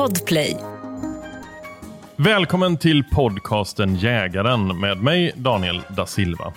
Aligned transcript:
Podplay. 0.00 0.56
Välkommen 2.16 2.76
till 2.76 3.04
podcasten 3.04 3.96
Jägaren 3.96 4.80
med 4.80 5.02
mig 5.02 5.32
Daniel 5.36 5.82
da 5.88 6.06
Silva. 6.06 6.52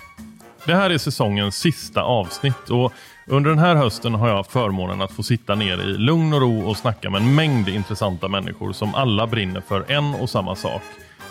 Det 0.66 0.74
här 0.74 0.90
är 0.90 0.98
säsongens 0.98 1.56
sista 1.56 2.02
avsnitt 2.02 2.70
och 2.70 2.92
under 3.26 3.50
den 3.50 3.58
här 3.58 3.74
hösten 3.74 4.14
har 4.14 4.28
jag 4.28 4.36
haft 4.36 4.52
förmånen 4.52 5.02
att 5.02 5.12
få 5.12 5.22
sitta 5.22 5.54
ner 5.54 5.82
i 5.82 5.98
lugn 5.98 6.32
och 6.32 6.40
ro 6.40 6.68
och 6.68 6.76
snacka 6.76 7.10
med 7.10 7.22
en 7.22 7.34
mängd 7.34 7.68
intressanta 7.68 8.28
människor 8.28 8.72
som 8.72 8.94
alla 8.94 9.26
brinner 9.26 9.60
för 9.60 9.90
en 9.90 10.14
och 10.14 10.30
samma 10.30 10.56
sak, 10.56 10.82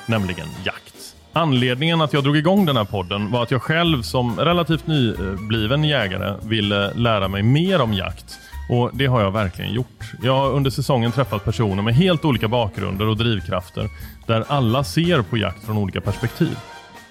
nämligen 0.05 0.47
jakt. 0.63 1.15
Anledningen 1.33 2.01
att 2.01 2.13
jag 2.13 2.23
drog 2.23 2.37
igång 2.37 2.65
den 2.65 2.77
här 2.77 2.85
podden 2.85 3.31
var 3.31 3.43
att 3.43 3.51
jag 3.51 3.61
själv 3.61 4.01
som 4.01 4.39
relativt 4.39 4.87
nybliven 4.87 5.83
jägare 5.83 6.33
ville 6.43 6.93
lära 6.93 7.27
mig 7.27 7.43
mer 7.43 7.81
om 7.81 7.93
jakt. 7.93 8.39
Och 8.69 8.91
det 8.93 9.05
har 9.05 9.21
jag 9.21 9.31
verkligen 9.31 9.73
gjort. 9.73 10.11
Jag 10.21 10.35
har 10.35 10.51
under 10.51 10.71
säsongen 10.71 11.11
träffat 11.11 11.45
personer 11.45 11.83
med 11.83 11.95
helt 11.95 12.25
olika 12.25 12.47
bakgrunder 12.47 13.07
och 13.07 13.17
drivkrafter 13.17 13.89
där 14.27 14.43
alla 14.47 14.83
ser 14.83 15.21
på 15.21 15.37
jakt 15.37 15.65
från 15.65 15.77
olika 15.77 16.01
perspektiv. 16.01 16.57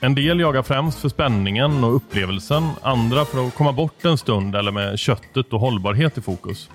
En 0.00 0.14
del 0.14 0.40
jagar 0.40 0.62
främst 0.62 0.98
för 0.98 1.08
spänningen 1.08 1.84
och 1.84 1.96
upplevelsen, 1.96 2.68
andra 2.82 3.24
för 3.24 3.46
att 3.46 3.54
komma 3.54 3.72
bort 3.72 4.04
en 4.04 4.18
stund 4.18 4.56
eller 4.56 4.72
med 4.72 4.98
köttet 4.98 5.52
och 5.52 5.60
hållbarhet 5.60 6.18
i 6.18 6.20
fokus. 6.20 6.70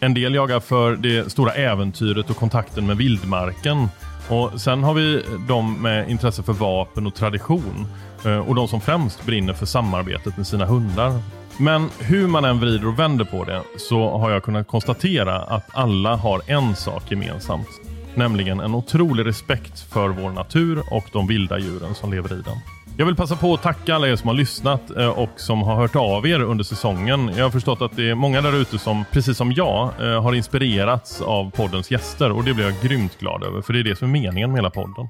En 0.00 0.14
del 0.14 0.34
jagar 0.34 0.60
för 0.60 0.96
det 0.96 1.32
stora 1.32 1.52
äventyret 1.52 2.30
och 2.30 2.36
kontakten 2.36 2.86
med 2.86 2.96
vildmarken. 2.96 3.88
Och 4.28 4.60
Sen 4.60 4.82
har 4.82 4.94
vi 4.94 5.22
de 5.48 5.82
med 5.82 6.10
intresse 6.10 6.42
för 6.42 6.52
vapen 6.52 7.06
och 7.06 7.14
tradition 7.14 7.86
eh, 8.24 8.38
och 8.38 8.54
de 8.54 8.68
som 8.68 8.80
främst 8.80 9.26
brinner 9.26 9.52
för 9.52 9.66
samarbetet 9.66 10.36
med 10.36 10.46
sina 10.46 10.66
hundar. 10.66 11.20
Men 11.58 11.90
hur 11.98 12.28
man 12.28 12.44
än 12.44 12.60
vrider 12.60 12.88
och 12.88 12.98
vänder 12.98 13.24
på 13.24 13.44
det 13.44 13.62
så 13.76 14.18
har 14.18 14.30
jag 14.30 14.42
kunnat 14.42 14.66
konstatera 14.66 15.36
att 15.36 15.68
alla 15.72 16.16
har 16.16 16.40
en 16.46 16.76
sak 16.76 17.10
gemensamt. 17.10 17.68
Nämligen 18.14 18.60
en 18.60 18.74
otrolig 18.74 19.26
respekt 19.26 19.80
för 19.92 20.08
vår 20.08 20.30
natur 20.30 20.82
och 20.90 21.04
de 21.12 21.26
vilda 21.26 21.58
djuren 21.58 21.94
som 21.94 22.12
lever 22.12 22.32
i 22.32 22.42
den. 22.42 22.56
Jag 22.96 23.06
vill 23.06 23.16
passa 23.16 23.36
på 23.36 23.54
att 23.54 23.62
tacka 23.62 23.94
alla 23.94 24.08
er 24.08 24.16
som 24.16 24.28
har 24.28 24.34
lyssnat 24.34 24.96
eh, 24.96 25.08
och 25.08 25.30
som 25.36 25.62
har 25.62 25.76
hört 25.76 25.96
av 25.96 26.26
er 26.26 26.40
under 26.40 26.64
säsongen. 26.64 27.30
Jag 27.36 27.44
har 27.44 27.50
förstått 27.50 27.82
att 27.82 27.96
det 27.96 28.10
är 28.10 28.14
många 28.14 28.40
där 28.40 28.52
ute 28.56 28.78
som, 28.78 29.04
precis 29.12 29.36
som 29.36 29.52
jag, 29.52 29.90
eh, 30.00 30.22
har 30.22 30.34
inspirerats 30.34 31.22
av 31.22 31.50
poddens 31.50 31.90
gäster 31.90 32.32
och 32.32 32.44
det 32.44 32.54
blir 32.54 32.64
jag 32.64 32.74
grymt 32.82 33.18
glad 33.18 33.42
över 33.42 33.62
för 33.62 33.72
det 33.72 33.78
är 33.78 33.84
det 33.84 33.96
som 33.96 34.08
är 34.08 34.12
meningen 34.12 34.50
med 34.50 34.58
hela 34.58 34.70
podden. 34.70 35.08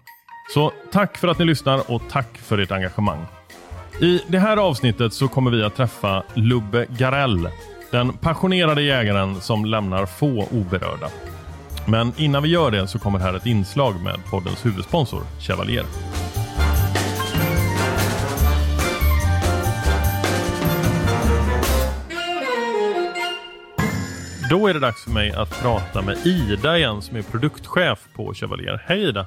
Så 0.54 0.72
tack 0.92 1.18
för 1.18 1.28
att 1.28 1.38
ni 1.38 1.44
lyssnar 1.44 1.90
och 1.90 2.02
tack 2.10 2.38
för 2.38 2.58
ert 2.58 2.72
engagemang. 2.72 3.26
I 4.00 4.20
det 4.28 4.38
här 4.38 4.56
avsnittet 4.56 5.12
så 5.12 5.28
kommer 5.28 5.50
vi 5.50 5.64
att 5.64 5.74
träffa 5.74 6.22
Lubbe 6.34 6.86
Garell. 6.98 7.48
Den 7.90 8.12
passionerade 8.12 8.82
jägaren 8.82 9.34
som 9.40 9.64
lämnar 9.64 10.06
få 10.06 10.46
oberörda. 10.50 11.08
Men 11.88 12.12
innan 12.16 12.42
vi 12.42 12.48
gör 12.48 12.70
det 12.70 12.86
så 12.86 12.98
kommer 12.98 13.18
här 13.18 13.34
ett 13.34 13.46
inslag 13.46 13.94
med 14.04 14.14
poddens 14.30 14.66
huvudsponsor 14.66 15.22
Chevalier. 15.40 15.84
Då 24.50 24.66
är 24.66 24.74
det 24.74 24.80
dags 24.80 25.04
för 25.04 25.10
mig 25.10 25.32
att 25.32 25.62
prata 25.62 26.02
med 26.02 26.26
Ida 26.26 26.78
igen 26.78 27.02
som 27.02 27.16
är 27.16 27.22
produktchef 27.22 28.08
på 28.16 28.34
Chevalier. 28.34 28.82
Hej 28.86 29.08
Ida! 29.08 29.26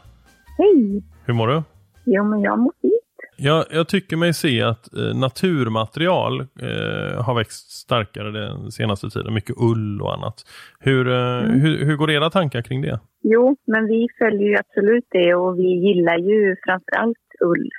Hej! 0.58 1.04
Hur 1.26 1.34
mår 1.34 1.48
du? 1.48 1.64
Jo, 2.06 2.23
men 2.23 2.42
jag 2.42 2.60
mår 2.60 2.72
fint. 2.82 2.97
Jag, 3.39 3.66
jag 3.71 3.88
tycker 3.88 4.17
mig 4.17 4.33
se 4.33 4.61
att 4.61 4.93
eh, 4.93 5.16
naturmaterial 5.19 6.39
eh, 6.39 7.23
har 7.25 7.35
växt 7.35 7.71
starkare 7.71 8.31
den 8.31 8.71
senaste 8.71 9.09
tiden. 9.09 9.33
Mycket 9.33 9.55
ull 9.59 10.02
och 10.02 10.13
annat. 10.13 10.38
Hur, 10.80 11.07
eh, 11.07 11.38
Mm. 11.43 11.61
hur, 11.61 11.85
hur 11.85 11.95
går 11.95 12.11
era 12.11 12.30
tankar 12.30 12.61
kring 12.61 12.81
det? 12.81 12.99
Jo, 13.21 13.58
men 13.67 13.88
vi 13.88 14.08
följer 14.19 14.47
ju 14.49 14.58
absolut 14.58 15.08
det 15.09 15.35
och 15.35 15.59
vi 15.59 15.69
gillar 15.88 16.17
ju 16.17 16.55
framför 16.65 16.95
allt 17.02 17.27
ull 17.41 17.69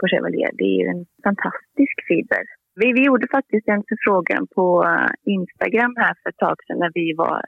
på 0.00 0.06
Chevalier. 0.08 0.50
Det 0.52 0.64
är 0.64 0.78
ju 0.82 0.86
en 0.94 1.06
fantastisk 1.24 1.96
fiber. 2.08 2.42
Vi, 2.74 2.92
vi 2.92 3.04
gjorde 3.04 3.26
faktiskt 3.30 3.68
en 3.68 3.82
förfrågan 3.88 4.46
på 4.54 4.84
eh, 4.84 5.32
Instagram 5.34 5.94
här 5.96 6.14
för 6.22 6.30
ett 6.30 6.36
tag 6.36 6.56
sedan 6.66 6.78
när 6.78 6.90
vi 6.94 7.12
var... 7.16 7.40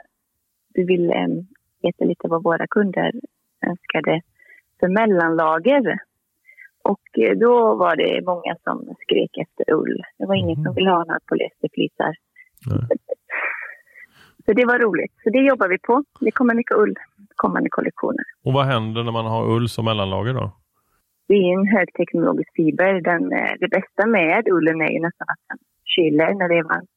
Vi 0.74 0.84
ville 0.84 1.14
eh, 1.14 1.28
veta 1.82 2.04
lite 2.04 2.28
vad 2.28 2.42
våra 2.42 2.66
kunder 2.66 3.12
önskade 3.66 4.20
för 4.80 4.88
mellanlager. 4.88 5.98
Och 6.93 7.09
eh, 7.25 7.34
då 7.44 7.75
var 7.75 7.97
det 7.97 8.25
många 8.32 8.53
som 8.65 8.94
skrek 9.03 9.32
efter 9.44 9.65
ull. 9.75 10.03
Det 10.19 10.26
var 10.26 10.34
ingen 10.34 10.59
Mhm. 10.59 10.65
som 10.65 10.75
ville 10.75 10.91
ha 10.91 10.99
några 11.04 11.21
polyesterflisar. 11.28 12.12
Så 14.44 14.53
det 14.53 14.65
var 14.66 14.78
roligt. 14.78 15.12
Så 15.22 15.31
det 15.31 15.38
jobbar 15.38 15.69
vi 15.69 15.78
på. 15.78 16.04
Det 16.21 16.31
kommer 16.31 16.54
mycket 16.54 16.76
ull 16.76 16.94
kommande 17.37 17.69
kollektioner. 17.71 18.25
Och 18.44 18.53
vad 18.53 18.66
händer 18.66 19.03
när 19.04 19.12
man 19.12 19.26
har 19.26 19.43
ull 19.54 19.69
som 19.69 19.84
mellanlager 19.84 20.34
då? 20.34 20.53
Det 21.28 21.34
är 21.34 21.53
en 21.59 21.66
högteknologisk 21.66 22.50
fiber. 22.56 23.00
Den, 23.00 23.32
eh, 23.32 23.53
det 23.60 23.69
bästa 23.69 24.06
med 24.06 24.49
ullen 24.49 24.81
är 24.81 24.91
ju 24.97 25.00
nästan 25.00 25.26
att 25.34 25.43
den 25.49 25.59
kyler 25.84 26.34
när 26.34 26.49
det 26.49 26.59
är 26.59 26.62
varmt 26.72 26.91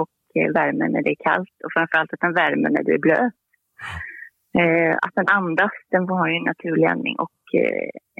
och 0.00 0.14
eh, 0.42 0.52
värmer 0.52 0.88
när 0.88 1.02
det 1.02 1.10
är 1.10 1.20
kallt. 1.28 1.54
Och 1.64 1.72
framförallt 1.76 2.12
att 2.12 2.20
den 2.20 2.34
värmer 2.34 2.70
när 2.70 2.82
det 2.84 2.92
är 2.92 2.98
blöt. 2.98 3.32
Eh, 4.60 4.94
att 5.04 5.14
den 5.14 5.28
andas, 5.28 5.72
den 5.90 6.08
har 6.08 6.28
ju 6.28 6.34
en 6.36 6.44
naturlig 6.52 6.86
andning 6.86 7.16
och 7.18 7.30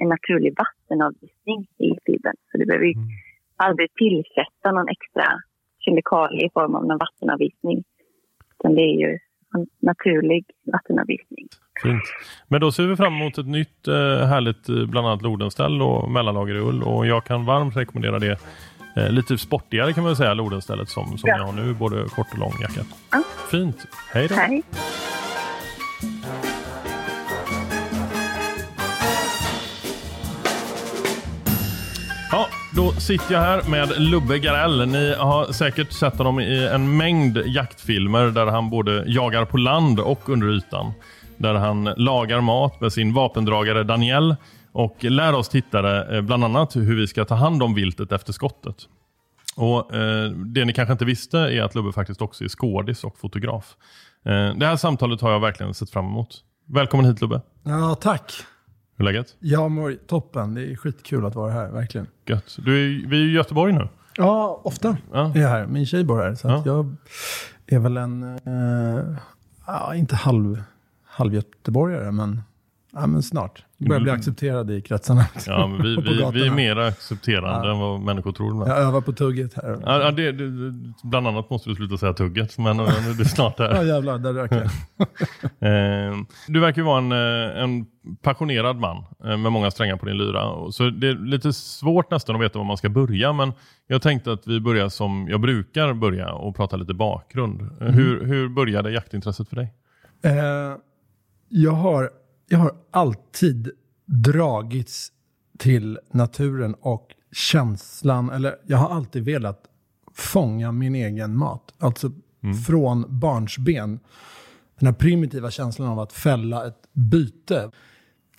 en 0.01 0.09
naturlig 0.09 0.53
vattenavvisning 0.63 1.59
i 1.87 1.89
fibern. 2.05 2.35
Så 2.51 2.57
du 2.57 2.65
behöver 2.65 2.85
ju 2.85 2.93
Mm. 2.93 3.07
aldrig 3.55 3.89
tillsätta 3.93 4.71
någon 4.71 4.89
extra 4.95 5.25
kemikalie 5.79 6.45
i 6.45 6.49
form 6.53 6.75
av 6.75 6.85
någon 6.85 6.97
vattenavvisning. 6.97 7.83
Utan 8.59 8.75
det 8.75 8.81
är 8.81 8.97
ju 9.05 9.11
en 9.55 9.67
naturlig 9.81 10.45
vattenavvisning. 10.73 11.47
Fint. 11.83 12.03
Men 12.47 12.61
då 12.61 12.71
ser 12.71 12.87
vi 12.87 12.95
fram 12.95 13.13
emot 13.13 13.37
ett 13.37 13.47
nytt 13.47 13.87
eh, 13.87 14.25
härligt 14.33 14.69
eh, 14.69 14.85
bland 14.85 15.07
annat 15.07 15.21
Lodenställ 15.21 15.81
och 15.81 16.11
mellanlager 16.11 16.55
i 16.55 16.59
ull. 16.59 16.83
Och 16.83 17.05
jag 17.07 17.23
kan 17.25 17.45
varmt 17.45 17.77
rekommendera 17.77 18.19
det. 18.19 18.37
Eh, 18.97 19.09
lite 19.11 19.37
sportigare 19.37 19.93
kan 19.93 20.03
man 20.03 20.15
säga, 20.15 20.33
Lodenstället 20.33 20.89
som, 20.89 21.05
som 21.17 21.27
Ja. 21.29 21.37
jag 21.37 21.45
har 21.45 21.53
nu, 21.53 21.73
både 21.73 21.95
kort 22.09 22.27
och 22.33 22.39
lång 22.39 22.53
jacka. 22.61 22.81
Ja. 23.11 23.23
Fint. 23.51 23.77
Hej 24.13 24.27
då. 24.27 24.35
Hej. 24.35 24.63
Då 32.75 32.91
sitter 32.91 33.33
jag 33.33 33.41
här 33.41 33.69
med 33.69 34.01
Lubbe 34.01 34.39
Garell. 34.39 34.87
Ni 34.87 35.15
har 35.15 35.51
säkert 35.51 35.91
sett 35.91 36.17
honom 36.17 36.39
i 36.39 36.67
en 36.67 36.97
mängd 36.97 37.37
jaktfilmer 37.45 38.25
där 38.25 38.45
han 38.45 38.69
både 38.69 39.03
jagar 39.07 39.45
på 39.45 39.57
land 39.57 39.99
och 39.99 40.29
under 40.29 40.47
ytan. 40.47 40.91
Där 41.37 41.53
han 41.53 41.83
lagar 41.83 42.41
mat 42.41 42.81
med 42.81 42.93
sin 42.93 43.13
vapendragare 43.13 43.83
Daniel 43.83 44.35
och 44.71 45.03
lär 45.03 45.33
oss 45.33 45.49
tittare 45.49 46.17
eh, 46.17 46.21
bland 46.21 46.43
annat 46.43 46.75
hur 46.75 46.95
vi 46.95 47.07
ska 47.07 47.25
ta 47.25 47.35
hand 47.35 47.63
om 47.63 47.73
viltet 47.73 48.11
efter 48.11 48.33
skottet. 48.33 48.75
Och 49.55 49.95
eh, 49.95 50.31
Det 50.31 50.65
ni 50.65 50.73
kanske 50.73 50.91
inte 50.91 51.05
visste 51.05 51.37
är 51.37 51.61
att 51.61 51.75
Lubbe 51.75 51.91
faktiskt 51.91 52.21
också 52.21 52.43
är 52.43 52.49
skådis 52.49 53.03
och 53.03 53.17
fotograf. 53.17 53.75
Eh, 54.25 54.55
det 54.55 54.65
här 54.65 54.75
samtalet 54.75 55.21
har 55.21 55.31
jag 55.31 55.39
verkligen 55.39 55.73
sett 55.73 55.89
fram 55.89 56.05
emot. 56.05 56.37
Välkommen 56.67 57.05
hit 57.05 57.21
Lubbe. 57.21 57.41
Ja, 57.63 57.95
tack. 57.95 58.33
Hur 58.95 59.07
är 59.07 59.11
läget? 59.13 59.35
Jag 59.39 59.71
mår 59.71 59.95
toppen. 60.07 60.53
Det 60.53 60.71
är 60.71 60.75
skitkul 60.75 61.25
att 61.25 61.35
vara 61.35 61.51
här, 61.51 61.71
verkligen. 61.71 62.07
Gött. 62.25 62.57
Du 62.65 62.71
är, 62.85 63.07
vi 63.09 63.21
är 63.21 63.25
i 63.27 63.31
Göteborg 63.31 63.73
nu. 63.73 63.87
Ja, 64.17 64.61
ofta 64.63 64.97
Ja. 65.13 65.31
är 65.35 65.41
jag 65.41 65.49
här. 65.49 65.67
Min 65.67 65.85
tjej 65.85 66.03
bor 66.03 66.17
här, 66.21 66.35
så 66.35 66.47
Ja. 66.47 66.63
jag 66.65 66.95
är 67.67 67.79
väl 67.79 67.97
en, 67.97 68.23
eh, 68.23 69.99
inte 69.99 70.15
halv, 70.15 70.63
halv 71.05 71.33
göteborgare, 71.33 72.11
men, 72.11 72.41
ja, 72.93 73.07
men 73.07 73.23
snart. 73.23 73.65
Börjar 73.77 74.01
bli 74.01 74.11
accepterad 74.11 74.71
i 74.71 74.81
kretsarna. 74.81 75.25
Ja, 75.47 75.67
men 75.67 75.81
vi, 75.83 75.95
vi, 76.01 76.31
vi 76.33 76.47
är 76.47 76.51
mer 76.51 76.77
accepterande 76.77 77.71
än 77.71 77.79
vad 77.79 77.99
människor 78.01 78.31
tror. 78.31 78.51
ibland. 78.51 78.71
Jag 78.71 78.77
övar 78.77 79.01
på 79.01 79.13
tugget 79.13 79.53
här. 79.53 79.77
Ja, 79.85 80.01
ja, 80.01 80.11
det, 80.11 80.31
det, 80.31 80.73
bland 81.03 81.27
annat 81.27 81.49
måste 81.49 81.69
du 81.69 81.75
sluta 81.75 81.97
säga 81.97 82.13
tugget, 82.13 82.57
men 82.57 82.77
det 82.77 82.83
är 82.83 83.23
snart 83.23 83.55
Ja, 83.59 83.67
där. 83.67 83.83
jävlar, 83.83 84.17
där 84.17 84.33
rök 84.33 84.51
jag. 84.51 84.61
Eh, 85.59 86.15
du 86.47 86.59
verkar 86.59 86.81
ju 86.81 86.85
vara 86.85 86.97
en, 86.97 87.11
eh, 87.11 87.63
en 87.63 87.85
passionerad 88.21 88.75
man 88.79 88.97
eh, 89.23 89.37
med 89.37 89.51
många 89.51 89.71
strängar 89.71 89.95
på 89.97 90.05
din 90.05 90.17
lyra. 90.17 90.71
Så 90.71 90.89
det 90.89 91.07
är 91.07 91.25
lite 91.25 91.53
svårt 91.53 92.11
nästan 92.11 92.35
att 92.35 92.41
veta 92.41 92.57
var 92.59 92.65
man 92.65 92.77
ska 92.77 92.89
börja, 92.89 93.33
men 93.33 93.53
jag 93.87 94.01
tänkte 94.01 94.31
att 94.31 94.47
vi 94.47 94.59
börjar 94.59 94.89
som 94.89 95.27
jag 95.29 95.41
brukar 95.41 95.93
börja 95.93 96.33
och 96.33 96.55
prata 96.55 96.75
lite 96.77 96.93
bakgrund. 96.93 97.61
Eh, 97.81 97.87
Hur, 97.87 98.25
hur 98.25 98.49
började 98.49 98.91
jaktintresset 98.91 99.49
för 99.49 99.55
dig? 99.55 99.73
Eh, 100.23 100.31
jag, 101.49 101.71
har, 101.71 102.09
jag 102.53 102.59
har 102.59 102.75
alltid 102.91 103.71
dragits 104.05 105.11
till 105.57 105.99
naturen 106.11 106.75
och 106.81 107.07
känslan, 107.31 108.29
eller 108.29 108.55
jag 108.65 108.77
har 108.77 108.89
alltid 108.89 109.25
velat 109.25 109.63
fånga 110.13 110.71
min 110.71 110.95
egen 110.95 111.37
mat. 111.37 111.73
Alltså 111.79 112.11
från 112.67 113.19
barnsben. 113.19 113.99
Den 114.79 114.87
här 114.87 114.93
primitiva 114.93 115.51
känslan 115.51 115.87
av 115.87 115.99
att 115.99 116.13
fälla 116.13 116.67
ett 116.67 116.81
byte. 116.93 117.71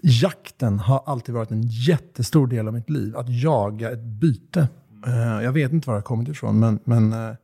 Jakten 0.00 0.78
har 0.78 1.02
alltid 1.06 1.34
varit 1.34 1.50
en 1.50 1.62
jättestor 1.62 2.46
del 2.46 2.69
av 2.69 2.75
mitt 2.75 2.90
liv. 2.90 3.17
Att 3.17 3.28
jaga 3.28 3.93
ett 3.93 4.05
byte. 4.05 4.69
Eh, 5.06 5.44
jag 5.44 5.52
vet 5.52 5.72
inte 5.72 5.87
var 5.87 5.94
det 5.94 5.99
har 5.99 6.02
kommit 6.02 6.28
ifrån, 6.28 6.58
men, 6.58 6.78
men 6.84 7.12
eh, 7.12 7.34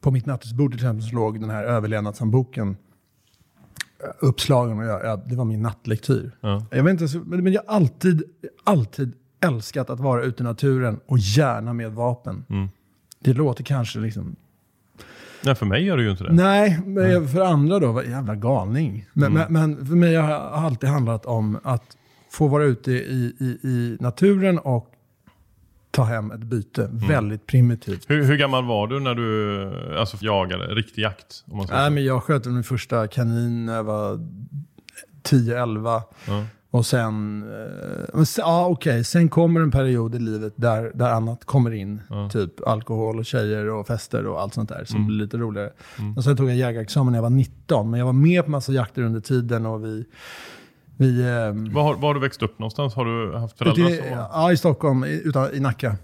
på 0.00 0.10
mitt 0.10 0.26
nattduksbord 0.26 0.70
till 0.70 0.78
exempel 0.80 1.08
så 1.08 1.14
låg 1.14 1.40
den 1.40 1.50
här 1.50 1.64
överlevnadshandboken 1.64 2.76
uppslagen 4.20 4.78
och 4.78 4.84
jag, 4.84 5.04
jag, 5.04 5.20
det 5.28 5.36
var 5.36 5.44
min 5.44 5.62
nattlektyr. 5.62 6.30
Ja. 6.40 6.66
Jag 6.70 6.82
vet 6.84 7.00
inte, 7.00 7.18
men 7.18 7.52
jag 7.52 7.62
har 7.66 7.74
alltid, 7.76 8.22
alltid 8.64 9.12
älskat 9.40 9.90
att 9.90 10.00
vara 10.00 10.22
ute 10.22 10.42
i 10.42 10.44
naturen 10.44 11.00
och 11.06 11.18
gärna 11.18 11.72
med 11.72 11.92
vapen. 11.92 12.44
Mm. 12.50 12.68
Det 13.18 13.32
låter 13.32 13.64
kanske 13.64 13.98
liksom... 13.98 14.36
Nej, 15.44 15.54
för 15.54 15.66
mig 15.66 15.84
gör 15.84 15.96
det 15.96 16.02
ju 16.02 16.10
inte 16.10 16.24
det. 16.24 16.32
Nej, 16.32 16.80
men 16.86 17.28
för 17.28 17.40
andra 17.40 17.78
då, 17.78 18.02
jävla 18.04 18.34
galning. 18.34 19.06
Men, 19.12 19.36
Mm. 19.36 19.52
men, 19.52 19.74
men 19.76 19.86
för 19.86 19.94
mig 19.96 20.14
har 20.14 20.28
det 20.28 20.38
alltid 20.38 20.88
handlat 20.90 21.26
om 21.26 21.58
att 21.62 21.96
få 22.30 22.48
vara 22.48 22.64
ute 22.64 22.92
i, 22.92 23.34
i, 23.40 23.68
i 23.68 23.96
naturen 24.00 24.58
och 24.58 24.91
ta 25.92 26.04
hem 26.04 26.30
ett 26.30 26.40
byte. 26.40 26.84
Mm. 26.84 27.08
Väldigt 27.08 27.46
primitivt. 27.46 28.10
Hur, 28.10 28.24
hur 28.24 28.36
gammal 28.36 28.64
var 28.64 28.86
du 28.86 29.00
när 29.00 29.14
du 29.14 29.98
alltså, 29.98 30.16
jagade? 30.20 30.64
Riktig 30.74 31.02
jakt? 31.02 31.44
Om 31.50 31.56
man 31.56 31.66
Nej, 31.70 31.86
så. 31.86 31.92
men 31.92 32.04
jag 32.04 32.22
sköt 32.22 32.46
min 32.46 32.64
första 32.64 33.06
kanin 33.08 33.66
när 33.66 33.74
jag 33.74 33.84
var 33.84 34.18
10-11. 35.22 36.02
Ja. 36.26 36.44
Och 36.70 36.86
sen, 36.86 37.42
eh, 38.14 38.24
ja 38.36 38.66
okej, 38.66 39.04
sen 39.04 39.28
kommer 39.28 39.60
en 39.60 39.70
period 39.70 40.14
i 40.14 40.18
livet 40.18 40.52
där, 40.56 40.90
där 40.94 41.10
annat 41.10 41.44
kommer 41.44 41.70
in. 41.70 42.00
Ja. 42.10 42.28
Typ 42.30 42.66
alkohol 42.66 43.18
och 43.18 43.26
tjejer 43.26 43.68
och 43.70 43.86
fester 43.86 44.26
och 44.26 44.40
allt 44.40 44.54
sånt 44.54 44.68
där 44.68 44.84
som 44.84 44.96
Mm. 44.96 45.06
blir 45.06 45.16
lite 45.16 45.36
roligare. 45.36 45.70
Och 46.16 46.24
sen 46.24 46.36
tog 46.36 46.48
jag 46.50 46.56
jägarexamen 46.56 47.12
när 47.12 47.18
jag 47.18 47.22
var 47.22 47.30
19, 47.30 47.90
men 47.90 47.98
jag 47.98 48.06
var 48.06 48.12
med 48.12 48.44
på 48.44 48.50
massa 48.50 48.72
jakter 48.72 49.02
under 49.02 49.20
tiden 49.20 49.66
och 49.66 49.84
vi... 49.84 50.04
vi 50.96 51.28
ehm, 51.28 51.72
Var, 51.72 51.82
har- 51.82 51.94
var 51.94 52.08
har 52.08 52.14
du 52.14 52.20
växt 52.20 52.42
upp 52.42 52.58
någonstans? 52.58 52.94
Har 52.94 53.04
du 53.04 53.38
haft 53.38 53.58
föräldrar 53.58 53.90
i, 53.90 53.96
som 53.96 54.10
var... 54.10 54.28
ja, 54.32 54.52
i 54.52 54.56
Stockholm, 54.56 55.04
i, 55.04 55.22
utan, 55.24 55.54
i 55.54 55.60
Nacka. 55.60 55.96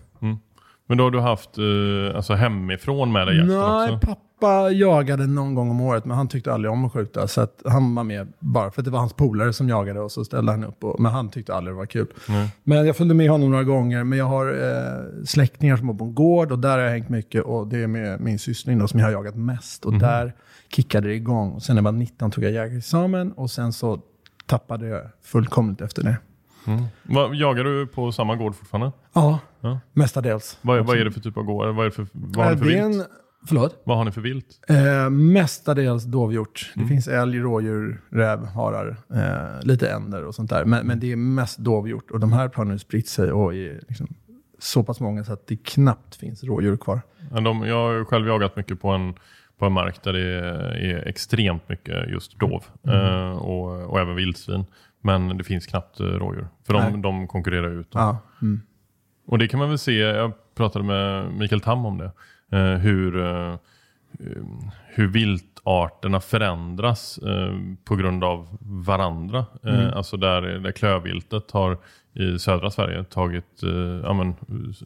Men 0.88 0.98
då 0.98 1.04
har 1.04 1.10
du 1.10 1.20
haft 1.20 1.58
eh, 1.58 2.16
alltså 2.16 2.34
hemifrån 2.34 3.12
med 3.12 3.26
dig 3.26 3.36
jakten 3.36 3.58
Nej, 3.58 3.92
också? 3.94 4.06
pappa 4.06 4.70
jagade 4.70 5.26
någon 5.26 5.54
gång 5.54 5.70
om 5.70 5.80
året, 5.80 6.04
men 6.04 6.16
han 6.16 6.28
tyckte 6.28 6.52
aldrig 6.52 6.72
om 6.72 6.84
att 6.84 6.92
skjuta. 6.92 7.28
Så 7.28 7.40
att 7.40 7.62
han 7.64 7.94
var 7.94 8.04
med 8.04 8.32
bara 8.38 8.70
för 8.70 8.80
att 8.80 8.84
det 8.84 8.90
var 8.90 8.98
hans 8.98 9.12
polare 9.12 9.52
som 9.52 9.68
jagade 9.68 10.00
och 10.00 10.12
så 10.12 10.24
ställde 10.24 10.52
han 10.52 10.64
upp. 10.64 10.84
Och, 10.84 11.00
men 11.00 11.12
han 11.12 11.28
tyckte 11.28 11.54
aldrig 11.54 11.74
det 11.74 11.78
var 11.78 11.86
kul. 11.86 12.06
Nej. 12.28 12.48
Men 12.64 12.86
jag 12.86 12.96
följde 12.96 13.14
med 13.14 13.30
honom 13.30 13.50
några 13.50 13.64
gånger. 13.64 14.04
Men 14.04 14.18
jag 14.18 14.24
har 14.26 14.46
eh, 14.46 15.24
släktingar 15.24 15.76
som 15.76 15.86
bor 15.86 15.94
på 15.94 16.04
en 16.04 16.14
gård 16.14 16.52
och 16.52 16.58
där 16.58 16.70
har 16.70 16.78
jag 16.78 16.90
hängt 16.90 17.08
mycket. 17.08 17.42
Och 17.44 17.66
det 17.66 17.82
är 17.82 17.86
med 17.86 18.20
min 18.20 18.38
syster 18.38 18.86
som 18.86 19.00
jag 19.00 19.06
har 19.06 19.12
jagat 19.12 19.36
mest. 19.36 19.84
Och 19.84 19.92
där 19.94 20.32
kickade 20.74 21.08
det 21.08 21.14
igång. 21.14 21.52
Och 21.52 21.62
sen 21.62 21.76
när 21.76 21.82
jag 21.82 21.84
var 21.84 21.98
19 21.98 22.30
tog 22.30 22.44
jag 22.44 22.52
jägarexamen 22.52 23.32
och 23.32 23.50
sen 23.50 23.72
så 23.72 24.00
tappade 24.48 24.86
jag 24.88 25.02
fullkomligt 25.22 25.80
efter 25.80 26.02
det. 26.02 26.16
Mm. 26.66 26.84
Vad, 27.02 27.34
jagar 27.34 27.64
du 27.64 27.86
på 27.86 28.12
samma 28.12 28.36
gård 28.36 28.54
fortfarande? 28.54 28.92
Ja, 29.12 29.38
Ja. 29.60 29.80
mestadels. 29.92 30.58
Vad, 30.62 30.86
vad 30.86 30.98
är 30.98 31.04
det 31.04 31.10
för 31.12 31.20
typ 31.20 31.36
av 31.36 31.42
gård? 31.44 31.74
Vad, 31.74 31.80
är 31.80 31.84
det 31.84 31.90
för, 31.90 32.06
vad 32.12 32.44
har 32.46 32.52
ni 32.52 32.58
för 32.58 32.64
det 32.66 32.78
är 32.78 32.88
vilt? 32.88 33.00
en, 33.00 33.06
förlåt? 33.46 33.82
Vad 33.84 33.96
har 33.96 34.04
ni 34.04 34.12
för 34.12 34.20
vilt? 34.20 34.46
Eh, 34.68 35.10
mestadels 35.10 36.04
dovhjort. 36.04 36.72
Det 36.74 36.84
finns 36.84 37.08
älg, 37.08 37.38
rådjur, 37.38 38.00
räv, 38.10 38.44
harar, 38.46 38.96
eh, 39.14 39.66
lite 39.66 39.90
änder 39.90 40.24
och 40.24 40.34
sånt 40.34 40.50
där. 40.50 40.64
Men, 40.64 40.86
men 40.86 41.00
det 41.00 41.12
är 41.12 41.16
mest 41.16 41.58
dovhjort. 41.58 42.10
Och 42.10 42.20
de 42.20 42.32
här 42.32 42.50
har 42.54 42.64
nu 42.64 42.78
spritt 42.78 43.08
sig 43.08 43.32
och 43.32 43.54
är 43.54 43.80
liksom 43.88 44.06
så 44.58 44.82
pass 44.84 45.00
många 45.00 45.24
så 45.24 45.32
att 45.32 45.46
det 45.46 45.56
knappt 45.56 46.16
finns 46.16 46.44
rådjur 46.44 46.76
kvar. 46.76 47.00
De, 47.44 47.62
jag 47.62 47.76
har 47.76 48.04
själv 48.04 48.26
jagat 48.26 48.56
mycket 48.56 48.80
på 48.80 48.88
en, 48.88 49.14
på 49.58 49.66
en 49.66 49.72
mark 49.72 50.02
där 50.02 50.12
det 50.12 50.38
är 50.90 51.08
extremt 51.08 51.68
mycket 51.68 52.08
just 52.10 52.38
dov 52.38 52.64
eh, 52.88 53.30
och, 53.30 53.90
och 53.90 54.00
även 54.00 54.16
vildsvin. 54.16 54.64
Men 55.00 55.38
det 55.38 55.44
finns 55.44 55.66
knappt 55.66 56.00
eh, 56.00 56.04
rådjur. 56.06 56.48
För 56.66 56.74
de, 56.74 57.02
de 57.02 57.28
konkurrerar 57.28 57.70
ut. 57.80 57.90
dem. 57.90 58.02
Ja. 58.02 58.18
Mm. 58.42 58.60
Och 59.26 59.38
det 59.38 59.48
kan 59.48 59.60
man 59.60 59.68
väl 59.68 59.78
se, 59.78 59.92
jag 59.98 60.32
pratade 60.54 60.84
med 60.84 61.32
Mikael 61.32 61.60
Tam 61.60 61.86
om 61.86 61.98
det, 61.98 62.10
eh, 62.58 62.78
hur, 62.78 63.12
hur 64.86 65.06
viltarterna 65.08 66.20
förändras 66.20 67.18
på 67.84 67.96
grund 67.96 68.24
av 68.24 68.58
varandra. 68.60 69.46
Eh, 69.64 69.96
Alltså 69.96 70.16
där, 70.16 70.42
där 70.42 70.72
klövviltet 70.72 71.50
har 71.50 71.78
i 72.14 72.38
södra 72.38 72.70
Sverige 72.70 73.04
tagit 73.04 73.60
ja, 74.02 74.12
men, 74.12 74.34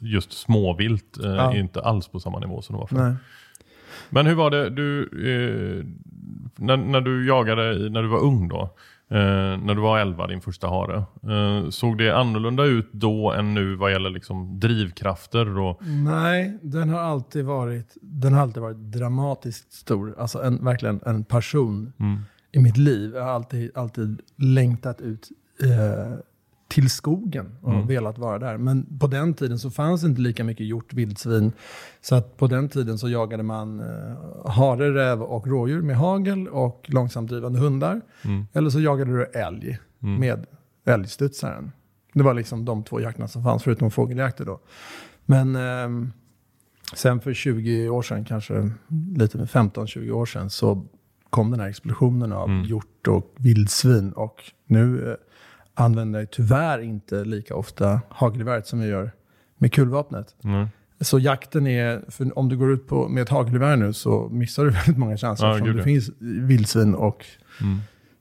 just 0.00 0.32
småvilt, 0.32 1.18
Ja. 1.22 1.54
inte 1.56 1.80
alls 1.82 2.08
på 2.08 2.20
samma 2.20 2.38
nivå 2.38 2.62
som 2.62 2.74
det 2.74 2.80
var 2.80 2.86
förr. 2.86 3.16
Men 4.10 4.26
hur 4.26 4.34
var 4.34 4.50
det, 4.50 4.70
du, 4.70 5.02
eh, 5.02 5.86
när, 6.56 6.76
när 6.76 7.00
du 7.00 7.26
jagade 7.26 7.90
när 7.90 8.02
du 8.02 8.08
var 8.08 8.20
ung 8.20 8.48
då? 8.48 8.70
Eh, 9.12 9.58
när 9.58 9.74
du 9.74 9.80
var 9.80 9.98
11, 9.98 10.26
din 10.26 10.40
första 10.40 10.68
hare. 10.68 10.96
Eh, 11.22 11.70
såg 11.70 11.98
det 11.98 12.10
annorlunda 12.10 12.64
ut 12.64 12.88
då 12.92 13.32
än 13.32 13.54
nu 13.54 13.74
vad 13.74 13.92
gäller 13.92 14.10
liksom 14.10 14.60
drivkrafter? 14.60 15.58
Och, 15.58 15.82
Nej, 15.86 16.58
den 16.62 16.88
har 16.88 17.00
alltid 17.00 17.44
varit, 17.44 17.96
den 18.02 18.32
har 18.32 18.42
alltid 18.42 18.62
varit 18.62 18.76
dramatiskt 18.76 19.72
stor. 19.72 20.14
Alltså 20.18 20.42
en, 20.42 20.64
verkligen 20.64 21.00
en 21.06 21.24
person 21.24 21.92
mm, 22.00 22.20
i 22.52 22.58
mitt 22.58 22.76
liv. 22.76 23.12
Jag 23.14 23.22
har 23.22 23.30
alltid, 23.30 23.70
alltid 23.74 24.20
längtat 24.36 25.00
ut 25.00 25.28
eh, 25.62 26.18
till 26.74 26.90
skogen 26.90 27.56
och 27.62 27.72
Mm. 27.72 27.86
velat 27.86 28.18
vara 28.18 28.38
där. 28.38 28.56
Men 28.58 28.98
på 28.98 29.06
den 29.06 29.34
tiden 29.34 29.58
så 29.58 29.70
fanns 29.70 30.04
inte 30.04 30.20
lika 30.20 30.44
mycket 30.44 30.66
hjort, 30.66 30.92
vildsvin. 30.94 31.52
Så 32.00 32.14
att 32.14 32.36
på 32.36 32.46
den 32.46 32.68
tiden 32.68 32.98
så 32.98 33.08
jagade 33.08 33.42
man 33.42 33.80
eh, 33.80 34.50
hare, 34.50 34.94
räv 34.94 35.22
och 35.22 35.46
rådjur 35.46 35.82
med 35.82 35.96
hagel 35.96 36.48
och 36.48 36.84
långsamt 36.88 37.30
drivande 37.30 37.58
hundar. 37.58 38.00
mm, 38.24 38.46
Eller 38.52 38.70
så 38.70 38.80
jagade 38.80 39.12
du 39.12 39.24
älg 39.24 39.78
Mm. 40.02 40.20
med 40.20 40.46
älgstudsaren. 40.86 41.72
Det 42.14 42.22
var 42.22 42.34
liksom 42.34 42.64
de 42.64 42.82
två 42.84 43.00
jakterna 43.00 43.28
som 43.28 43.44
fanns, 43.44 43.62
förutom 43.62 43.90
fågeljakter 43.90 44.44
då. 44.44 44.60
Men 45.26 45.56
ehm, 45.56 46.12
sen 46.94 47.20
för 47.20 47.34
20 47.34 47.88
år 47.88 48.02
sedan, 48.02 48.24
kanske 48.24 48.70
lite 49.16 49.38
med 49.38 49.48
15-20 49.48 50.10
år 50.10 50.26
sedan, 50.26 50.50
så 50.50 50.86
kom 51.30 51.50
den 51.50 51.60
här 51.60 51.68
explosionen 51.68 52.32
av 52.32 52.48
Mm. 52.48 52.64
hjort 52.64 53.08
och 53.08 53.34
vildsvin. 53.36 54.12
Och 54.12 54.36
nu 54.66 55.10
eh, 55.10 55.16
använder 55.74 56.24
tyvärr 56.26 56.78
inte 56.78 57.24
lika 57.24 57.54
ofta 57.56 58.00
hagelgeväret 58.08 58.66
som 58.66 58.80
jag 58.80 58.88
gör 58.88 59.10
med 59.58 59.72
kulvapnet. 59.72 60.34
mm. 60.44 60.68
Så 61.00 61.18
jakten 61.18 61.66
är, 61.66 62.02
för 62.10 62.38
om 62.38 62.48
du 62.48 62.56
går 62.56 62.72
ut 62.72 62.88
på, 62.88 63.08
med 63.08 63.22
ett 63.22 63.28
hagelgevär 63.28 63.76
nu 63.76 63.92
så 63.92 64.28
missar 64.32 64.64
du 64.64 64.70
väldigt 64.86 64.98
många 64.98 65.16
chanser. 65.16 65.46
Ja, 65.46 65.52
eftersom 65.56 65.76
det 65.76 65.82
finns 65.82 66.10
vildsvin 66.20 66.94
och 66.94 67.26
Mm. 67.60 67.78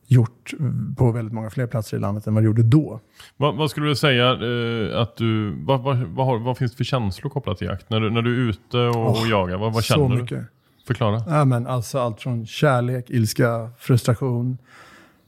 gjort 0.07 0.53
på 0.97 1.11
väldigt 1.11 1.33
många 1.33 1.49
fler 1.49 1.67
platser 1.67 1.97
i 1.97 1.99
landet 1.99 2.27
än 2.27 2.33
vad 2.33 2.43
det 2.43 2.45
gjorde 2.45 2.63
då. 2.63 2.99
Vad, 3.37 3.55
vad 3.55 3.71
skulle 3.71 3.87
du 3.87 3.95
säga 3.95 4.25
eh, 4.31 5.01
att 5.01 5.15
du, 5.17 5.55
vad, 5.65 5.81
vad, 5.81 5.97
vad, 5.97 6.25
har, 6.25 6.39
vad 6.39 6.57
finns 6.57 6.71
det 6.71 6.77
för 6.77 6.83
känslor 6.83 7.29
kopplat 7.29 7.57
till 7.57 7.67
jakt? 7.67 7.89
När 7.89 7.99
du, 7.99 8.09
när 8.09 8.21
du 8.21 8.35
är 8.45 8.49
ute 8.49 8.77
och, 8.77 8.95
och 9.05 9.11
Åh, 9.11 9.29
jagar, 9.29 9.57
vad, 9.57 9.75
Så 9.75 9.81
känner 9.81 10.15
du? 10.15 10.21
mycket. 10.21 10.43
Förklara. 10.87 11.23
Ja, 11.27 11.45
men 11.45 11.67
alltså 11.67 11.99
allt 11.99 12.21
från 12.21 12.45
kärlek, 12.45 13.09
ilska, 13.09 13.69
frustration, 13.79 14.57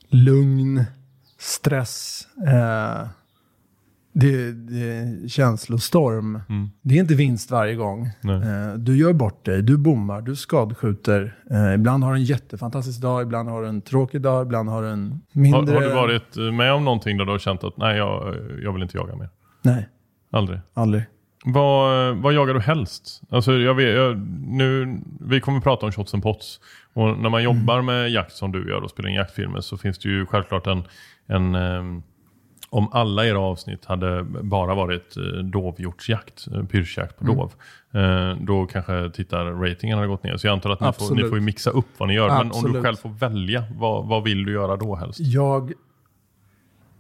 lugn, 0.10 0.84
stress. 1.44 2.27
Eh, 2.48 3.08
det, 4.13 4.51
det 4.51 5.29
känslostorm. 5.29 6.41
Mm. 6.50 6.70
Det 6.82 6.96
är 6.96 7.00
inte 7.00 7.15
vinst 7.15 7.51
varje 7.51 7.75
gång. 7.75 8.06
Eh, 8.06 8.74
du 8.77 8.98
gör 8.98 9.13
bort 9.13 9.46
dig, 9.46 9.62
du 9.62 9.77
bommar, 9.77 10.22
du 10.22 10.36
skadskjuter. 10.36 11.36
Eh, 11.51 11.74
ibland 11.74 12.03
har 12.03 12.13
du 12.13 12.17
en 12.17 12.24
jättefantastisk 12.24 13.01
dag, 13.01 13.22
ibland 13.22 13.50
har 13.50 13.62
du 13.62 13.67
en 13.67 13.82
tråkig 13.82 14.22
dag, 14.22 14.46
ibland 14.46 14.70
har 14.70 14.82
du 14.82 14.89
en 14.89 15.22
Har, 15.34 15.41
mindre... 15.41 15.74
har 15.74 15.82
du 15.82 15.94
varit 15.94 16.36
med 16.53 16.74
om 16.74 16.86
någonting 16.86 17.17
där 17.17 17.25
du 17.25 17.32
har 17.32 17.39
känt 17.39 17.63
att 17.63 17.77
nej, 17.77 17.98
jag, 17.98 18.36
jag 18.63 18.74
vill 18.74 18.84
inte 18.84 18.98
jaga 18.98 19.15
mer? 19.15 19.29
Nej, 19.62 19.89
Aldrig? 20.32 20.60
aldrig. 20.74 21.03
Vad, 21.46 22.15
vad 22.17 22.34
jagar 22.34 22.53
du 22.53 22.60
helst? 22.60 23.22
Alltså 23.29 23.53
jag 23.53 23.74
vet, 23.74 23.96
jag, 23.96 24.17
nu, 24.48 25.00
vi 25.22 25.41
kommer 25.41 25.60
prata 25.60 25.86
om 25.86 25.91
shots 25.91 26.13
and 26.13 26.24
pots. 26.24 26.60
Och 26.94 27.17
när 27.17 27.29
man 27.29 27.44
jobbar 27.44 27.82
med 27.82 28.12
jakt 28.12 28.32
som 28.32 28.51
du 28.51 28.70
gör 28.70 28.82
och 28.82 28.89
spelar 28.89 29.10
in 29.10 29.15
jaktfilmer 29.15 29.62
så 29.62 29.77
finns 29.77 30.00
det 30.00 30.10
ju 30.10 30.25
självklart 30.25 30.67
en... 30.67 30.84
en 31.27 31.56
ehm, 31.56 32.03
om 32.74 32.89
alla 32.92 33.25
era 33.25 33.39
avsnitt 33.39 33.86
hade 33.86 34.24
bara 34.24 34.75
varit 34.75 35.18
eh, 35.18 35.24
dovhjortsjakt, 35.24 36.48
eh, 36.48 36.63
pyrschjakt 36.63 37.20
på 37.20 37.25
dov, 37.25 37.53
eh, 37.92 38.38
då 38.42 38.65
kanske 38.65 39.12
tittarratingen 39.13 39.98
hade 39.98 40.08
gått 40.08 40.24
ner. 40.24 40.38
Så 40.38 40.48
jag 40.48 40.53
antar 40.53 40.70
att 40.70 40.80
ni 40.80 40.84
får, 40.84 40.92
ni 40.92 41.06
Absolut. 41.06 41.30
får 41.30 41.38
ju 41.38 41.44
mixa 41.44 41.70
upp 41.70 41.86
vad 41.98 42.10
ni 42.10 42.15
gör. 42.15 42.27
Men 42.27 42.38
om 42.39 42.48
du 42.50 42.56
Absolut. 42.58 42.84
själv 42.84 42.96
får 42.96 43.10
välja, 43.10 43.63
vad, 43.75 44.08
vad 44.08 44.24
vill 44.24 44.46
du 44.46 44.51
göra 44.51 44.77
då 44.77 44.96
helst? 44.96 45.20
Jag 45.20 45.74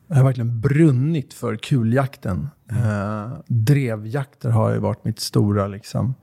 har 0.09 0.23
verkligen 0.23 0.61
brunnit 0.61 1.33
för 1.33 1.55
kuljakten. 1.55 2.47
Eh, 2.71 3.31
drevjakter 3.47 4.49
har 4.49 4.73
ju 4.73 4.79
varit 4.79 5.05
mitt 5.05 5.19
stora 5.19 5.67
liksom. 5.67 6.15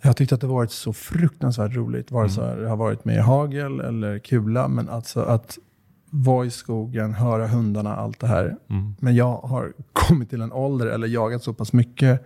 Jag 0.00 0.08
har 0.08 0.14
tyckt 0.14 0.32
att 0.32 0.40
det 0.40 0.46
varit 0.46 0.70
så 0.70 0.92
fruktansvärt 0.92 1.74
roligt. 1.74 2.10
Vare 2.10 2.30
sig 2.30 2.56
det 2.56 2.68
har 2.68 2.76
varit 2.76 3.04
med 3.04 3.22
hagel 3.22 3.80
eller 3.80 4.18
kula. 4.18 4.68
Men 4.68 4.88
alltså 4.88 5.20
att 5.20 5.58
vara 6.10 6.46
i 6.46 6.50
skogen, 6.50 7.14
höra 7.14 7.46
hundarna, 7.46 7.96
allt 7.96 8.20
det 8.20 8.26
här. 8.26 8.56
Mm. 8.70 8.94
Men 9.00 9.14
jag 9.16 9.36
har 9.36 9.72
kommit 9.92 10.30
till 10.30 10.40
en 10.42 10.52
ålder, 10.52 10.86
eller 10.86 11.06
jagat 11.08 11.42
så 11.42 11.54
pass 11.54 11.72
mycket 11.72 12.24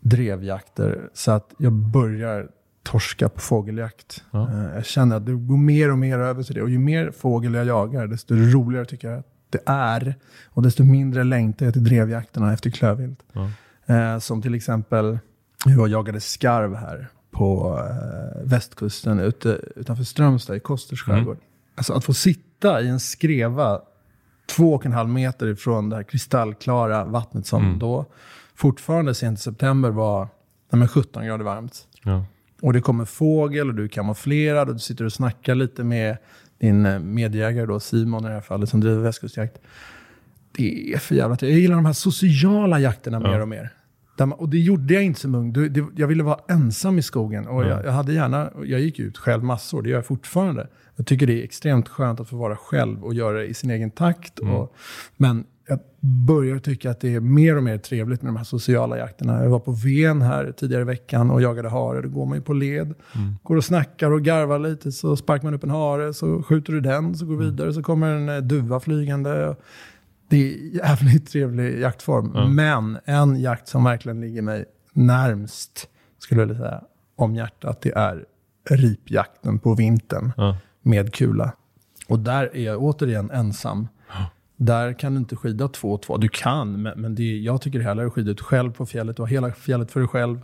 drevjakter, 0.00 1.08
så 1.14 1.30
att 1.30 1.54
jag 1.58 1.72
börjar 1.72 2.48
torska 2.82 3.28
på 3.28 3.40
fågeljakt. 3.40 4.24
Ja. 4.30 4.48
Eh, 4.50 4.74
Jag 4.74 4.84
känner 4.86 5.16
att 5.16 5.26
det 5.26 5.32
går 5.32 5.56
mer 5.56 5.90
och 5.92 5.98
mer 5.98 6.18
över 6.18 6.42
till 6.42 6.54
det. 6.54 6.62
Och 6.62 6.70
ju 6.70 6.78
mer 6.78 7.10
fågel 7.10 7.54
jag 7.54 7.66
jagar, 7.66 8.06
desto 8.06 8.34
roligare 8.34 8.84
tycker 8.84 9.08
jag 9.10 9.18
att 9.18 9.26
det 9.50 9.60
är. 9.66 10.14
Och 10.46 10.62
desto 10.62 10.84
mindre 10.84 11.24
längtar 11.24 11.66
jag 11.66 11.72
till 11.72 11.84
drevjakterna 11.84 12.52
efter 12.52 12.70
klövvilt. 12.70 13.22
Ja. 13.32 13.50
Eh, 13.94 14.18
som 14.18 14.42
till 14.42 14.54
exempel, 14.54 15.18
och 15.80 15.88
jagade 15.88 16.20
skarv 16.20 16.74
här 16.74 17.08
på 17.30 17.78
eh, 17.78 18.42
västkusten 18.44 19.20
ute, 19.20 19.48
utanför 19.76 20.04
Strömstad 20.04 20.56
i 20.56 20.60
Kosters 20.60 21.08
Mm. 21.08 21.18
skärgård. 21.18 21.38
Alltså 21.74 21.92
att 21.92 22.04
få 22.04 22.14
sitta 22.14 22.40
i 22.80 22.88
en 22.88 23.00
skreva 23.00 23.80
två 24.56 24.74
och 24.74 24.86
en 24.86 24.92
halv 24.92 25.08
meter 25.08 25.46
ifrån 25.46 25.90
det 25.90 25.96
här 25.96 26.02
kristallklara 26.02 27.04
vattnet 27.04 27.46
som 27.46 27.62
Mm. 27.64 27.78
då 27.78 28.06
fortfarande 28.54 29.14
sent 29.14 29.38
i 29.38 29.42
september 29.42 29.90
var 29.90 30.20
nej, 30.72 30.78
men 30.78 30.88
17 30.88 31.26
grader 31.26 31.44
varmt. 31.44 31.88
Ja. 32.02 32.24
Och 32.62 32.72
det 32.72 32.80
kommer 32.80 33.04
fågel 33.04 33.68
och 33.68 33.74
du 33.74 33.84
är 33.84 33.88
kamouflerad 33.88 34.68
och 34.68 34.74
du 34.74 34.80
sitter 34.80 35.04
och 35.04 35.12
snackar 35.12 35.54
lite 35.54 35.84
med 35.84 36.16
din 36.58 36.86
eh, 36.86 36.98
medjägare 36.98 37.66
då, 37.66 37.80
Simon 37.80 38.24
i 38.24 38.28
det 38.28 38.34
här 38.34 38.40
fallet, 38.40 38.68
som 38.68 38.80
driver 38.80 39.02
västkustjakt. 39.02 39.58
Det 40.52 40.92
är 40.94 40.98
för 40.98 41.14
jävla. 41.14 41.36
Jag 41.40 41.50
gillar 41.50 41.76
de 41.76 41.86
här 41.86 41.92
sociala 41.92 42.78
jakterna 42.80 43.18
mer 43.20 43.28
Ja. 43.32 43.42
och 43.42 43.48
mer. 43.48 43.70
Man, 44.18 44.32
och 44.32 44.48
det 44.48 44.58
gjorde 44.58 44.94
jag 44.94 45.02
inte 45.04 45.20
som 45.20 45.34
ung. 45.34 45.52
Det, 45.52 45.68
det, 45.68 45.84
jag 45.96 46.06
ville 46.06 46.22
vara 46.22 46.38
ensam 46.48 46.98
i 46.98 47.02
skogen. 47.02 47.46
Och 47.46 47.64
Ja. 47.64 47.68
jag, 47.68 47.84
jag 47.84 47.92
hade 47.92 48.12
gärna, 48.12 48.50
jag 48.64 48.80
gick 48.80 48.98
ut 48.98 49.18
själv 49.18 49.44
massor, 49.44 49.82
det 49.82 49.88
gör 49.88 49.96
jag 49.96 50.06
fortfarande. 50.06 50.66
Jag 50.96 51.06
tycker 51.06 51.26
det 51.26 51.40
är 51.40 51.44
extremt 51.44 51.88
skönt 51.88 52.20
att 52.20 52.28
få 52.28 52.36
vara 52.36 52.56
själv 52.56 53.04
och 53.04 53.14
göra 53.14 53.38
det 53.38 53.46
i 53.46 53.54
sin 53.54 53.70
egen 53.70 53.90
takt. 53.90 54.40
Mm. 54.40 54.54
Och, 54.54 54.74
men 55.16 55.44
jag 55.68 55.78
börjar 56.26 56.58
tycka 56.58 56.90
att 56.90 57.00
det 57.00 57.14
är 57.14 57.20
mer 57.20 57.56
och 57.56 57.62
mer 57.62 57.78
trevligt 57.78 58.22
med 58.22 58.28
de 58.28 58.36
här 58.36 58.44
sociala 58.44 58.98
jakterna. 58.98 59.42
Jag 59.42 59.50
var 59.50 59.58
på 59.58 59.72
Ven 59.72 60.22
här 60.22 60.52
tidigare 60.56 60.82
i 60.82 60.84
veckan 60.84 61.30
och 61.30 61.42
jagade 61.42 61.68
hare. 61.68 62.02
Då 62.02 62.08
går 62.08 62.26
man 62.26 62.38
ju 62.38 62.42
på 62.44 62.52
led. 62.52 62.94
Går 63.42 63.56
och 63.56 63.64
snackar 63.64 64.10
och 64.10 64.22
garvar 64.22 64.58
lite. 64.58 64.92
Så 64.92 65.16
sparkar 65.16 65.44
man 65.44 65.54
upp 65.54 65.64
en 65.64 65.70
hare, 65.70 66.14
så 66.14 66.42
skjuter 66.42 66.72
du 66.72 66.80
den, 66.80 67.14
så 67.14 67.26
går 67.26 67.38
du 67.38 67.44
vidare. 67.44 67.72
Så 67.72 67.82
kommer 67.82 68.10
en 68.14 68.28
eh, 68.28 68.36
duva 68.38 68.80
flygande. 68.80 69.56
Det 70.28 70.36
är 70.54 70.56
jävligt 70.76 71.26
trevlig 71.32 71.80
jaktform. 71.80 72.32
Ja. 72.34 72.46
Men 72.48 72.98
en 73.04 73.40
jakt 73.40 73.68
som 73.68 73.84
verkligen 73.84 74.20
ligger 74.20 74.42
mig 74.42 74.64
närmst, 74.92 75.88
skulle 76.18 76.40
jag 76.40 76.46
vilja 76.46 76.62
säga, 76.62 76.82
om 77.16 77.34
hjärtat, 77.34 77.80
det 77.80 77.92
är 77.92 78.24
ripjakten 78.70 79.58
på 79.58 79.74
vintern 79.74 80.32
Ja. 80.36 80.56
med 80.82 81.14
kula. 81.14 81.52
Och 82.08 82.18
där 82.18 82.50
är 82.56 82.64
jag 82.64 82.82
återigen 82.82 83.30
ensam. 83.30 83.88
Där 84.56 84.92
kan 84.92 85.14
du 85.14 85.18
inte 85.18 85.36
skida 85.36 85.68
två 85.68 85.92
och 85.92 86.02
två. 86.02 86.16
Du 86.16 86.28
kan, 86.28 86.82
men, 86.82 87.00
men 87.00 87.14
det, 87.14 87.22
jag 87.22 87.60
tycker 87.60 87.80
härligare 87.80 88.06
att 88.06 88.12
skida 88.12 88.30
ut 88.30 88.40
själv 88.40 88.72
på 88.72 88.86
fjället. 88.86 89.16
Du 89.16 89.22
har 89.22 89.26
hela 89.26 89.52
fjället 89.52 89.90
för 89.90 90.00
dig 90.00 90.08
själv. 90.08 90.40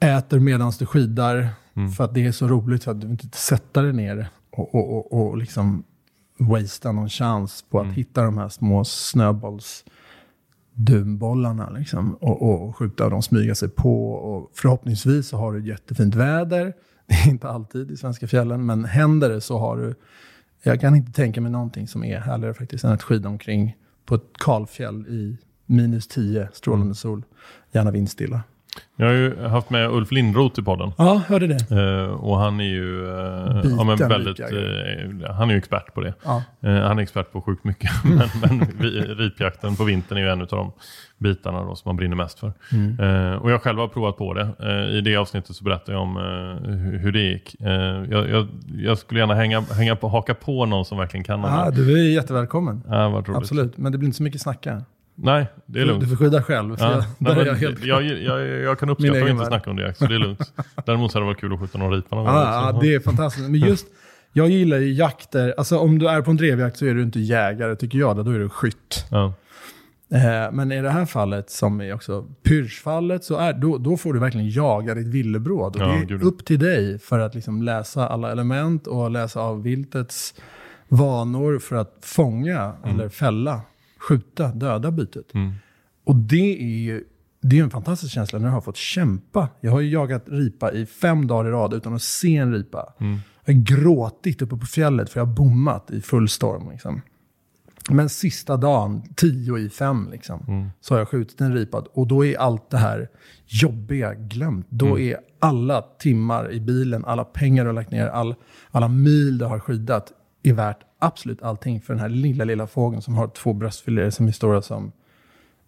Äter 0.00 0.38
medan 0.38 0.72
du 0.78 0.86
skidar. 0.86 1.48
För 1.96 2.04
att 2.04 2.14
det 2.14 2.26
är 2.26 2.32
så 2.32 2.48
roligt 2.48 2.84
för 2.84 2.90
att 2.90 3.00
du 3.00 3.06
inte 3.06 3.38
sätta 3.38 3.82
dig 3.82 3.92
ner 3.92 4.28
och, 4.50 4.74
och, 4.74 4.96
och, 4.96 5.12
och 5.28 5.38
liksom 5.38 5.84
wastea 6.38 6.92
någon 6.92 7.08
chans 7.08 7.64
på 7.70 7.80
att 7.80 7.86
hitta 7.86 8.22
de 8.22 8.38
här 8.38 8.48
små 8.48 8.84
snöbolls 8.84 9.84
dumbollarna 10.78 11.70
liksom, 11.70 12.14
och, 12.14 12.42
och 12.42 12.76
skjuta 12.76 13.04
och 13.04 13.10
de 13.10 13.22
smyga 13.22 13.54
sig 13.54 13.68
på. 13.68 14.12
Och 14.12 14.50
förhoppningsvis 14.54 15.28
så 15.28 15.36
har 15.36 15.52
du 15.52 15.66
jättefint 15.66 16.14
väder. 16.14 16.72
Det 17.06 17.14
är 17.14 17.28
inte 17.28 17.48
alltid 17.48 17.90
i 17.90 17.96
svenska 17.96 18.26
fjällen, 18.26 18.66
men 18.66 18.84
händer 18.84 19.28
det 19.28 19.40
så 19.40 19.58
har 19.58 19.76
du... 19.76 19.94
Jag 20.62 20.80
kan 20.80 20.96
inte 20.96 21.12
tänka 21.12 21.40
mig 21.40 21.50
någonting 21.50 21.88
som 21.88 22.04
är 22.04 22.20
härligare 22.20 22.54
faktiskt 22.54 22.84
än 22.84 22.92
att 22.92 23.02
skida 23.02 23.28
omkring 23.28 23.76
på 24.06 24.14
ett 24.14 24.30
kalfjäll 24.38 25.06
i 25.06 25.38
minus 25.66 26.08
10 26.08 26.48
strålande 26.52 26.94
sol. 26.94 27.24
Gärna 27.72 27.90
vindstilla. 27.90 28.42
Jag 28.96 29.06
har 29.06 29.12
ju 29.14 29.42
haft 29.46 29.70
med 29.70 29.90
Ulf 29.90 30.12
Lindroth 30.12 30.60
i 30.60 30.62
podden. 30.62 30.92
Ja, 30.98 31.22
hörde 31.28 31.46
det. 31.46 31.76
Eh, 31.80 32.10
och 32.10 32.38
han 32.38 32.60
är 32.60 32.64
ju 32.64 33.04
eh, 33.08 33.62
ja, 33.78 33.84
men 33.84 33.96
väldigt, 33.96 34.40
eh, 34.40 35.30
han 35.34 35.48
är 35.48 35.52
ju 35.54 35.58
expert 35.58 35.94
på 35.94 36.00
det. 36.00 36.14
Ja. 36.24 36.42
Eh, 36.62 36.74
han 36.74 36.98
är 36.98 37.02
expert 37.02 37.32
på 37.32 37.40
sjukt 37.40 37.64
mycket. 37.64 37.90
men 38.04 38.28
men 38.40 38.66
vi- 38.80 39.00
ripjakten 39.00 39.76
på 39.76 39.84
vintern 39.84 40.18
är 40.18 40.22
ju 40.22 40.28
en 40.28 40.40
av 40.40 40.46
de 40.46 40.72
bitarna 41.18 41.64
då 41.64 41.74
som 41.76 41.88
man 41.88 41.96
brinner 41.96 42.16
mest 42.16 42.38
för. 42.38 42.52
Mm. 42.72 43.00
Eh, 43.32 43.36
och 43.36 43.50
jag 43.50 43.62
själv 43.62 43.78
har 43.78 43.88
provat 43.88 44.16
på 44.16 44.34
det. 44.34 44.48
Eh, 44.60 44.96
I 44.96 45.00
det 45.00 45.16
avsnittet 45.16 45.56
så 45.56 45.64
berättade 45.64 45.92
jag 45.92 46.02
om 46.02 46.16
hur, 46.64 46.98
hur 46.98 47.12
det 47.12 47.20
gick. 47.20 47.56
Jag, 48.10 48.30
jag, 48.30 48.48
jag 48.76 48.98
skulle 48.98 49.20
gärna 49.20 49.34
hänga, 49.34 49.60
hänga 49.60 49.96
på, 49.96 50.08
haka 50.08 50.34
på 50.34 50.66
någon 50.66 50.84
som 50.84 50.98
verkligen 50.98 51.24
kan 51.24 51.42
det. 51.42 51.70
du 51.74 51.92
är 51.98 52.12
jättevälkommen. 52.14 52.82
Vad 52.86 53.12
roligt. 53.28 53.36
Absolut, 53.36 53.78
men 53.78 53.92
det 53.92 53.98
blir 53.98 54.06
inte 54.06 54.16
så 54.16 54.22
mycket 54.22 54.40
snacka. 54.40 54.82
Nej, 55.20 55.46
det 55.66 55.80
är 55.80 55.84
lugnt. 55.84 56.00
du 56.00 56.08
får 56.08 56.16
skydda 56.16 56.42
själv. 56.42 56.76
Ja, 56.78 57.04
jag, 57.18 57.36
nej, 57.36 57.54
helt 57.54 57.84
jag, 57.84 58.02
jag, 58.04 58.46
jag 58.46 58.78
kan 58.78 58.88
uppskatta 58.88 59.24
att 59.24 59.30
inte 59.30 59.44
snacka 59.44 59.70
om 59.70 59.76
det, 59.76 59.94
så 59.94 60.06
det 60.06 60.14
är 60.14 60.18
lugnt. 60.18 60.52
Däremot 60.86 61.12
så 61.12 61.18
hade 61.18 61.24
det 61.24 61.26
varit 61.26 61.40
kul 61.40 61.52
att 61.52 61.60
skjuta 61.60 61.78
någon 61.78 61.92
ripa 61.92 62.16
någon 62.16 62.24
gång 62.24 62.34
Ja, 62.34 62.78
det 62.80 62.94
är 62.94 63.00
fantastiskt. 63.00 63.50
Men 63.50 63.60
just, 63.60 63.86
jag 64.32 64.48
gillar 64.48 64.78
ju 64.78 64.92
jakter. 64.92 65.54
Alltså 65.58 65.78
om 65.78 65.98
du 65.98 66.08
är 66.08 66.22
på 66.22 66.30
en 66.30 66.36
drevjakt 66.36 66.76
så 66.76 66.86
är 66.86 66.94
du 66.94 67.02
inte 67.02 67.20
jägare, 67.20 67.76
tycker 67.76 67.98
jag. 67.98 68.24
Då 68.24 68.30
är 68.30 68.38
du 68.38 68.48
skytt. 68.48 69.06
Ja. 69.10 69.32
Eh, 70.12 70.52
men 70.52 70.72
i 70.72 70.82
det 70.82 70.90
här 70.90 71.06
fallet, 71.06 71.50
som 71.50 71.80
är 71.80 71.94
också 71.94 72.26
pyrschfallet, 72.42 73.24
så 73.24 73.36
är, 73.36 73.52
då, 73.52 73.78
då 73.78 73.96
får 73.96 74.12
du 74.14 74.20
verkligen 74.20 74.50
jaga 74.50 74.94
ditt 74.94 75.06
villebråd. 75.06 75.76
Och 75.76 75.88
det 75.88 75.94
är 75.94 76.04
gud. 76.04 76.22
upp 76.22 76.44
till 76.44 76.58
dig 76.58 76.98
för 76.98 77.18
att 77.18 77.34
liksom 77.34 77.62
läsa 77.62 78.08
alla 78.08 78.32
element 78.32 78.86
och 78.86 79.10
läsa 79.10 79.40
av 79.40 79.62
viltets 79.62 80.34
vanor 80.88 81.58
för 81.58 81.76
att 81.76 81.98
fånga 82.02 82.72
eller 82.84 83.08
fälla, 83.08 83.60
skjuta, 83.98 84.48
döda 84.48 84.90
bytet. 84.90 85.34
Mm. 85.34 85.52
Och 86.04 86.16
det 86.16 86.62
är 86.62 86.78
ju 86.78 87.04
det 87.40 87.58
är 87.58 87.62
en 87.62 87.70
fantastisk 87.70 88.12
känsla 88.12 88.38
när 88.38 88.46
du 88.46 88.52
har 88.52 88.60
fått 88.60 88.76
kämpa. 88.76 89.48
Jag 89.60 89.72
har 89.72 89.80
ju 89.80 89.90
jagat 89.90 90.24
ripa 90.26 90.72
i 90.72 90.86
fem 90.86 91.26
dagar 91.26 91.48
i 91.48 91.52
rad 91.52 91.74
utan 91.74 91.94
att 91.94 92.02
se 92.02 92.36
en 92.36 92.52
ripa. 92.52 92.94
Mm. 93.00 93.18
Jag 93.44 93.54
har 93.54 93.60
gråtit 93.62 94.42
uppe 94.42 94.56
på 94.56 94.66
fjället 94.66 95.10
för 95.10 95.20
jag 95.20 95.26
har 95.26 95.34
bommat 95.34 95.90
i 95.90 96.00
full 96.00 96.28
storm. 96.28 96.70
Liksom. 96.70 97.00
Men 97.90 98.08
sista 98.08 98.56
dagen, 98.56 99.02
tio 99.16 99.58
i 99.58 99.70
fem, 99.70 100.08
liksom, 100.12 100.44
Mm. 100.48 100.68
så 100.80 100.94
har 100.94 100.98
jag 100.98 101.08
skjutit 101.08 101.40
en 101.40 101.54
ripa. 101.54 101.84
Och 101.92 102.06
då 102.06 102.24
är 102.24 102.38
allt 102.38 102.70
det 102.70 102.78
här 102.78 103.08
jobbiga 103.46 104.14
glömt. 104.14 104.66
Då 104.68 104.98
är 104.98 105.16
alla 105.38 105.82
timmar 105.82 106.52
i 106.52 106.60
bilen, 106.60 107.04
alla 107.04 107.24
pengar 107.24 107.64
du 107.64 107.68
har 107.68 107.74
lagt 107.74 107.90
ner, 107.90 108.06
all, 108.06 108.34
alla 108.70 108.88
mil 108.88 109.38
du 109.38 109.44
har 109.44 109.60
skidat 109.60 110.12
är 110.42 110.52
värt 110.52 110.78
absolut 110.98 111.42
allting 111.42 111.80
för 111.80 111.94
den 111.94 112.00
här 112.00 112.08
lilla, 112.08 112.44
lilla 112.44 112.66
fågeln 112.66 113.02
som 113.02 113.14
har 113.14 113.28
två 113.28 113.52
bröstfiléer 113.52 114.10
som 114.10 114.28
är 114.28 114.32
stora 114.32 114.62
som 114.62 114.92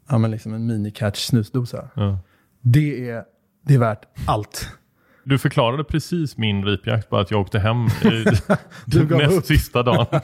ja, 0.08 0.18
men 0.18 0.30
liksom 0.30 0.54
en 0.54 0.70
mini-catch 0.70 1.16
snusdosa. 1.16 1.88
Ja. 1.94 2.18
Det 2.60 3.10
är, 3.10 3.24
det 3.66 3.74
är 3.74 3.78
värt 3.78 4.06
allt. 4.26 4.68
Du 5.24 5.38
förklarade 5.38 5.84
precis 5.84 6.36
min 6.36 6.64
ripjakt, 6.64 7.10
bara 7.10 7.20
att 7.20 7.30
jag 7.30 7.40
åkte 7.40 7.58
hem 7.58 7.86
i 7.86 8.24
Du 8.86 9.06
gav 9.06 9.18
näst 9.18 9.46
sista 9.46 9.82
dagen. 9.82 10.06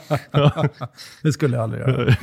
Det 1.23 1.33
skulle 1.33 1.55
jag 1.55 1.63
aldrig 1.63 1.81
göra. 1.81 2.15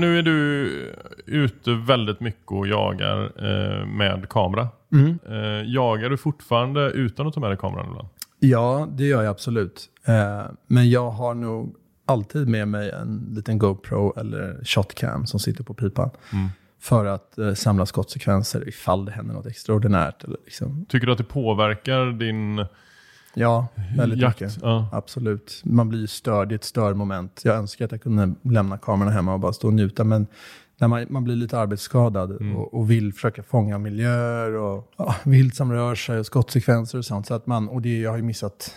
Nu 0.00 0.18
är 0.18 0.22
du 0.22 0.94
ute 1.26 1.74
väldigt 1.74 2.20
mycket 2.20 2.52
och 2.52 2.66
jagar 2.66 3.32
eh, 3.36 3.86
med 3.86 4.28
kamera. 4.28 4.68
Mm. 4.92 5.18
Eh, 5.28 5.72
jagar 5.72 6.10
du 6.10 6.16
fortfarande 6.16 6.80
utan 6.90 7.26
att 7.26 7.34
ta 7.34 7.40
med 7.40 7.50
dig 7.50 7.58
kameran 7.58 7.86
ibland? 7.88 8.08
Ja, 8.38 8.88
det 8.90 9.04
gör 9.04 9.22
jag 9.22 9.30
absolut. 9.30 9.88
Eh, 10.04 10.42
men 10.66 10.90
jag 10.90 11.10
har 11.10 11.34
nog 11.34 11.76
alltid 12.06 12.48
med 12.48 12.68
mig 12.68 12.90
en 12.90 13.32
liten 13.36 13.58
GoPro 13.58 14.14
eller 14.16 14.64
shotcam 14.64 15.26
som 15.26 15.40
sitter 15.40 15.64
på 15.64 15.74
pipan. 15.74 16.10
Mm. 16.32 16.48
För 16.80 17.06
att 17.06 17.38
eh, 17.38 17.54
samla 17.54 17.86
skottsekvenser 17.86 18.68
ifall 18.68 19.04
det 19.04 19.12
händer 19.12 19.34
något 19.34 19.46
extraordinärt. 19.46 20.24
Eller 20.24 20.36
liksom. 20.44 20.86
Tycker 20.88 21.06
du 21.06 21.12
att 21.12 21.18
det 21.18 21.24
påverkar 21.24 22.06
din 22.18 22.66
Ja, 23.34 23.66
väldigt 23.96 24.18
jakt? 24.18 24.40
mycket. 24.40 24.58
Ja. 24.62 24.88
Absolut. 24.92 25.60
Man 25.64 25.88
blir 25.88 26.06
störd, 26.06 26.48
det 26.48 26.52
är 26.52 26.56
ett 26.56 26.64
störmoment. 26.64 27.40
Jag 27.44 27.56
önskar 27.56 27.84
att 27.84 27.92
jag 27.92 28.02
kunde 28.02 28.34
lämna 28.42 28.78
kameran 28.78 29.12
hemma 29.12 29.32
och 29.34 29.40
bara 29.40 29.52
stå 29.52 29.66
och 29.66 29.74
njuta. 29.74 30.04
Men 30.04 30.26
när 30.78 30.88
man, 30.88 31.06
man 31.10 31.24
blir 31.24 31.36
lite 31.36 31.58
arbetsskadad 31.58 32.32
och, 32.56 32.74
och 32.74 32.90
vill 32.90 33.12
försöka 33.12 33.42
fånga 33.42 33.78
miljöer 33.78 34.54
och 34.54 34.92
ja, 34.96 35.14
vilt 35.24 35.54
som 35.54 35.72
rör 35.72 35.94
sig 35.94 36.18
och 36.18 36.26
skottsekvenser 36.26 36.98
och 36.98 37.04
sånt. 37.04 37.26
Så 37.26 37.34
att 37.34 37.46
man, 37.46 37.68
och 37.68 37.82
det, 37.82 38.00
jag 38.00 38.10
har 38.10 38.16
ju 38.16 38.22
missat 38.22 38.74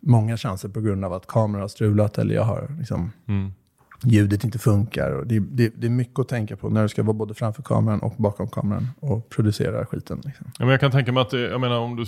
många 0.00 0.36
chanser 0.36 0.68
på 0.68 0.80
grund 0.80 1.04
av 1.04 1.12
att 1.12 1.26
kameran 1.26 1.60
har 1.60 1.68
strulat 1.68 2.18
eller 2.18 2.34
jag 2.34 2.44
har 2.44 2.76
liksom, 2.78 3.12
Mm. 3.28 3.52
ljudet 4.04 4.44
inte 4.44 4.58
funkar. 4.58 5.10
Och 5.10 5.26
det, 5.26 5.38
det, 5.40 5.72
det 5.76 5.86
är 5.86 5.90
mycket 5.90 6.18
att 6.18 6.28
tänka 6.28 6.56
på 6.56 6.68
när 6.68 6.82
du 6.82 6.88
ska 6.88 7.02
vara 7.02 7.12
både 7.14 7.34
framför 7.34 7.62
kameran 7.62 8.00
och 8.00 8.14
bakom 8.16 8.48
kameran 8.48 8.88
och 9.00 9.28
producera 9.28 9.86
skiten. 9.86 10.20
Liksom. 10.24 10.46
Ja, 10.58 10.64
men 10.64 10.68
jag 10.68 10.80
kan 10.80 10.90
tänka 10.90 11.12
mig 11.12 11.20
att, 11.20 11.30
det- 11.30 11.40
jag 11.50 11.60
menar 11.60 11.78
om 11.78 11.96
du 11.96 12.04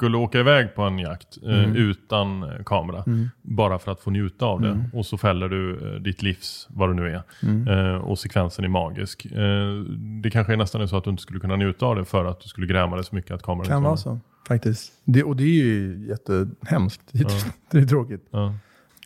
skulle 0.00 0.16
åka 0.16 0.40
iväg 0.40 0.74
på 0.74 0.82
en 0.82 0.98
jakt 0.98 1.38
eh, 1.42 1.64
Mm. 1.64 1.76
utan 1.76 2.44
kamera, 2.66 3.04
bara 3.42 3.78
för 3.78 3.92
att 3.92 4.00
få 4.00 4.10
njuta 4.10 4.46
av 4.46 4.60
det, 4.60 4.84
och 4.92 5.06
så 5.06 5.18
fäller 5.18 5.48
du 5.48 5.94
eh, 5.94 6.00
ditt 6.00 6.22
livs, 6.22 6.68
vad 6.70 6.88
det 6.88 6.94
nu 6.94 7.08
är, 7.08 7.22
Mm. 7.42 7.68
eh, 7.68 7.94
och 8.00 8.18
sekvensen 8.18 8.64
är 8.64 8.68
magisk. 8.68 9.24
Eh, 9.26 9.74
det 10.22 10.30
kanske 10.30 10.52
är 10.52 10.56
nästan 10.56 10.80
är 10.80 10.86
så 10.86 10.96
att 10.96 11.04
du 11.04 11.10
inte 11.10 11.22
skulle 11.22 11.40
kunna 11.40 11.56
njuta 11.56 11.86
av 11.86 11.96
det 11.96 12.04
för 12.04 12.24
att 12.24 12.40
du 12.40 12.48
skulle 12.48 12.66
gräma 12.66 12.96
dig 12.96 13.04
så 13.04 13.14
mycket 13.14 13.30
att 13.30 13.42
kameran 13.42 13.66
Kan 13.66 13.82
vara 13.82 13.92
var 13.92 13.96
så, 13.96 14.18
faktiskt. 14.48 14.92
Det, 15.04 15.22
och 15.22 15.36
det 15.36 15.42
är 15.44 15.64
ju 15.64 16.06
jättehemskt. 16.08 17.00
Det 17.12 17.20
är, 17.20 17.24
Ja. 17.30 17.52
det 17.70 17.78
är 17.78 17.86
tråkigt. 17.86 18.26
Ja. 18.30 18.54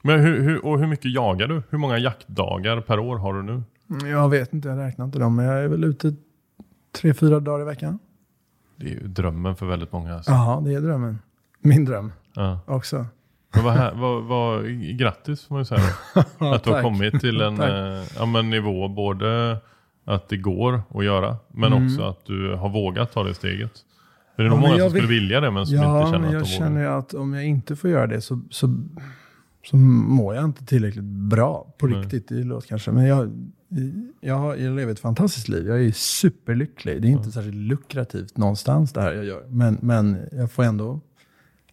Men 0.03 0.21
hur, 0.21 0.41
hur, 0.43 0.65
och 0.67 0.79
hur 0.79 0.87
mycket 0.87 1.15
jagar 1.15 1.49
du? 1.49 1.63
Hur 1.71 1.79
många 1.79 1.99
jaktdagar 1.99 2.81
per 2.81 2.99
år 2.99 3.17
har 3.19 3.35
du 3.35 3.43
nu? 3.43 3.63
Jag 4.09 4.29
vet 4.29 4.53
inte, 4.55 4.69
jag 4.69 4.79
räknar 4.79 5.05
inte 5.05 5.19
dem, 5.19 5.37
men 5.37 5.45
jag 5.45 5.65
är 5.65 5.69
väl 5.69 5.85
ute 5.85 6.15
tre, 7.01 7.15
fyra 7.15 7.41
dagar 7.41 7.63
i 7.63 7.65
veckan. 7.65 7.99
Det 8.77 8.87
är 8.87 8.91
ju 8.91 9.09
drömmen 9.09 9.57
för 9.57 9.67
väldigt 9.67 9.93
många. 9.93 10.15
Alltså. 10.15 10.31
Ja, 10.31 10.63
det 10.65 10.75
är 10.75 10.81
drömmen. 10.81 11.19
Min 11.61 11.85
dröm 11.85 12.13
Ja. 12.35 12.61
också. 12.67 13.07
Men 13.55 13.65
vad, 13.65 13.75
här, 13.75 13.95
vad, 13.95 14.23
vad, 14.25 14.65
grattis 14.99 15.45
får 15.45 15.55
man 15.55 15.61
ju 15.61 15.65
säga. 15.65 15.81
då. 16.39 16.47
att 16.55 16.65
du 16.65 16.71
har 16.71 16.83
kommit 16.83 17.21
till 17.21 17.41
en 17.41 17.61
eh, 17.61 18.03
ja, 18.19 18.27
men 18.27 18.51
nivå 18.51 18.89
både 18.89 19.57
att 20.05 20.29
det 20.29 20.37
går 20.37 20.83
att 20.95 21.05
göra. 21.05 21.37
Men 21.49 21.73
Mm. 21.73 21.87
också 21.87 22.03
att 22.03 22.25
du 22.27 22.55
har 22.55 22.69
vågat 22.69 23.13
ta 23.13 23.23
det 23.25 23.35
steget. 23.35 23.73
För 24.37 24.43
det 24.43 24.47
är 24.49 24.51
Ja, 24.51 24.51
nog 24.51 24.61
många 24.61 24.73
jag 24.73 24.81
som 24.81 24.91
skulle 24.91 25.07
vill- 25.09 25.21
vilja 25.21 25.41
det 25.41 25.51
men 25.51 25.67
som 25.67 25.77
Ja, 25.77 26.01
inte 26.01 26.13
känner 26.13 26.27
att 26.29 26.33
jag 26.33 26.43
de 26.43 26.47
känner 26.47 26.71
vågar. 26.71 26.83
ju 26.93 26.99
att 26.99 27.15
om 27.15 27.35
jag 27.35 27.45
inte 27.45 27.77
får 27.77 27.91
göra 27.91 28.07
det 28.07 28.21
så, 28.21 28.41
så, 28.51 28.75
så 29.71 29.77
mår 29.77 30.35
jag 30.35 30.45
inte 30.45 30.65
tillräckligt 30.67 31.05
bra 31.05 31.75
på 31.79 31.87
Nej. 31.87 32.01
riktigt. 32.01 32.29
Det 32.29 32.35
låter 32.45 32.69
kanske, 32.69 32.91
men 32.91 33.05
jag, 33.05 33.31
jag, 34.21 34.59
lever 34.59 34.93
ett 34.93 35.01
fantastiskt 35.01 35.49
liv. 35.49 35.67
Jag 35.67 35.85
är 35.85 35.93
superlycklig. 35.93 37.03
Det 37.03 37.09
är 37.09 37.11
inte 37.11 37.31
särskilt 37.31 37.57
lukrativt 37.57 38.37
någonstans 38.37 38.93
det 38.93 39.01
här 39.01 39.13
jag 39.13 39.25
gör. 39.25 39.47
Men, 39.49 39.79
men 39.83 40.29
jag 40.33 40.53
får 40.53 40.63
ändå 40.63 41.01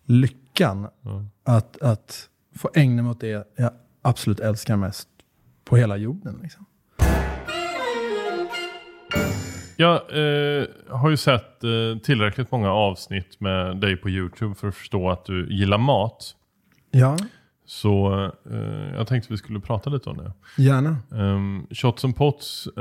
lyckan 0.05 0.87
Ja. 1.01 1.25
att, 1.43 1.81
att 1.81 2.29
få 2.55 2.69
ägna 2.73 3.03
mig 3.03 3.09
åt 3.11 3.19
det 3.19 3.47
jag 3.55 3.71
absolut 4.01 4.39
älskar 4.39 4.75
mest 4.75 5.07
på 5.65 5.77
hela 5.77 5.97
jorden. 5.97 6.39
Liksom. 6.43 6.65
Jag 9.77 9.93
eh, 9.93 10.65
har 10.89 11.09
ju 11.09 11.17
sett 11.17 11.63
eh, 11.63 12.01
tillräckligt 12.03 12.51
många 12.51 12.71
avsnitt 12.71 13.39
med 13.39 13.77
dig 13.77 13.97
på 13.97 14.09
YouTube 14.09 14.55
för 14.55 14.67
att 14.67 14.75
förstå 14.75 15.09
att 15.09 15.25
du 15.25 15.53
gillar 15.53 15.77
mat. 15.77 16.35
Ja, 16.91 17.17
Så 17.71 18.13
eh, 18.51 18.95
jag 18.95 19.07
tänkte 19.07 19.33
vi 19.33 19.37
skulle 19.37 19.59
prata 19.59 19.89
lite 19.89 20.09
om 20.09 20.17
det. 20.17 20.31
gärna. 20.63 20.95
Um, 21.09 21.67
Shots 21.71 22.05
and 22.05 22.15
Pots, 22.15 22.67
eh, 22.67 22.73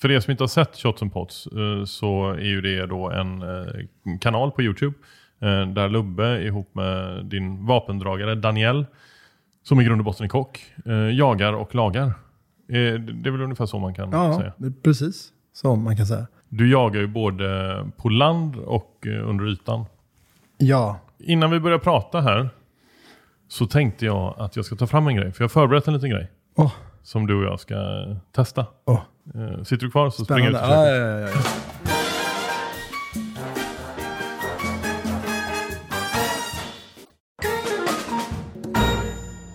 för 0.00 0.10
er 0.10 0.20
som 0.20 0.30
inte 0.30 0.42
har 0.42 0.48
sett 0.48 0.76
Shots 0.76 1.02
and 1.02 1.12
Pots 1.12 1.46
eh, 1.46 1.84
så 1.84 2.30
är 2.30 2.40
ju 2.44 2.60
det 2.60 2.86
då 2.86 3.10
en 3.10 3.42
eh, 3.42 4.18
kanal 4.20 4.50
på 4.50 4.62
Youtube 4.62 4.94
eh, 5.40 5.66
där 5.66 5.88
Lubbe 5.88 6.42
ihop 6.42 6.74
med 6.74 7.24
din 7.26 7.66
vapendragare 7.66 8.34
Daniel 8.34 8.86
som 9.62 9.80
i 9.80 9.84
grund 9.84 10.00
och 10.00 10.04
botten 10.04 10.24
är 10.24 10.28
kock, 10.28 10.64
eh, 10.86 10.94
jagar 10.94 11.52
och 11.52 11.74
lagar. 11.74 12.12
Det 12.68 13.28
är 13.28 13.30
väl 13.30 13.42
ungefär 13.42 13.66
så 13.66 13.78
man 13.78 13.94
kan 13.94 14.10
Ja, 14.12 14.38
säga. 14.38 14.52
är 14.58 14.72
precis 14.82 15.32
så 15.52 15.76
man 15.76 15.96
kan 15.96 16.06
säga. 16.06 16.26
Du 16.48 16.70
jagar 16.70 17.00
ju 17.00 17.06
både 17.06 17.76
på 17.96 18.08
land 18.08 18.56
och 18.56 19.06
under 19.24 19.46
ytan. 19.48 19.84
Ja, 20.58 20.98
Innan 21.18 21.50
vi 21.50 21.60
börjar 21.60 21.78
prata 21.78 22.20
här 22.20 22.48
så 23.48 23.66
tänkte 23.66 24.06
jag 24.06 24.34
att 24.38 24.56
jag 24.56 24.64
ska 24.64 24.76
ta 24.76 24.86
fram 24.86 25.06
en 25.08 25.16
grej. 25.16 25.32
För 25.32 25.44
jag 25.44 25.44
har 25.44 25.48
förberett 25.52 25.88
en 25.88 25.94
liten 25.94 26.10
grej 26.10 26.30
Åh. 26.56 26.72
som 27.02 27.26
du 27.26 27.34
och 27.34 27.44
jag 27.44 27.60
ska 27.60 27.74
testa. 28.32 28.66
Eh, 29.34 29.62
Sitter 29.62 29.84
du 29.86 29.90
kvar 29.90 30.10
så 30.10 30.24
springer 30.24 30.42
jag 30.42 30.50
ut 30.50 30.56
och 30.56 30.60
försöker. 30.62 31.00
ja, 31.00 31.20
ja, 31.20 31.28
ja. 31.28 32.46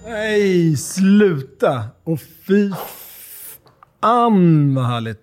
Nej, 0.06 0.78
sluta! 0.78 1.84
Och 2.04 2.20
fy 2.48 2.72
fan 4.02 4.76
vad 4.76 4.86
härligt. 4.86 5.20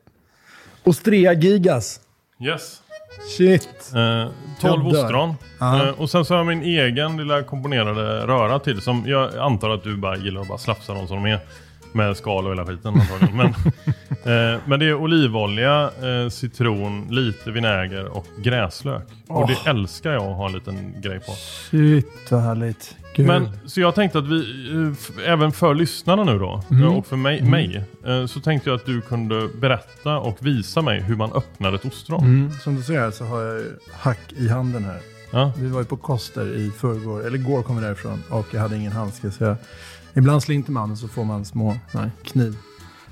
Ostrea 0.84 1.32
gigas. 1.32 2.00
Yes. 2.40 2.82
Shit. 3.36 3.92
Eh, 3.94 4.26
12 4.60 4.84
Jag 4.84 4.92
dör. 4.92 5.04
ostron. 5.04 5.34
Eh, 5.60 5.88
och 6.00 6.10
sen 6.10 6.24
så 6.24 6.34
har 6.34 6.38
jag 6.38 6.46
min 6.46 6.62
egen 6.62 7.16
lilla 7.16 7.42
komponerade 7.42 8.26
röra 8.26 8.58
till 8.58 8.80
som 8.80 9.04
jag 9.06 9.36
antar 9.38 9.70
att 9.70 9.82
du 9.84 9.96
bara 9.96 10.16
gillar 10.16 10.40
att 10.40 10.48
bara 10.48 10.58
slafsa 10.58 10.94
dem 10.94 11.08
som 11.08 11.22
de 11.22 11.30
är. 11.30 11.40
Med 11.92 12.16
skal 12.16 12.44
och 12.46 12.52
hela 12.52 12.66
skiten 12.66 12.94
antagligen. 13.00 13.36
men, 13.36 13.46
eh, 14.54 14.60
men 14.64 14.80
det 14.80 14.86
är 14.86 14.94
olivolja, 14.94 15.90
eh, 16.02 16.28
citron, 16.30 17.06
lite 17.10 17.50
vinäger 17.50 18.04
och 18.16 18.26
gräslök. 18.38 19.02
Och 19.28 19.48
det 19.48 19.70
älskar 19.70 20.12
jag 20.12 20.22
att 20.22 20.36
ha 20.36 20.46
en 20.46 20.52
liten 20.52 20.94
grej 21.00 21.20
på. 21.20 21.32
Shit 21.70 22.06
vad 22.30 22.40
härligt. 22.42 22.96
Gud. 23.18 23.26
Men, 23.26 23.48
så 23.66 23.80
jag 23.80 23.94
tänkte 23.94 24.18
att 24.18 24.26
vi, 24.28 24.70
eh, 25.24 25.30
även 25.32 25.52
för 25.52 25.74
lyssnarna 25.74 26.24
nu 26.24 26.38
då, 26.38 26.62
Mm. 26.70 26.88
och 26.88 27.06
för 27.06 27.16
mig, 27.16 27.42
mig 27.42 27.84
eh, 28.06 28.26
så 28.26 28.40
tänkte 28.40 28.70
jag 28.70 28.76
att 28.76 28.86
du 28.86 29.00
kunde 29.00 29.48
berätta 29.60 30.18
och 30.18 30.36
visa 30.40 30.82
mig 30.82 31.00
hur 31.02 31.16
man 31.16 31.32
öppnar 31.32 31.72
ett 31.72 31.84
ostron. 31.84 32.24
Mm, 32.24 32.50
som 32.52 32.74
du 32.74 32.82
ser 32.82 33.10
så 33.10 33.24
har 33.24 33.42
jag 33.42 33.64
hack 33.92 34.32
i 34.36 34.48
handen 34.48 34.84
här. 34.84 34.98
Ja. 35.30 35.52
Vi 35.56 35.68
var 35.68 35.80
ju 35.80 35.84
på 35.86 35.96
Koster 35.96 36.56
i 36.56 36.70
förrgår, 36.70 37.26
eller 37.26 37.38
igår 37.38 37.62
kom 37.62 37.76
vi 37.76 37.82
därifrån 37.82 38.22
och 38.30 38.46
jag 38.52 38.60
hade 38.60 38.76
ingen 38.76 38.92
handske 38.92 39.30
så 39.30 39.44
jag, 39.44 39.56
ibland 40.14 40.42
slinter 40.42 40.72
man 40.72 40.90
och 40.92 40.98
så 40.98 41.08
får 41.08 41.24
man 41.24 41.44
små 41.44 41.76
nej, 41.92 42.10
kniv, 42.24 42.56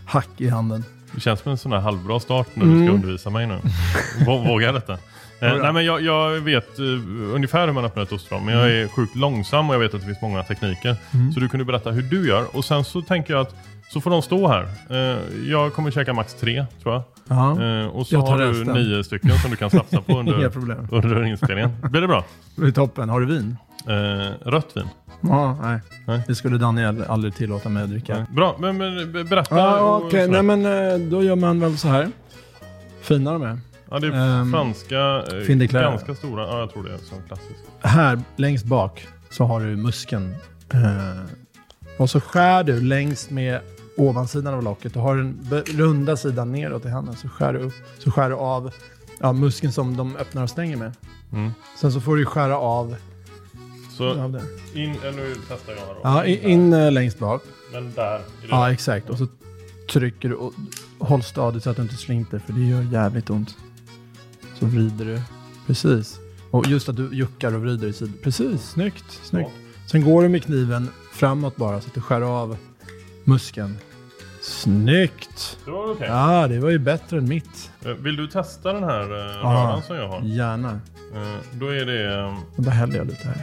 hack 0.07 0.29
i 0.37 0.49
handen. 0.49 0.85
Det 1.15 1.21
känns 1.21 1.41
som 1.41 1.51
en 1.53 1.59
sån 1.59 1.73
här 1.73 1.81
halvbra 1.81 2.21
start 2.21 2.49
när 2.55 2.65
du 2.65 2.71
Mm. 2.73 2.87
ska 2.87 2.95
undervisa 2.95 3.31
mig 3.31 3.47
nu. 3.47 3.59
Vå- 4.27 4.49
Vågar 4.49 4.73
detta? 4.73 4.99
Eh, 5.41 5.57
nej 5.63 5.73
men 5.73 5.85
jag, 5.85 6.01
jag 6.03 6.31
vet 6.41 6.81
uh, 6.81 7.35
ungefär 7.35 7.67
hur 7.67 7.73
man 7.75 7.85
öppnar 7.85 8.03
ett 8.03 8.13
ostron, 8.13 8.45
men 8.45 8.55
jag 8.59 8.71
är 8.71 8.89
sjukt 8.89 9.17
långsam 9.17 9.69
och 9.69 9.75
jag 9.75 9.81
vet 9.81 9.95
att 9.95 10.01
det 10.01 10.07
finns 10.07 10.23
många 10.23 10.43
tekniker. 10.43 10.97
Mm. 11.15 11.33
Så 11.33 11.41
du 11.41 11.49
kunde 11.49 11.65
berätta 11.65 11.91
hur 11.91 12.03
du 12.03 12.29
gör 12.29 12.57
och 12.57 12.65
sen 12.65 12.85
så 12.85 13.03
tänker 13.03 13.35
jag 13.35 13.41
att 13.41 13.55
så 13.89 14.01
får 14.01 14.11
de 14.11 14.23
stå 14.23 14.49
här. 14.49 14.69
Eh, 14.91 15.19
jag 15.51 15.73
kommer 15.73 15.91
käka 15.91 16.13
max 16.13 16.35
tre 16.35 16.67
tror 16.83 16.95
jag. 16.95 17.03
Ja, 17.29 17.63
Eh, 17.63 17.87
och 17.87 18.07
så 18.07 18.15
Jag 18.15 18.27
tar 18.27 18.33
har 18.33 18.39
du 18.39 18.51
resten. 18.53 18.75
nio 18.75 19.05
stycken 19.05 19.39
som 19.39 19.51
du 19.51 19.57
kan 19.57 19.71
slafsa 19.71 20.01
på 20.03 20.13
inga 20.21 20.21
under, 20.35 20.49
problem. 20.49 20.89
under 20.91 21.25
inspelningen. 21.25 21.71
Blir 21.91 22.01
det 22.01 22.07
bra? 22.09 22.25
Det 22.57 22.67
är 22.67 22.71
toppen. 22.71 23.09
Har 23.09 23.21
du 23.21 23.27
vin? 23.27 23.57
Eh, 23.89 24.49
rött 24.51 24.77
vin. 24.77 24.89
Ja, 25.21 25.59
nej. 25.63 25.81
Nej. 26.07 26.21
Det 26.27 26.35
skulle 26.35 26.59
Daniel 26.59 27.05
aldrig 27.09 27.35
tillåta 27.35 27.69
mig 27.69 27.83
att 27.83 27.91
dricka. 27.91 28.27
Bra, 28.31 28.57
men, 28.59 28.77
men 28.79 29.13
be- 29.13 29.25
berätta. 29.25 29.57
Ja, 29.59 29.81
och 29.81 29.97
okej. 30.07 30.27
sådär. 30.27 30.43
Nej, 30.43 30.57
men 30.57 30.93
eh, 31.03 31.09
då 31.09 31.23
gör 31.23 31.37
man 31.37 31.61
väl 31.61 31.79
så 31.79 31.89
här. 31.89 32.09
Fina 33.03 33.33
de 33.33 33.43
är. 33.43 33.59
Ja, 33.91 33.99
det 33.99 34.07
är 34.07 34.41
ehm, 34.41 34.53
franska, 34.53 35.25
eh, 35.33 35.41
Fin 35.47 35.59
de 35.59 35.69
Claire. 35.69 35.91
ganska 35.91 36.15
stora. 36.15 36.43
Ja, 36.47 36.59
jag 36.61 36.71
tror 36.73 36.83
det 36.85 36.95
är 36.95 36.99
som 36.99 37.19
klassiskt. 37.27 37.65
Här 37.81 38.21
längst 38.37 38.65
bak 38.65 39.07
så 39.31 39.45
har 39.45 39.61
du 39.61 39.77
muskeln. 39.77 40.35
Eh, 40.73 41.21
och 41.99 42.11
så 42.11 42.21
skär 42.21 42.65
du 42.65 42.81
längs 42.81 43.31
med 43.31 43.61
ovansidan 43.97 44.55
av 44.55 44.63
locket. 44.63 44.95
Du 44.95 44.99
har 45.01 45.17
den 45.17 45.63
runda 45.77 46.17
sidan 46.17 46.53
neråt 46.53 46.85
i 46.85 46.89
handen. 46.89 47.17
Så 47.17 47.29
skär 47.29 47.53
du 47.53 47.59
upp. 47.59 47.75
Så 47.99 48.11
skär 48.11 48.29
du 48.29 48.35
av 48.35 48.71
ja, 49.21 49.33
muskeln 49.33 49.73
som 49.73 49.97
de 49.97 50.17
öppnar 50.17 50.43
och 50.43 50.51
stänger 50.51 50.77
med. 50.77 50.93
Mm. 51.33 51.51
Sen 51.81 51.93
så 51.93 52.01
får 52.01 52.17
du 52.17 52.25
skära 52.27 52.59
av, 52.59 52.97
Så 53.97 54.21
av 54.21 54.33
det. 54.33 54.43
in, 54.81 54.91
eh, 54.91 55.15
nu 55.15 55.35
testar 55.49 55.73
jag 55.73 55.83
då. 55.97 56.01
Ja, 56.03 56.25
i- 56.25 56.51
in 56.51 56.73
eh, 56.73 56.93
längst 56.93 57.19
bak. 57.19 57.43
Men 57.73 57.93
där. 57.95 58.21
Ja, 58.51 58.73
exakt. 58.73 59.11
Och 59.11 59.19
så 59.19 59.27
trycker 59.93 60.29
du 60.29 60.35
och 60.35 60.53
håll 60.99 61.23
stadigt 61.23 61.63
så 61.65 61.71
att 61.71 61.77
du 61.77 61.83
inte 61.83 61.95
slinter. 61.97 62.39
För 62.39 62.53
det 62.53 62.61
gör 62.61 62.83
jävligt 62.83 63.31
ont. 63.31 63.57
Så 64.59 64.67
vrider 64.67 65.05
du. 65.05 65.21
Precis. 65.67 66.19
Och 66.51 66.67
just 66.67 66.89
att 66.89 66.97
du 66.97 67.09
juckar 67.15 67.55
och 67.55 67.61
vrider 67.63 67.89
i 67.89 67.93
sidan. 67.93 68.15
Precis, 68.23 68.63
snyggt. 68.63 69.05
snyggt. 69.23 69.51
Sen 69.91 70.05
går 70.05 70.23
du 70.23 70.29
med 70.29 70.43
kniven 70.43 70.89
framåt 71.13 71.57
bara 71.57 71.81
så 71.81 71.87
att 71.89 71.95
du 71.95 72.01
skär 72.01 72.21
av 72.21 72.57
muskeln. 73.25 73.77
Snyggt! 74.43 75.59
Det 75.65 75.71
var 75.71 75.93
okej. 75.93 76.07
Ja, 76.09 76.49
det 76.49 76.59
var 76.59 76.71
ju 76.71 76.79
bättre 76.79 77.19
än 77.19 77.29
mitt. 77.29 77.71
Eh, 77.85 77.91
Vill 77.93 78.17
du 78.17 78.27
testa 78.27 78.73
den 78.73 78.85
här 78.85 79.01
Ja. 79.01 79.43
röran 79.43 79.83
som 79.83 79.97
jag 79.97 80.09
har? 80.09 80.21
Gärna. 80.23 80.81
Eh, 81.15 81.37
då 81.53 81.69
är 81.69 81.85
det... 81.87 82.15
eh, 82.21 82.39
då 82.57 82.71
häller 82.71 82.97
jag 82.97 83.07
lite 83.07 83.27
här. 83.29 83.43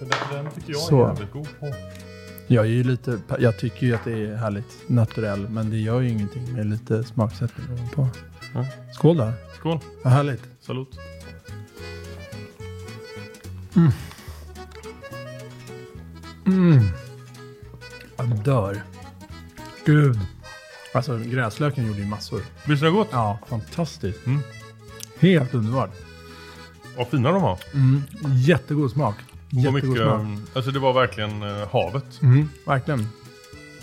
den, 0.00 0.08
den 0.44 0.52
tycker 0.54 0.72
jag 0.72 0.80
Så. 0.80 1.04
är 1.04 1.08
jävligt 1.08 1.32
god 1.32 1.48
på. 1.60 1.72
Jag, 2.46 2.64
är 2.64 2.70
ju 2.70 2.84
lite, 2.84 3.18
jag 3.38 3.58
tycker 3.58 3.86
ju 3.86 3.94
att 3.94 4.04
det 4.04 4.12
är 4.26 4.36
härligt 4.36 4.78
naturell, 4.88 5.48
men 5.48 5.70
det 5.70 5.76
gör 5.78 6.00
ju 6.00 6.08
ingenting 6.10 6.52
med 6.52 6.66
lite 6.66 7.04
smaksättning 7.04 7.88
på. 7.94 8.08
Ja. 8.54 8.66
Skål 8.94 9.16
då. 9.16 9.32
Skål. 9.58 9.78
Vad 10.04 10.12
härligt. 10.12 10.42
Salut. 10.60 10.98
Mm. 16.46 16.82
Jag 18.16 18.28
dör. 18.44 18.82
Gud. 19.84 20.18
Alltså 20.94 21.18
gräslöken 21.18 21.86
gjorde 21.86 21.98
ju 21.98 22.06
massor. 22.06 22.42
Visst 22.66 22.82
är 22.82 22.86
det 22.86 22.92
gott? 22.92 23.08
Ja, 23.12 23.38
fantastiskt. 23.48 24.26
Mm. 24.26 24.40
Helt 25.18 25.54
underbart. 25.54 25.90
Vad 26.96 27.08
fina 27.08 27.32
de 27.32 27.42
har. 27.42 27.58
Mm. 27.74 28.02
Jättegod 28.36 28.90
smak. 28.90 29.14
Jättegod 29.50 29.74
mycket, 29.74 30.02
smak. 30.02 30.20
um, 30.20 30.46
alltså 30.54 30.70
det 30.70 30.78
var 30.78 30.92
verkligen 30.92 31.42
eh, 31.42 31.68
havet. 31.72 32.22
Mm. 32.22 32.48
Verkligen. 32.66 33.08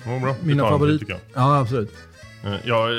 Det 0.04 0.10
var 0.10 0.20
bra. 0.20 0.36
Mina 0.44 0.64
tar 0.64 0.72
en 0.72 0.80
favorit- 0.80 0.92
bit, 0.92 1.00
tycker 1.00 1.20
Ja, 1.34 1.60
absolut. 1.60 1.94
Jag. 2.43 2.54
Eh, 2.54 2.60
Ja, 2.65 2.91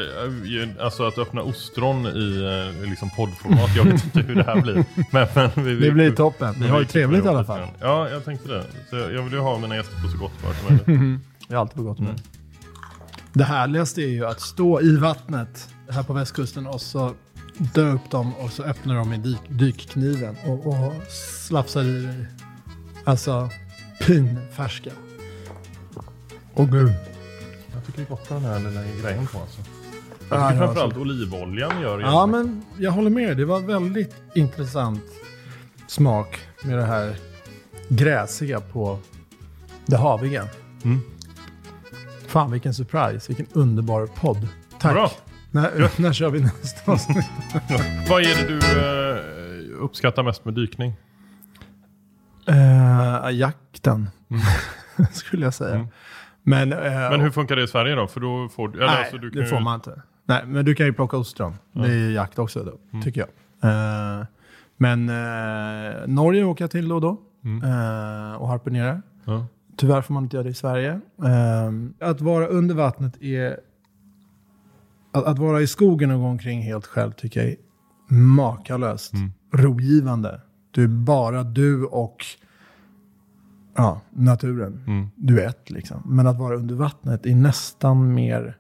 eh, 0.63 0.85
alltså 0.85 1.07
att 1.07 1.19
öppna 1.19 1.43
ostron 1.43 2.07
i 2.07 2.43
eh, 2.83 2.91
liksom 2.91 3.11
poddformat, 3.11 3.77
jag 3.77 3.85
vet 3.85 4.05
inte 4.05 4.21
hur 4.21 4.35
det 4.35 4.45
här 4.45 4.61
blir. 4.61 4.75
Men, 5.11 5.29
men 5.35 5.65
vi, 5.65 5.75
Det 5.75 5.91
blir 5.91 6.11
toppen. 6.11 6.55
Vi 6.59 6.69
har 6.69 6.81
ju 6.81 6.87
trevligt 6.87 7.25
i 7.25 7.29
alla 7.29 7.45
fall. 7.45 7.69
Ja, 7.81 8.09
jag 8.09 8.25
tänkte 8.25 8.49
det. 8.49 8.65
Så 8.91 8.97
jag 8.97 9.13
jag 9.13 9.23
vill 9.23 9.33
ju 9.33 9.39
ha 9.39 9.59
mina 9.59 9.77
gäster 9.77 10.03
på 10.03 10.09
så 10.09 10.19
gott 10.19 10.33
humör 10.43 10.55
som 10.55 10.95
möjligt. 10.97 11.21
Det 11.49 11.55
är 11.55 11.59
alltid 11.59 11.77
på 11.77 11.83
gott 11.83 11.99
humör. 11.99 12.11
Mm. 12.11 12.23
Det 13.33 13.45
härligaste 13.45 14.03
är 14.03 14.09
ju 14.09 14.27
att 14.27 14.41
stå 14.41 14.81
i 14.81 14.97
vattnet 14.97 15.69
här 15.91 16.03
på 16.03 16.13
västkusten 16.13 16.67
och 16.67 16.81
så 16.81 17.15
dö 17.59 17.93
upp 17.93 18.11
dem 18.11 18.35
och 18.35 18.51
så 18.51 18.63
öppnar 18.63 18.95
de 18.95 19.13
i 19.13 19.19
dyk, 19.19 19.39
dykkniven 19.49 20.37
och, 20.47 20.67
och 20.67 20.93
slafsar 21.47 21.83
i 21.83 22.03
dig. 22.03 22.27
Alltså 23.05 23.51
pinfärska. 24.07 24.91
Åh 26.55 26.71
gud. 26.71 26.93
Det 27.97 28.03
är 28.03 28.07
gott 28.07 28.31
med 28.31 28.43
den 28.43 28.53
här 28.53 28.59
lilla 28.59 28.83
grejen 29.03 29.27
på 29.27 29.39
alltså. 29.39 29.61
Ja, 29.61 30.37
Jag 30.37 30.51
tycker 30.51 30.63
ja, 30.63 30.67
framförallt 30.67 30.97
olivoljan 30.97 31.81
gör 31.81 32.01
Ja, 32.01 32.27
men 32.27 32.63
jag 32.79 32.91
håller 32.91 33.11
med. 33.11 33.37
Det 33.37 33.45
var 33.45 33.61
väldigt 33.61 34.15
intressant 34.35 35.05
smak 35.87 36.41
med 36.63 36.79
det 36.79 36.85
här 36.85 37.17
gräsiga 37.89 38.61
på 38.61 38.99
det 39.87 39.97
haviga. 39.97 40.49
Mm. 40.85 41.01
Fan 42.27 42.51
vilken 42.51 42.75
surprise, 42.75 43.29
vilken 43.29 43.47
underbar 43.53 44.07
podd. 44.07 44.49
Tack. 44.79 44.93
Bra. 44.93 45.11
När, 45.51 45.91
när 46.01 46.13
kör 46.13 46.31
vi 46.31 46.41
nästa 46.41 46.93
avsnitt? 46.93 47.27
Vad 48.09 48.23
är 48.23 48.43
det 48.43 48.49
du 48.49 48.59
eh, 48.59 49.83
uppskattar 49.83 50.23
mest 50.23 50.45
med 50.45 50.55
dykning? 50.55 50.93
Uh, 52.49 53.31
jakten, 53.31 54.11
skulle 55.13 55.47
jag 55.47 55.55
säga. 55.55 55.75
Mm. 55.75 55.89
Men, 56.43 56.73
eh, 56.73 56.79
Men 56.93 57.21
hur 57.21 57.31
funkar 57.31 57.57
det 57.57 57.63
i 57.63 57.67
Sverige 57.67 57.95
då? 57.95 58.07
För 58.07 58.21
då 58.21 58.49
får. 58.49 58.75
Eller 58.77 58.87
nej, 58.87 58.99
alltså, 58.99 59.19
du 59.19 59.31
det 59.31 59.47
får 59.47 59.59
ju- 59.59 59.65
man 59.65 59.75
inte. 59.75 60.03
Nej, 60.27 60.43
men 60.47 60.65
du 60.65 60.75
kan 60.75 60.87
ju 60.87 60.93
plocka 60.93 61.17
ostron. 61.17 61.55
Det 61.73 61.81
är 61.89 61.95
ju 61.97 62.13
jakt 62.13 62.39
också 62.39 62.65
då, 62.65 62.79
Mm. 62.93 63.03
tycker 63.05 63.21
jag. 63.61 63.71
Eh, 64.21 64.27
men 64.77 65.09
eh, 65.09 65.95
Norge 66.07 66.45
åker 66.45 66.65
jag 66.65 66.71
till 66.71 66.89
då 66.89 66.95
och 66.95 67.01
då 67.01 67.17
Mm. 67.45 67.63
eh, 67.63 68.35
och 68.35 68.49
harpunerar. 68.49 69.03
Ja. 69.25 69.47
Tyvärr 69.77 70.03
får 70.03 70.15
man 70.15 70.23
inte 70.23 70.37
göra 70.37 70.45
det 70.45 70.51
i 70.51 70.55
Sverige. 70.55 71.01
Eh, 71.25 72.09
att 72.09 72.21
vara 72.21 72.47
under 72.47 72.75
vattnet 72.75 73.23
är... 73.23 73.57
Att, 75.13 75.25
att 75.25 75.39
vara 75.39 75.61
i 75.61 75.67
skogen 75.67 76.11
och 76.11 76.21
gå 76.21 76.27
omkring 76.27 76.63
helt 76.63 76.87
själv 76.87 77.13
tycker 77.13 77.41
jag 77.41 77.49
är 77.51 77.57
makalöst 78.15 79.13
Mm. 79.15 79.33
rogivande. 79.53 80.41
Du 80.71 80.85
är 80.85 80.89
bara 80.89 81.43
du 81.43 81.85
och 81.85 82.25
ja, 83.81 84.01
naturen. 84.11 84.85
Mm. 84.87 85.07
Du 85.17 85.41
är 85.41 85.49
ett 85.49 85.71
liksom. 85.71 86.03
Men 86.07 86.27
att 86.27 86.39
vara 86.39 86.57
under 86.57 86.75
vattnet 86.75 87.27
är 87.27 87.35
nästan 87.35 88.15
mer 88.15 88.57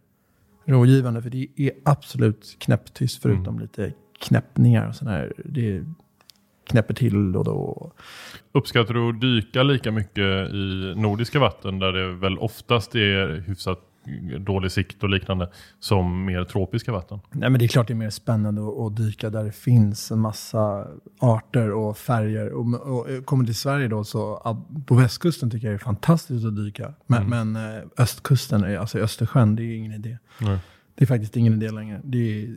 rådgivande. 0.65 1.23
För 1.23 1.31
det 1.31 1.47
är 1.57 1.73
absolut 1.85 2.57
knäpptyst 2.59 3.23
förutom 3.23 3.47
Mm. 3.55 3.59
lite 3.61 3.93
knäppningar 4.21 4.89
och 4.89 4.95
sådär. 4.95 5.33
Det 5.45 5.85
knäpper 6.71 6.95
till 6.95 7.37
och 7.37 7.45
då. 7.45 7.93
Uppskattar 8.53 8.95
du 8.95 9.09
att 9.09 9.21
dyka 9.21 9.63
lika 9.63 9.91
mycket 9.91 10.53
i 10.53 10.95
nordiska 10.97 11.39
vatten 11.39 11.79
där 11.79 11.93
det 11.93 12.13
väl 12.13 12.39
oftast 12.39 12.95
är 12.95 13.45
hyfsat 13.47 13.79
dålig 14.39 14.73
sikt 14.73 15.03
och 15.03 15.09
liknande 15.09 15.51
som 15.79 16.25
mer 16.25 16.45
tropiska 16.45 16.93
vatten? 16.93 17.21
Nej, 17.31 17.51
men 17.51 17.59
det 17.59 17.65
är 17.65 17.69
klart 17.69 17.87
det 17.87 17.93
är 17.93 17.97
mer 17.97 18.11
spännande 18.11 18.63
att, 18.87 18.97
dyka 18.97 19.31
där 19.31 19.45
det 19.45 19.53
finns 19.53 20.11
en 20.11 20.19
massa 20.19 20.87
arter 21.19 21.71
och 21.71 21.99
färger. 21.99 22.53
Och, 22.53 22.75
och, 22.75 23.09
och 23.09 23.25
kommer 23.27 23.45
till 23.45 23.55
Sverige 23.55 23.89
då 23.89 24.05
så 24.05 24.57
på 24.87 24.95
västkusten 24.95 25.51
tycker 25.51 25.67
jag 25.67 25.73
det 25.73 25.83
är 25.83 25.85
fantastiskt 25.85 26.47
att 26.47 26.57
dyka. 26.57 26.95
Men, 27.07 27.29
men 27.29 27.57
eh, 27.57 27.83
östkusten, 27.99 28.65
är, 28.65 28.79
alltså 28.79 28.99
Östersjön, 28.99 29.57
det 29.57 29.63
är 29.63 29.77
ingen 29.77 29.93
idé. 29.93 30.19
Nej. 30.41 30.59
Det 30.95 31.05
är 31.05 31.07
faktiskt 31.07 31.37
ingen 31.37 31.53
idé 31.53 31.71
längre. 31.71 32.01
Det 32.05 32.43
är 32.43 32.57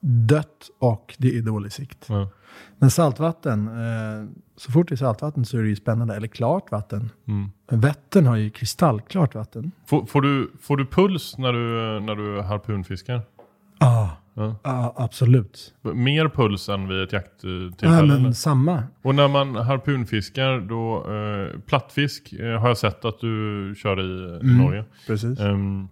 dött 0.00 0.70
och 0.78 1.14
det 1.18 1.38
är 1.38 1.42
dålig 1.42 1.72
sikt. 1.72 2.06
Ja. 2.08 2.30
Men 2.78 2.90
saltvatten, 2.90 3.68
eh, 3.68 4.28
så 4.64 4.72
fort 4.72 4.88
det 4.88 4.94
är 4.94 4.96
saltvatten 4.96 5.44
så 5.44 5.58
är 5.58 5.62
det 5.62 5.68
ju 5.68 5.76
spännande. 5.76 6.16
Eller 6.16 6.26
klart 6.28 6.70
vatten. 6.70 7.10
Mm. 7.28 7.50
Vättern 7.82 8.26
har 8.26 8.36
ju 8.36 8.50
kristallklart 8.50 9.34
vatten. 9.34 9.70
Får, 9.86 10.04
får, 10.06 10.20
du, 10.22 10.50
får 10.60 10.76
du 10.76 10.86
puls 10.86 11.38
när 11.38 11.52
du, 11.52 12.00
när 12.00 12.14
du 12.14 12.42
harpunfiskar? 12.42 13.22
Ah, 13.78 14.08
Ja. 14.34 14.56
ah, 14.62 14.92
absolut. 15.04 15.74
Mer 15.82 16.28
puls 16.28 16.68
än 16.68 16.88
vid 16.88 17.02
ett 17.02 17.12
jakttillfälle? 17.12 17.92
Ja, 17.96 17.98
eller? 17.98 18.20
men 18.20 18.34
samma. 18.34 18.82
Och 19.02 19.14
när 19.14 19.28
man 19.28 19.56
harpunfiskar, 19.56 20.60
då, 20.60 20.96
eh, 21.14 21.60
plattfisk 21.60 22.32
eh, 22.32 22.60
har 22.60 22.68
jag 22.68 22.78
sett 22.78 23.04
att 23.04 23.20
du 23.20 23.74
kör 23.78 24.00
i, 24.00 24.36
i 24.36 24.40
Mm. 24.50 24.58
Norge. 24.58 24.84
Precis. 25.06 25.40
Ehm, 25.40 25.88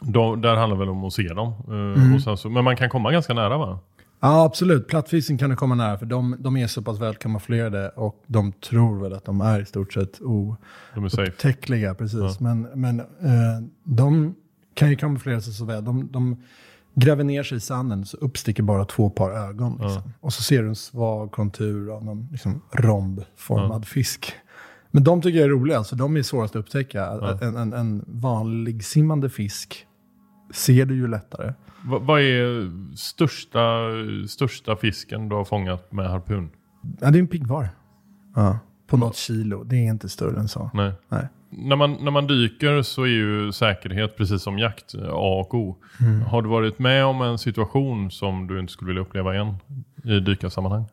då, 0.00 0.36
där 0.36 0.54
handlar 0.56 0.76
det 0.76 0.80
väl 0.80 0.88
om 0.88 1.04
att 1.04 1.12
se 1.12 1.28
dem. 1.28 1.52
Eh, 1.68 2.02
Mm. 2.02 2.14
och 2.14 2.38
så, 2.38 2.48
men 2.50 2.64
man 2.64 2.76
kan 2.76 2.88
komma 2.90 3.12
ganska 3.12 3.34
nära 3.34 3.58
va? 3.58 3.78
Ja, 4.20 4.44
absolut. 4.44 4.88
Plattfisken 4.88 5.38
kan 5.38 5.50
du 5.50 5.56
komma 5.56 5.74
nära 5.74 5.98
för 5.98 6.06
de, 6.06 6.36
de 6.38 6.56
är 6.56 6.66
så 6.66 6.82
pass 6.82 7.00
väl 7.00 7.14
kamouflerade 7.14 7.88
och 7.88 8.24
de 8.26 8.52
tror 8.52 9.02
väl 9.02 9.12
att 9.12 9.24
de 9.24 9.40
är 9.40 9.60
i 9.60 9.64
stort 9.64 9.92
sett 9.92 10.20
oupptäckliga. 10.20 11.94
Precis. 11.94 12.20
Ja. 12.20 12.36
Men, 12.40 12.62
men 12.62 13.00
eh, 13.00 13.06
de 13.84 14.34
kan 14.74 14.90
ju 14.90 14.96
kamouflera 14.96 15.40
sig 15.40 15.52
så 15.52 15.64
väl. 15.64 15.84
De, 15.84 16.08
de 16.12 16.36
gräver 16.94 17.24
ner 17.24 17.42
sig 17.42 17.58
i 17.58 17.60
sanden 17.60 18.06
så 18.06 18.16
uppsticker 18.16 18.62
bara 18.62 18.84
två 18.84 19.10
par 19.10 19.30
ögon. 19.30 19.78
Liksom. 19.82 20.02
Och 20.20 20.32
så 20.32 20.42
ser 20.42 20.62
du 20.62 20.68
en 20.68 20.76
svag 20.76 21.32
kontur 21.32 21.96
av 21.96 22.04
någon 22.04 22.28
liksom, 22.30 22.62
rhombformad 22.72 23.86
fisk. 23.86 24.32
Men 24.90 25.04
de 25.04 25.22
tycker 25.22 25.38
jag 25.38 25.44
är 25.44 25.50
roliga, 25.50 25.84
så 25.84 25.96
de 25.96 26.16
är 26.16 26.22
svårast 26.22 26.56
att 26.56 26.60
upptäcka. 26.60 26.98
Ja. 26.98 27.38
En, 27.42 27.56
en, 27.56 27.72
en 27.72 28.04
vanlig 28.08 28.84
simmande 28.84 29.30
fisk 29.30 29.86
ser 30.50 30.86
du 30.86 30.94
ju 30.94 31.08
lättare. 31.08 31.54
Va, 31.84 31.98
vad 31.98 32.20
är 32.20 32.70
största, 32.96 33.88
största 34.28 34.76
fisken 34.76 35.28
du 35.28 35.36
har 35.36 35.44
fångat 35.44 35.92
med 35.92 36.10
harpun? 36.10 36.50
Ja, 37.00 37.10
det 37.10 37.18
är 37.18 37.20
en 37.20 37.26
piggvar. 37.26 37.68
Ja. 38.34 38.58
På 38.86 38.96
något 38.96 39.16
kilo. 39.16 39.64
Det 39.64 39.76
är 39.76 39.90
inte 39.90 40.08
större 40.08 40.40
än 40.40 40.48
så. 40.48 40.70
Nej. 40.74 40.92
Nej. 41.08 41.28
När 41.50 41.76
man, 41.76 41.92
när 41.92 42.10
man 42.10 42.26
dyker 42.26 42.82
så 42.82 43.02
är 43.02 43.06
ju 43.06 43.52
säkerhet 43.52 44.16
precis 44.16 44.42
som 44.42 44.58
jakt 44.58 44.94
A 44.94 45.40
och 45.40 45.54
O. 45.54 45.76
Mm. 46.00 46.22
Har 46.22 46.42
du 46.42 46.48
varit 46.48 46.78
med 46.78 47.04
om 47.04 47.22
en 47.22 47.38
situation 47.38 48.10
som 48.10 48.46
du 48.46 48.60
inte 48.60 48.72
skulle 48.72 48.88
vilja 48.88 49.02
uppleva 49.02 49.34
igen 49.34 49.54
i 50.04 50.20
dykarsammanhang? 50.20 50.84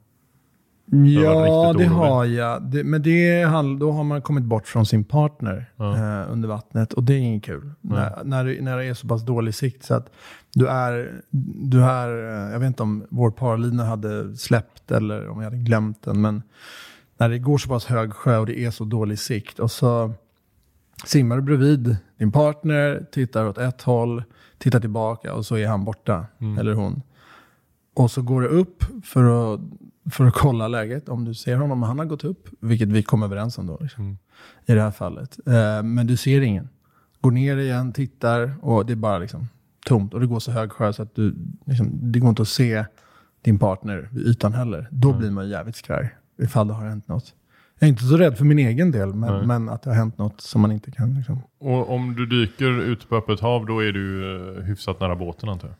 Ja, 1.23 1.73
det 1.77 1.85
har 1.85 2.25
jag. 2.25 2.61
Det, 2.63 2.83
men 2.83 3.01
det, 3.01 3.43
då 3.79 3.91
har 3.91 4.03
man 4.03 4.21
kommit 4.21 4.43
bort 4.43 4.67
från 4.67 4.85
sin 4.85 5.03
partner 5.03 5.65
Ja. 5.75 5.95
eh, 5.95 6.31
under 6.31 6.47
vattnet 6.49 6.93
och 6.93 7.03
det 7.03 7.13
är 7.13 7.17
inget 7.17 7.43
kul. 7.43 7.71
När, 7.81 8.23
när, 8.23 8.45
det, 8.45 8.61
när 8.61 8.77
det 8.77 8.85
är 8.85 8.93
så 8.93 9.07
pass 9.07 9.25
dålig 9.25 9.55
sikt 9.55 9.83
så 9.83 9.93
att 9.93 10.11
du 10.53 10.67
är, 10.67 11.21
du 11.63 11.83
är, 11.83 12.09
eh, 12.09 12.51
jag 12.51 12.59
vet 12.59 12.67
inte 12.67 12.83
om 12.83 13.05
vår 13.09 13.31
parlina 13.31 13.85
hade 13.85 14.37
släppt 14.37 14.91
eller 14.91 15.27
om 15.29 15.37
jag 15.37 15.45
hade 15.51 15.63
glömt 15.63 16.01
den, 16.03 16.21
men 16.21 16.41
när 17.17 17.29
det 17.29 17.39
går 17.39 17.57
så 17.57 17.69
pass 17.69 17.85
hög 17.85 18.13
sjö 18.13 18.37
och 18.37 18.45
det 18.45 18.59
är 18.59 18.71
så 18.71 18.83
dålig 18.83 19.19
sikt 19.19 19.59
och 19.59 19.71
så 19.71 20.13
simmar 21.05 21.35
du 21.35 21.41
bredvid 21.41 21.97
din 22.17 22.31
partner, 22.31 23.05
tittar 23.11 23.45
åt 23.45 23.57
ett 23.57 23.81
håll, 23.81 24.23
tittar 24.57 24.79
tillbaka 24.79 25.33
och 25.33 25.45
så 25.45 25.57
är 25.57 25.67
han 25.67 25.85
borta, 25.85 26.25
eller 26.59 26.73
hon. 26.73 27.01
Och 27.95 28.11
så 28.11 28.21
går 28.21 28.41
du 28.41 28.47
upp 28.47 28.83
för 29.03 29.53
att, 29.53 29.59
för 30.11 30.25
att 30.25 30.33
kolla 30.33 30.67
läget, 30.67 31.09
om 31.09 31.25
du 31.25 31.33
ser 31.33 31.55
honom, 31.55 31.83
han 31.83 31.99
har 31.99 32.05
gått 32.05 32.23
upp, 32.23 32.49
vilket 32.59 32.89
vi 32.89 33.03
kom 33.03 33.23
överens 33.23 33.57
om 33.57 33.67
då, 33.67 33.77
liksom, 33.81 34.17
i 34.65 34.73
det 34.73 34.81
här 34.81 34.91
fallet. 34.91 35.37
Eh, 35.47 35.83
men 35.83 36.07
du 36.07 36.17
ser 36.17 36.41
ingen. 36.41 36.69
Går 37.21 37.31
ner 37.31 37.57
igen, 37.57 37.93
tittar 37.93 38.53
och 38.61 38.85
det 38.85 38.93
är 38.93 38.97
bara 38.97 39.17
liksom 39.17 39.47
tomt. 39.85 40.13
Och 40.13 40.19
det 40.19 40.27
går 40.27 40.39
så 40.39 40.51
hög 40.51 40.71
sjö 40.71 40.93
så 40.93 41.03
att 41.03 41.15
du, 41.15 41.35
liksom, 41.65 42.11
det 42.11 42.19
går 42.19 42.29
inte 42.29 42.41
att 42.41 42.47
se 42.47 42.85
din 43.41 43.59
partner 43.59 44.09
vid 44.11 44.27
ytan 44.27 44.53
heller. 44.53 44.87
Då 44.91 45.13
blir 45.13 45.31
man 45.31 45.49
jävligt 45.49 45.75
skraj 45.75 46.15
ifall 46.41 46.67
det 46.67 46.73
har 46.73 46.89
hänt 46.89 47.07
något. 47.07 47.33
Jag 47.79 47.87
är 47.87 47.89
inte 47.89 48.03
så 48.03 48.17
rädd 48.17 48.37
för 48.37 48.45
min 48.45 48.59
egen 48.59 48.91
del, 48.91 49.13
men, 49.13 49.47
men 49.47 49.69
att 49.69 49.81
det 49.81 49.89
har 49.89 49.97
hänt 49.97 50.17
något 50.17 50.41
som 50.41 50.61
man 50.61 50.71
inte 50.71 50.91
kan. 50.91 51.15
Liksom. 51.15 51.39
Och 51.59 51.93
om 51.93 52.15
du 52.15 52.25
dyker 52.25 52.79
ute 52.81 53.07
på 53.07 53.15
öppet 53.15 53.39
hav 53.39 53.65
då 53.65 53.83
är 53.83 53.91
du 53.91 54.35
eh, 54.57 54.63
hyfsat 54.63 54.99
nära 54.99 55.15
båten 55.15 55.49
antar 55.49 55.67
jag? 55.67 55.77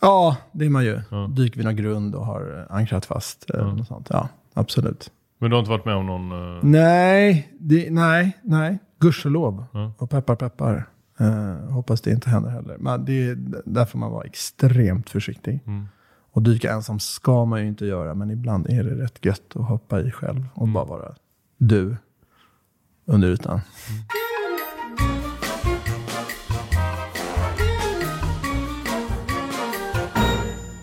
Ja, 0.00 0.36
det 0.52 0.64
är 0.66 0.70
man 0.70 0.84
ju. 0.84 1.00
Ja. 1.10 1.26
Dyker 1.30 1.56
vid 1.56 1.64
någon 1.66 1.76
grund 1.76 2.14
och 2.14 2.26
har 2.26 2.66
eh, 2.70 2.76
ankrat 2.76 3.06
fast. 3.06 3.50
eh, 3.50 3.60
Ja. 3.60 3.72
Något 3.74 3.86
sånt. 3.86 4.06
Ja, 4.10 4.28
absolut. 4.54 5.10
Men 5.38 5.50
du 5.50 5.56
har 5.56 5.60
inte 5.60 5.70
varit 5.70 5.84
med 5.84 5.94
om 5.94 6.06
någon... 6.06 6.32
eh, 6.56 6.58
Nej, 6.64 7.52
det, 7.60 7.90
nej, 7.90 8.38
nej. 8.42 8.78
Gudskelov. 8.98 9.64
Ja. 9.72 9.92
Och 9.98 10.10
peppar, 10.10 10.34
peppar. 10.36 10.86
Eh, 11.20 11.70
hoppas 11.70 12.00
det 12.00 12.10
inte 12.10 12.30
händer 12.30 12.50
heller. 12.50 12.76
Men 12.78 13.04
det, 13.04 13.34
där 13.64 13.84
får 13.84 13.98
man 13.98 14.10
vara 14.12 14.24
extremt 14.24 15.10
försiktig. 15.10 15.60
Mm. 15.66 15.88
Och 16.32 16.42
dyka 16.42 16.72
ensam 16.72 16.98
ska 17.00 17.44
man 17.44 17.60
ju 17.62 17.68
inte 17.68 17.86
göra, 17.86 18.14
men 18.14 18.30
ibland 18.30 18.66
är 18.70 18.84
det 18.84 19.02
rätt 19.04 19.24
gött 19.24 19.56
att 19.56 19.68
hoppa 19.68 20.00
i 20.00 20.10
själv 20.10 20.44
och 20.54 20.62
Mm. 20.62 20.72
bara 20.72 20.84
vara 20.84 21.14
du 21.58 21.96
under 23.04 23.28
ytan. 23.28 23.60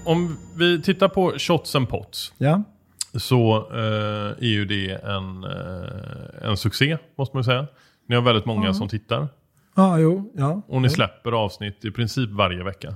Om 0.05 0.37
vi 0.55 0.81
tittar 0.81 1.07
på 1.07 1.33
Shots 1.37 1.75
and 1.75 1.89
Pots 1.89 2.33
Ja, 2.37 2.63
så 3.13 3.67
eh, 3.71 4.45
är 4.47 4.53
ju 4.53 4.65
det 4.65 4.91
en, 4.91 5.43
eh, 5.43 6.49
en 6.49 6.57
succé 6.57 6.97
måste 7.17 7.35
man 7.35 7.41
ju 7.41 7.45
säga. 7.45 7.67
Ni 8.07 8.15
har 8.15 8.21
väldigt 8.21 8.45
många 8.45 8.73
som 8.73 8.87
tittar 8.87 9.27
ah, 9.75 9.97
jo, 9.97 10.31
ja. 10.35 10.61
och 10.67 10.81
ni 10.81 10.89
släpper 10.89 11.31
avsnitt 11.31 11.85
i 11.85 11.91
princip 11.91 12.29
varje 12.29 12.63
vecka. 12.63 12.95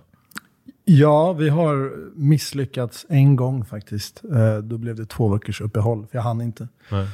Ja, 0.86 1.34
vi 1.34 1.50
har 1.50 1.92
misslyckats 2.16 3.06
en 3.10 3.36
gång 3.36 3.66
faktiskt. 3.66 4.24
Eh, 4.34 4.58
då 4.58 4.78
blev 4.78 4.96
det 4.96 5.06
två 5.06 5.28
veckors 5.28 5.62
uppehåll, 5.62 6.08
för 6.12 6.18
jag 6.18 6.24
hann 6.24 6.42
inte. 6.42 6.68
Nej. 6.92 7.08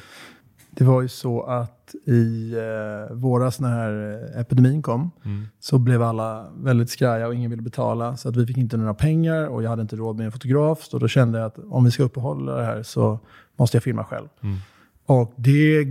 Det 0.78 0.84
var 0.84 1.02
ju 1.02 1.08
så 1.08 1.42
att 1.42 1.96
i 2.06 2.54
eh, 2.54 3.16
våras 3.16 3.60
när 3.60 4.14
eh, 4.14 4.40
epidemin 4.42 4.82
kom 4.82 5.12
Mm. 5.26 5.44
så 5.60 5.78
blev 5.80 6.04
alla 6.04 6.46
väldigt 6.58 6.90
skraja 6.90 7.28
och 7.28 7.36
ingen 7.36 7.50
ville 7.52 7.62
betala. 7.62 8.18
Så 8.18 8.30
att 8.30 8.36
vi 8.36 8.48
fick 8.48 8.58
inte 8.58 8.78
några 8.78 8.94
pengar 8.94 9.48
och 9.48 9.64
jag 9.64 9.70
hade 9.70 9.82
inte 9.82 9.96
råd 9.96 10.16
med 10.18 10.26
en 10.26 10.32
fotograf. 10.32 10.84
Så 10.84 11.00
då 11.00 11.08
kände 11.08 11.40
jag 11.40 11.46
att 11.46 11.58
om 11.70 11.84
vi 11.86 11.92
ska 11.92 12.04
uppehålla 12.04 12.56
det 12.56 12.66
här 12.66 12.84
så 12.84 13.20
måste 13.56 13.78
jag 13.78 13.84
filma 13.84 14.04
själv. 14.04 14.28
Mm. 14.42 14.58
Och 15.06 15.34
det 15.36 15.88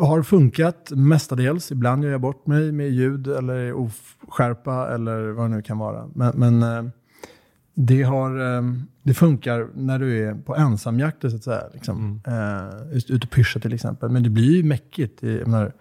har 0.00 0.22
funkat 0.22 0.90
mestadels. 0.94 1.72
Ibland 1.72 2.04
gör 2.04 2.10
jag 2.10 2.20
bort 2.20 2.46
mig 2.46 2.72
med 2.72 2.90
ljud 2.90 3.26
eller 3.26 3.72
oskärpa 3.72 4.88
eller 4.94 5.30
vad 5.30 5.50
det 5.50 5.56
nu 5.56 5.62
kan 5.62 5.78
vara. 5.78 6.08
Men, 6.14 6.32
men 6.36 6.62
eh, 6.62 6.90
det, 7.74 8.02
har, 8.02 8.56
eh, 8.56 8.62
det 9.02 9.14
funkar 9.14 9.68
när 9.74 9.98
du 9.98 10.28
är 10.28 10.34
på 10.34 10.56
ensamjakter 10.56 11.28
så 11.28 11.36
att 11.36 11.44
säga. 11.44 11.62
Liksom. 11.74 12.22
Eh, 12.26 12.94
just 12.94 13.10
ute 13.10 13.26
och 13.26 13.30
pyschar 13.32 13.60
till 13.60 13.72
exempel. 13.74 14.10
Men 14.10 14.22
det 14.22 14.30
blir 14.30 14.56
ju 14.56 14.62
mäckigt. 14.62 15.22
Menar, 15.22 15.72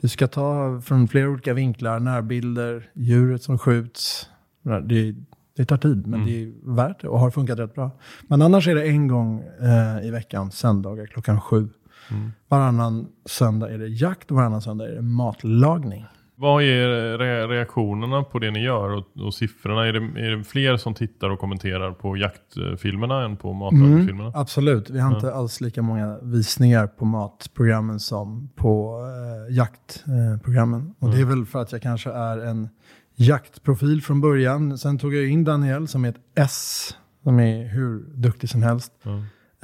du 0.00 0.08
ska 0.08 0.26
ta 0.26 0.80
från 0.84 1.08
flera 1.08 1.28
olika 1.28 1.54
vinklar, 1.54 2.00
närbilder, 2.00 2.90
djuret 2.94 3.42
som 3.42 3.58
skjuts, 3.58 4.28
Det, 4.62 5.14
det 5.56 5.64
tar 5.64 5.76
tid, 5.76 6.06
men 6.06 6.20
Mm. 6.20 6.26
det 6.26 6.42
är 6.42 6.74
värt 6.74 7.00
det 7.00 7.08
och 7.08 7.20
har 7.20 7.30
funkat 7.30 7.58
rätt 7.58 7.74
bra. 7.74 7.90
Men 8.28 8.42
annars 8.42 8.68
är 8.68 8.74
det 8.74 8.86
en 8.86 9.08
gång 9.08 9.40
eh, 9.60 10.06
i 10.06 10.10
veckan, 10.10 10.50
söndagar 10.50 11.06
klockan 11.06 11.40
sju. 11.40 11.68
Mm. 12.10 12.32
Varannan 12.48 13.06
söndag 13.26 13.70
är 13.70 13.78
det 13.78 13.88
jakt 13.88 14.30
och 14.30 14.36
varannan 14.36 14.62
söndag 14.62 14.88
är 14.88 14.92
det 14.94 15.02
matlagning. 15.02 16.04
Vad 16.36 16.62
är 16.62 17.18
re 17.18 17.46
reaktionerna 17.46 18.22
på 18.22 18.38
det 18.38 18.50
ni 18.50 18.62
gör 18.62 18.90
och, 18.90 19.26
och 19.26 19.34
siffrorna? 19.34 19.86
Är 19.86 19.92
det, 19.92 20.20
är 20.20 20.36
det 20.36 20.44
fler 20.44 20.76
som 20.76 20.94
tittar 20.94 21.30
och 21.30 21.38
kommenterar 21.38 21.92
på 21.92 22.16
jaktfilmerna 22.16 23.24
än 23.24 23.36
på 23.36 23.52
matlagningsfilmerna? 23.52 24.32
Absolut, 24.34 24.90
vi 24.90 25.00
har 25.00 25.14
inte 25.14 25.34
alls 25.34 25.60
lika 25.60 25.82
många 25.82 26.18
visningar 26.22 26.86
på 26.86 27.04
matprogrammen 27.04 28.00
som 28.00 28.48
på 28.56 29.00
eh, 29.48 29.54
jaktprogrammen. 29.54 30.94
och 30.98 31.10
det 31.10 31.20
är 31.20 31.24
väl 31.24 31.46
för 31.46 31.62
att 31.62 31.72
jag 31.72 31.82
kanske 31.82 32.10
är 32.10 32.38
en 32.38 32.68
jaktprofil 33.14 34.02
från 34.02 34.20
början. 34.20 34.78
Sen 34.78 34.98
tog 34.98 35.14
jag 35.14 35.28
in 35.28 35.44
Daniel 35.44 35.88
som 35.88 36.04
är 36.04 36.08
ett 36.08 36.20
S, 36.34 36.90
som 37.22 37.40
är 37.40 37.68
hur 37.68 37.98
duktig 38.14 38.50
som 38.50 38.62
helst. 38.62 38.92
Ja. 39.02 39.10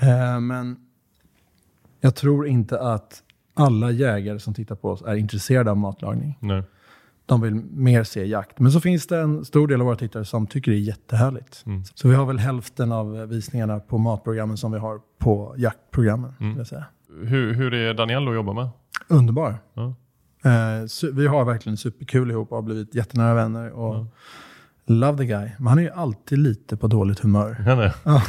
Eh, 0.02 0.40
men 0.40 0.76
jag 2.00 2.14
tror 2.14 2.46
inte 2.46 2.80
att 2.80 3.22
alla 3.54 3.90
jägare 3.90 4.38
som 4.38 4.54
tittar 4.54 4.74
på 4.74 4.90
oss 4.90 5.02
är 5.02 5.14
intresserade 5.14 5.70
av 5.70 5.76
matlagning. 5.76 6.38
Nej. 6.40 6.62
De 7.26 7.40
vill 7.40 7.54
mer 7.54 8.04
se 8.04 8.24
jakt. 8.24 8.58
Men 8.58 8.72
så 8.72 8.80
finns 8.80 9.06
det 9.06 9.18
en 9.20 9.44
stor 9.44 9.68
del 9.68 9.80
av 9.80 9.86
våra 9.86 9.96
tittare 9.96 10.24
som 10.24 10.46
tycker 10.46 10.70
det 10.70 10.76
är 10.76 10.80
jättehärligt. 10.80 11.62
Mm. 11.66 11.84
Så 11.94 12.08
vi 12.08 12.14
har 12.14 12.26
väl 12.26 12.38
hälften 12.38 12.92
av 12.92 13.26
visningarna 13.28 13.80
på 13.80 13.98
matprogrammen 13.98 14.56
som 14.56 14.72
vi 14.72 14.78
har 14.78 15.00
på 15.18 15.54
jaktprogrammen. 15.58 16.34
Mm. 16.40 16.64
Hur, 17.22 17.52
hur 17.54 17.74
är 17.74 17.94
Daniel 17.94 18.28
att 18.28 18.34
jobba 18.34 18.52
med? 18.52 18.68
Underbar. 19.08 19.54
Ja. 19.74 19.94
Eh, 20.44 21.12
vi 21.12 21.26
har 21.26 21.44
verkligen 21.44 21.76
superkul 21.76 22.30
ihop 22.30 22.50
och 22.50 22.56
har 22.56 22.62
blivit 22.62 22.94
jättenära 22.94 23.34
vänner. 23.34 23.70
Och 23.70 23.94
Ja. 23.94 24.06
Love 24.90 25.18
the 25.18 25.24
guy. 25.24 25.50
Men 25.58 25.66
han 25.66 25.78
är 25.78 25.82
ju 25.82 25.90
alltid 25.90 26.38
lite 26.38 26.76
på 26.76 26.86
dåligt 26.86 27.20
humör. 27.20 27.56
Han 27.66 27.78
är? 27.78 27.92
Ja. 28.04 28.22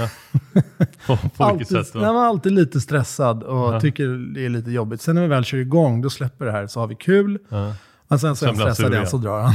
på, 1.07 1.17
på 1.37 1.43
alltid, 1.43 1.67
sätt? 1.67 1.93
nej, 1.93 2.03
men 2.03 2.17
alltid 2.17 2.51
lite 2.51 2.81
stressad 2.81 3.43
och 3.43 3.73
Ja. 3.73 3.79
tycker 3.79 4.33
det 4.33 4.45
är 4.45 4.49
lite 4.49 4.71
jobbigt. 4.71 5.01
Sen 5.01 5.15
när 5.15 5.21
vi 5.21 5.27
väl 5.27 5.43
kör 5.43 5.57
igång, 5.57 6.01
då 6.01 6.09
släpper 6.09 6.45
det 6.45 6.51
här 6.51 6.67
så 6.67 6.79
har 6.79 6.87
vi 6.87 6.95
kul. 6.95 7.39
Ja. 7.49 7.73
Men 8.07 8.19
sen 8.19 8.35
så 8.35 8.45
är 8.45 8.47
han 8.47 8.57
stressad 8.57 8.93
igen 8.93 9.07
så 9.07 9.17
drar 9.17 9.41
han. 9.41 9.53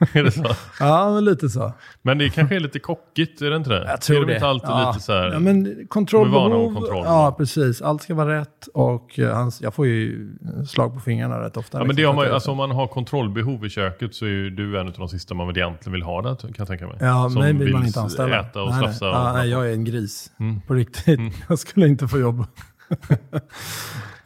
Är 0.12 0.22
det 0.22 0.30
så? 0.30 0.44
Ja, 0.80 1.10
men 1.14 1.24
lite 1.24 1.48
så. 1.48 1.72
Men 2.02 2.18
det 2.18 2.30
kanske 2.30 2.56
är 2.56 2.60
lite 2.60 2.78
kockigt, 2.78 3.42
är 3.42 3.50
det 3.50 3.56
inte 3.56 3.70
det? 3.70 3.84
Jag 3.86 4.00
tror 4.00 4.16
är 4.16 4.20
de 4.20 4.26
det. 4.26 4.34
inte 4.34 4.46
alltid 4.46 4.68
ja. 4.70 4.90
lite 4.92 5.04
så 5.04 5.12
här... 5.12 5.32
Ja, 5.32 5.38
men 5.38 5.64
De 5.64 5.70
är 5.70 5.86
kontrollbehov. 5.88 6.74
kontroll. 6.74 7.02
Ja, 7.04 7.34
precis. 7.38 7.82
Allt 7.82 8.02
ska 8.02 8.14
vara 8.14 8.40
rätt 8.40 8.66
och 8.74 9.18
eh, 9.18 9.34
hans, 9.34 9.60
jag 9.62 9.74
får 9.74 9.86
ju 9.86 10.28
slag 10.68 10.94
på 10.94 11.00
fingrarna 11.00 11.40
rätt 11.40 11.56
ofta. 11.56 11.78
Ja, 11.78 11.84
men 11.84 11.96
det 11.96 12.02
liksom, 12.02 12.16
har 12.16 12.24
man, 12.24 12.34
alltså, 12.34 12.50
om 12.50 12.56
man 12.56 12.70
har 12.70 12.86
kontrollbehov 12.86 13.66
i 13.66 13.68
köket 13.68 14.14
så 14.14 14.24
är 14.24 14.28
ju 14.28 14.50
du 14.50 14.80
en 14.80 14.86
av 14.86 14.92
de 14.92 15.08
sista 15.08 15.34
man 15.34 15.50
egentligen 15.56 15.92
vill 15.92 16.02
ha 16.02 16.22
det, 16.22 16.36
kan 16.40 16.54
jag 16.58 16.68
tänka 16.68 16.86
mig. 16.86 16.96
Ja, 17.00 17.30
Som 17.30 17.40
mig 17.42 17.52
vill 17.52 17.72
man 17.72 17.86
inte 17.86 18.00
anställa. 18.00 18.40
äta 18.40 18.62
och 18.62 18.70
nej, 18.70 18.80
nej. 18.80 18.88
slafsa. 18.88 19.06
Ja, 19.06 19.28
och- 19.30 19.34
nej, 19.38 19.48
jag 19.50 19.68
är 19.68 19.72
en 19.72 19.84
gris. 19.84 20.30
Mm. 20.40 20.60
På 20.60 20.74
riktigt. 20.74 21.20
Jag 21.48 21.58
skulle 21.58 21.88
inte 21.88 22.08
få 22.08 22.18
jobb. 22.18 22.44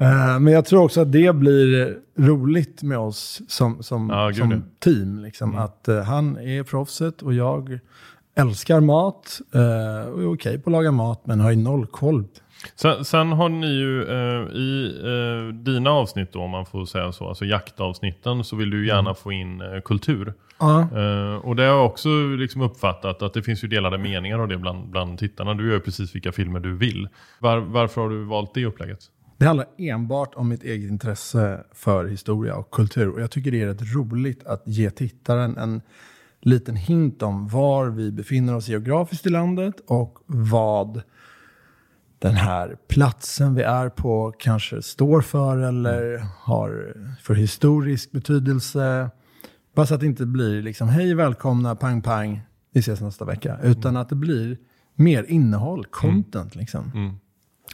Eh, 0.03 0.39
Men 0.41 0.53
jag 0.53 0.65
tror 0.65 0.85
också 0.85 1.01
att 1.01 1.13
det 1.13 1.35
blir 1.37 1.97
roligt 2.19 2.83
med 2.83 2.99
oss 2.99 3.43
som, 3.49 3.83
som, 3.83 4.11
Ja, 4.11 4.33
som 4.33 4.65
team. 4.85 5.19
Liksom. 5.19 5.57
Att 5.57 5.89
eh, 5.89 6.03
han 6.03 6.37
är 6.39 6.63
proffset 6.63 7.23
och 7.23 7.35
jag 7.35 7.79
älskar 8.37 8.81
mat. 8.81 9.41
eh, 9.55 10.11
och 10.13 10.23
är 10.23 10.35
okej 10.35 10.59
på 10.59 10.71
att 10.71 10.73
laga 10.73 10.93
mat 10.93 11.27
men 11.27 11.41
har 11.41 11.51
ju 11.51 11.57
noll 11.57 11.87
koll. 11.87 12.25
Sen, 12.77 13.05
sen 13.05 13.33
har 13.33 13.49
ni 13.49 13.67
ju 13.67 14.03
eh, 14.03 14.47
i 14.57 14.93
dina 15.53 15.91
avsnitt 15.91 16.33
då, 16.33 16.41
om 16.43 16.51
man 16.51 16.67
får 16.67 16.85
säga 16.85 17.13
så, 17.13 17.29
alltså 17.29 17.45
jaktavsnitten, 17.45 18.45
så 18.45 18.57
vill 18.57 18.71
du 18.71 18.87
gärna 18.87 19.01
Mm. 19.01 19.15
få 19.15 19.33
in 19.33 19.63
kultur. 19.85 20.35
Eh, 20.61 21.35
och 21.45 21.57
det 21.57 21.63
har 21.63 21.69
jag 21.77 21.87
också 21.87 22.09
liksom 22.39 22.61
uppfattat 22.63 23.23
att 23.23 23.35
det 23.35 23.43
finns 23.43 23.65
ju 23.65 23.69
delade 23.69 23.99
meningar 23.99 24.39
av 24.39 24.49
det 24.49 24.57
bland, 24.59 24.89
bland 24.91 25.19
tittarna. 25.19 25.55
Du 25.55 25.67
gör 25.67 25.75
ju 25.75 25.81
precis 25.81 26.15
vilka 26.15 26.33
filmer 26.33 26.61
du 26.61 26.77
vill. 26.77 27.09
Var, 27.41 27.59
varför 27.59 28.01
har 28.01 28.09
du 28.11 28.25
valt 28.25 28.55
det 28.55 28.65
upplägget? 28.67 28.99
Det 29.43 29.47
handlar 29.47 29.67
enbart 29.79 30.35
om 30.35 30.49
mitt 30.49 30.63
eget 30.63 30.91
intresse 30.91 31.65
för 31.73 32.05
historia 32.05 32.57
och 32.57 32.71
kultur. 32.71 33.09
Och 33.09 33.21
jag 33.21 33.31
tycker 33.31 33.51
det 33.51 33.63
är 33.63 33.67
rätt 33.67 33.95
roligt 33.95 34.47
att 34.47 34.63
ge 34.67 34.91
tittaren 34.91 35.57
en 35.57 35.83
liten 36.41 36.77
hint 36.77 37.23
om 37.23 37.49
var 37.49 37.87
vi 37.87 38.13
befinner 38.13 38.57
oss 38.57 38.69
geografiskt 38.69 39.27
i 39.27 39.29
landet 39.29 39.75
och 39.87 40.19
vad 40.27 41.03
den 42.19 42.35
här 42.35 42.77
platsen 42.89 43.55
vi 43.55 43.63
är 43.63 43.89
på 43.89 44.33
kanske 44.39 44.83
står 44.83 45.21
för 45.21 45.59
eller 45.59 46.27
har 46.39 46.97
för 47.23 47.35
historisk 47.35 48.13
betydelse. 48.13 49.11
Bara 49.75 49.87
så 49.87 49.95
att 49.95 50.01
det 50.01 50.07
inte 50.07 50.27
blir 50.27 50.63
liksom 50.63 50.89
hej 50.89 51.15
välkomna, 51.15 51.77
pang 51.77 52.03
pang, 52.03 52.41
vi 52.73 52.81
ses 52.81 53.01
nästa 53.01 53.25
vecka. 53.25 53.59
Utan 53.63 53.97
att 53.97 54.09
det 54.09 54.17
blir 54.17 54.59
mer 54.95 55.25
innehåll, 55.25 55.85
content 55.85 56.55
liksom. 56.55 56.93
Mm. 56.95 57.15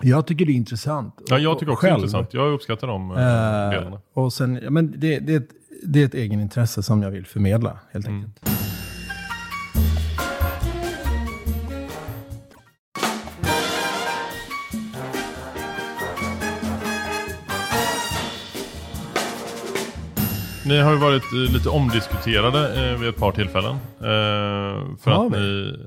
Jag 0.02 0.26
tycker 0.26 0.44
det 0.46 0.52
är 0.52 0.54
intressant. 0.54 1.14
Ja, 1.28 1.38
jag 1.38 1.58
tycker 1.58 1.72
också 1.72 1.87
det 1.87 1.88
är 1.88 1.92
Själv. 1.92 2.04
intressant. 2.04 2.34
Jag 2.34 2.52
uppskattar 2.52 2.87
de 2.88 3.11
Eh, 3.11 3.16
delarna. 3.16 4.00
och 4.14 4.32
sen, 4.32 4.52
men 4.70 4.94
det, 5.00 5.18
det, 5.18 5.32
är 5.32 5.37
ett, 5.37 5.48
det 5.82 6.00
är 6.02 6.06
ett 6.06 6.14
egenintresse 6.14 6.82
som 6.82 7.02
jag 7.02 7.11
vill 7.11 7.26
förmedla 7.26 7.78
helt 7.92 8.06
Mm. 8.06 8.18
enkelt. 8.24 8.48
Ni 20.66 20.78
har 20.80 20.92
ju 20.92 20.98
varit 20.98 21.22
eh, 21.32 21.52
lite 21.54 21.68
omdiskuterade 21.68 22.90
eh, 22.90 22.98
vid 22.98 23.08
ett 23.08 23.16
par 23.16 23.32
tillfällen. 23.32 23.72
Eh, 24.00 24.96
för, 25.02 25.11
Har 25.11 25.26
att 25.26 25.32
vi? 25.32 25.38
ni, 25.38 25.78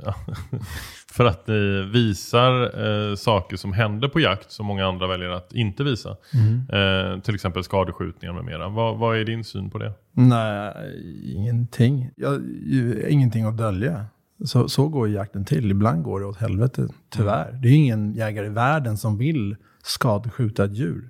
för 1.11 1.25
att 1.25 1.47
ni 1.47 1.89
visar 1.93 2.63
eh, 3.09 3.15
saker 3.15 3.57
som 3.57 3.73
händer 3.73 4.07
på 4.07 4.19
jakt 4.19 4.51
som 4.51 4.65
många 4.65 4.85
andra 4.87 5.07
väljer 5.07 5.29
att 5.29 5.53
inte 5.53 5.83
visa. 5.83 6.17
Mm. 6.33 7.15
Eh, 7.15 7.21
till 7.21 7.35
exempel 7.35 7.63
skadeskjutningar 7.63 8.33
med 8.33 8.45
mera. 8.45 8.69
Vad, 8.69 8.97
vad 8.97 9.17
är 9.17 9.25
din 9.25 9.43
syn 9.43 9.69
på 9.69 9.77
det? 9.77 9.93
Nej, 10.13 10.73
ingenting. 11.35 12.09
Jag, 12.15 12.41
ingenting 13.09 13.45
att 13.45 13.57
dölja. 13.57 14.05
Så, 14.45 14.69
så 14.69 14.87
går 14.87 15.09
jakten 15.09 15.45
till. 15.45 15.71
Ibland 15.71 16.03
går 16.03 16.19
det 16.19 16.25
åt 16.25 16.37
helvete, 16.37 16.87
tyvärr. 17.09 17.51
Det 17.61 17.67
är 17.67 17.73
ingen 17.73 18.13
jägare 18.13 18.45
i 18.45 18.49
världen 18.49 18.97
som 18.97 19.17
vill 19.17 19.55
skadeskjuta 19.83 20.65
ett 20.65 20.73
djur. 20.73 21.09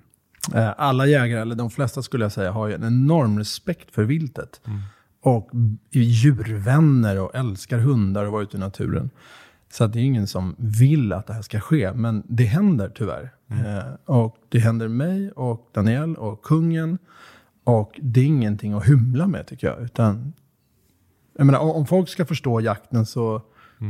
Eh, 0.54 0.70
Alla 0.76 1.06
jägare, 1.06 1.40
eller 1.40 1.54
de 1.54 1.70
flesta 1.70 2.02
skulle 2.02 2.24
jag 2.24 2.32
säga, 2.32 2.52
har 2.52 2.68
ju 2.68 2.74
en 2.74 2.84
enorm 2.84 3.38
respekt 3.38 3.94
för 3.94 4.04
viltet. 4.04 4.60
Och 5.24 5.50
är 5.90 6.00
djurvänner 6.00 7.20
och 7.20 7.34
älskar 7.34 7.78
hundar 7.78 8.24
och 8.24 8.32
vara 8.32 8.42
ute 8.42 8.56
i 8.56 8.60
naturen. 8.60 9.10
Så 9.72 9.84
att 9.84 9.92
det 9.92 9.98
är 9.98 10.04
ingen 10.04 10.26
som 10.26 10.56
vill 10.58 11.12
att 11.12 11.26
det 11.26 11.32
här 11.32 11.42
ska 11.42 11.60
ske, 11.60 11.92
men 11.92 12.22
det 12.28 12.44
händer 12.44 12.92
tyvärr. 12.94 13.30
Eh, 13.50 13.94
och 14.04 14.36
det 14.48 14.58
händer 14.58 14.88
mig 14.88 15.30
och 15.30 15.70
Daniel 15.74 16.16
och 16.16 16.42
kungen. 16.42 16.98
Och 17.64 18.00
det 18.02 18.20
är 18.20 18.24
ingenting 18.24 18.72
att 18.72 18.84
hymla 18.84 19.26
med 19.26 19.46
tycker 19.46 19.66
jag. 19.66 19.82
Utan, 19.82 20.32
jag 21.38 21.46
menar, 21.46 21.60
om 21.60 21.86
folk 21.86 22.08
ska 22.08 22.24
förstå 22.26 22.60
jakten 22.60 23.06
så 23.06 23.42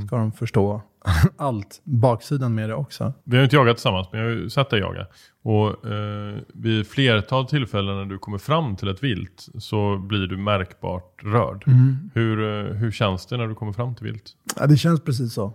ska 0.06 0.16
de 0.16 0.32
förstå 0.32 0.82
allt, 1.36 1.80
baksidan 1.84 2.54
med 2.54 2.68
det 2.68 2.74
också. 2.74 3.12
Vi 3.24 3.36
har 3.36 3.44
inte 3.44 3.56
jagat 3.56 3.76
tillsammans, 3.76 4.08
men 4.12 4.20
jag 4.20 4.28
har 4.28 4.34
ju 4.34 4.50
sett 4.50 4.70
dig 4.70 4.80
jaga. 4.80 5.06
Och 5.42 5.90
eh, 5.90 6.38
vid 6.54 6.86
flertal 6.86 7.46
tillfällen 7.46 7.96
när 7.96 8.04
du 8.04 8.18
kommer 8.18 8.38
fram 8.38 8.76
till 8.76 8.88
ett 8.88 9.02
vilt 9.02 9.48
så 9.58 9.98
blir 9.98 10.26
du 10.26 10.36
märkbart 10.36 11.22
rörd. 11.22 11.64
Hur, 12.14 12.68
eh, 12.68 12.74
hur 12.74 12.90
känns 12.90 13.26
det 13.26 13.36
när 13.36 13.46
du 13.46 13.54
kommer 13.54 13.72
fram 13.72 13.94
till 13.94 14.04
vilt? 14.04 14.32
Ja, 14.56 14.66
det 14.66 14.76
känns 14.76 15.00
precis 15.00 15.32
så. 15.32 15.54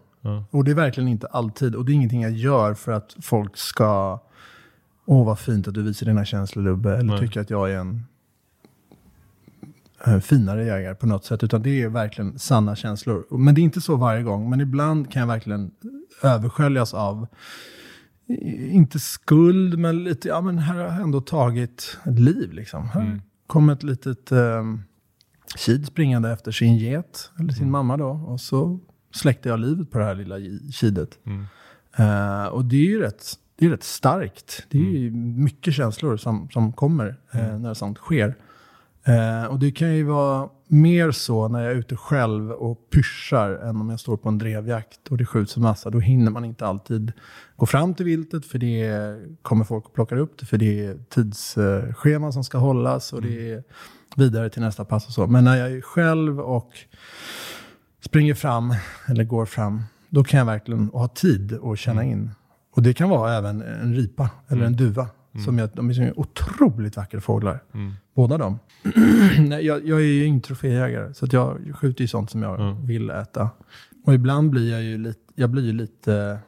Och 0.51 0.63
det 0.63 0.71
är 0.71 0.75
verkligen 0.75 1.07
inte 1.07 1.27
alltid. 1.27 1.75
Och 1.75 1.85
det 1.85 1.91
är 1.91 1.93
ingenting 1.93 2.21
jag 2.21 2.31
gör 2.31 2.73
för 2.73 2.91
att 2.91 3.15
folk 3.21 3.57
ska... 3.57 4.19
Åh, 5.05 5.25
vad 5.25 5.39
fint 5.39 5.67
att 5.67 5.73
du 5.73 5.83
visar 5.83 6.05
dina 6.05 6.25
känslor, 6.25 6.63
Lubbe. 6.63 6.97
Eller 6.97 7.03
Nej. 7.03 7.19
tycker 7.19 7.41
att 7.41 7.49
jag 7.49 7.71
är 7.71 7.77
en 7.77 8.03
eh, 10.05 10.19
finare 10.19 10.65
jägare 10.65 10.95
på 10.95 11.07
något 11.07 11.25
sätt. 11.25 11.43
Utan 11.43 11.61
det 11.61 11.81
är 11.81 11.89
verkligen 11.89 12.39
sanna 12.39 12.75
känslor. 12.75 13.25
Men 13.29 13.55
det 13.55 13.61
är 13.61 13.63
inte 13.63 13.81
så 13.81 13.95
varje 13.95 14.23
gång. 14.23 14.49
Men 14.49 14.61
ibland 14.61 15.11
kan 15.11 15.19
jag 15.19 15.27
verkligen 15.27 15.71
översköljas 16.23 16.93
av, 16.93 17.27
inte 18.71 18.99
skuld, 18.99 19.79
men 19.79 20.03
lite, 20.03 20.27
ja 20.27 20.41
men 20.41 20.57
här 20.57 20.75
har 20.75 20.81
jag 20.81 21.01
ändå 21.01 21.21
tagit 21.21 21.97
ett 22.05 22.19
liv 22.19 22.53
liksom. 22.53 22.89
Här 22.89 23.21
kom 23.47 23.69
ett 23.69 23.83
litet 23.83 24.31
um, 24.31 24.83
kid 25.57 25.87
springande 25.87 26.31
efter 26.31 26.51
sin 26.51 26.77
get, 26.77 27.31
eller 27.39 27.53
sin 27.53 27.71
mamma 27.71 27.97
då. 27.97 28.09
Och 28.09 28.41
så 28.41 28.79
släckte 29.11 29.49
jag 29.49 29.59
livet 29.59 29.91
på 29.91 29.97
det 29.97 30.05
här 30.05 30.15
lilla 30.15 30.35
kidet. 30.71 31.19
Mm. 31.25 31.45
Eh, 31.97 32.45
och 32.45 32.65
det 32.65 32.75
är 32.75 32.89
ju 32.89 33.01
rätt, 33.01 33.33
det 33.55 33.65
är 33.65 33.69
rätt 33.69 33.83
starkt. 33.83 34.65
Det 34.69 34.77
är 34.77 34.97
ju 34.97 35.11
mycket 35.11 35.73
känslor 35.73 36.17
som, 36.17 36.49
som 36.49 36.73
kommer 36.73 37.17
eh, 37.31 37.59
när 37.59 37.73
sånt 37.73 37.97
sker. 37.97 38.35
Eh, 39.03 39.45
och 39.45 39.59
det 39.59 39.71
kan 39.71 39.95
ju 39.95 40.03
vara 40.03 40.49
mer 40.67 41.11
så 41.11 41.47
när 41.47 41.63
jag 41.63 41.71
är 41.71 41.75
ute 41.75 41.95
själv 41.95 42.51
och 42.51 42.89
pyschar 42.89 43.49
än 43.49 43.75
om 43.81 43.89
jag 43.89 43.99
står 43.99 44.17
på 44.17 44.29
en 44.29 44.37
drevjakt 44.37 45.07
och 45.09 45.17
det 45.17 45.25
skjuts 45.25 45.57
en 45.57 45.63
massa. 45.63 45.89
Då 45.89 45.99
hinner 45.99 46.31
man 46.31 46.45
inte 46.45 46.65
alltid 46.65 47.11
gå 47.55 47.65
fram 47.65 47.93
till 47.93 48.05
viltet 48.05 48.45
för 48.45 48.59
det 48.59 49.17
kommer 49.41 49.65
folk 49.65 49.85
och 49.85 49.93
plockar 49.93 50.17
upp 50.17 50.37
det 50.39 50.45
för 50.45 50.57
det 50.57 50.85
är 50.85 50.97
tidsscheman 51.09 52.33
som 52.33 52.43
ska 52.43 52.57
hållas 52.57 53.13
och 53.13 53.21
det 53.21 53.51
är 53.51 53.63
vidare 54.15 54.49
till 54.49 54.61
nästa 54.61 54.85
pass 54.85 55.07
och 55.07 55.13
så. 55.13 55.27
Men 55.27 55.43
när 55.43 55.55
jag 55.55 55.71
är 55.71 55.81
själv 55.81 56.39
och 56.39 56.71
springer 58.01 58.33
fram 58.33 58.73
eller 59.07 59.23
går 59.23 59.45
fram, 59.45 59.83
då 60.09 60.23
kan 60.23 60.37
jag 60.37 60.45
verkligen 60.45 60.89
ha 60.93 61.07
tid 61.07 61.59
att 61.63 61.79
känna 61.79 62.01
Mm. 62.01 62.13
in. 62.13 62.31
Och 62.71 62.83
det 62.83 62.93
kan 62.93 63.09
vara 63.09 63.33
även 63.33 63.61
en 63.61 63.95
ripa 63.95 64.29
eller 64.47 64.65
en 64.65 64.75
duva. 64.75 65.07
Som 65.45 65.57
jag, 65.59 65.69
de 65.73 65.89
är 65.89 66.19
otroligt 66.19 66.97
vackra 66.97 67.21
fåglar. 67.21 67.63
Mm. 67.73 67.93
Båda 68.15 68.37
de. 68.37 68.59
Jag, 69.61 69.87
jag 69.87 69.99
är 69.99 70.05
ju 70.05 70.25
ingen 70.25 70.41
troféjägare, 70.41 71.13
så 71.13 71.27
jag 71.31 71.57
skjuter 71.75 72.01
ju 72.01 72.07
sånt 72.07 72.31
som 72.31 72.43
jag 72.43 72.59
Mm. 72.61 72.85
vill 72.85 73.09
äta. 73.09 73.49
Och 74.05 74.13
ibland 74.13 74.49
blir 74.49 74.71
jag 74.71 74.83
ju 74.83 74.97
lite, 74.97 75.19
jag 75.35 75.49
blir 75.49 75.63
ju 75.65 75.73
lite 75.73 76.39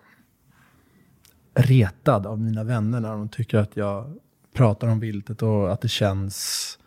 retad 1.53 2.25
av 2.27 2.39
mina 2.39 2.63
vänner 2.63 2.99
när 2.99 3.09
de 3.09 3.29
tycker 3.29 3.57
att 3.57 3.77
jag 3.77 4.17
pratar 4.53 4.87
om 4.87 4.99
viltet 4.99 5.41
och 5.41 5.73
att 5.73 5.81
det 5.81 5.87
känns 5.87 6.79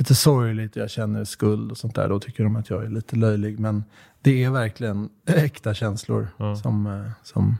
lite 0.00 0.14
sorgligt 0.14 0.76
och 0.76 0.82
jag 0.82 0.90
känner 0.90 1.24
skuld 1.24 1.70
och 1.70 1.78
sånt 1.78 1.94
där. 1.94 2.08
Då 2.08 2.20
tycker 2.20 2.44
de 2.44 2.56
att 2.56 2.70
jag 2.70 2.84
är 2.84 2.88
lite 2.88 3.16
löjlig. 3.16 3.58
Men 3.58 3.84
det 4.22 4.44
är 4.44 4.50
verkligen 4.50 5.08
äkta 5.26 5.74
känslor 5.74 6.28
Ja. 6.36 6.56
som, 6.56 6.86
eh, 6.86 7.10
som 7.22 7.56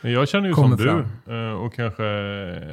Jag 0.00 0.28
känner 0.28 0.48
ju 0.48 0.54
som 0.54 0.78
fram. 0.78 1.04
du 1.26 1.34
eh, 1.34 1.52
och 1.52 1.74
kanske 1.74 2.04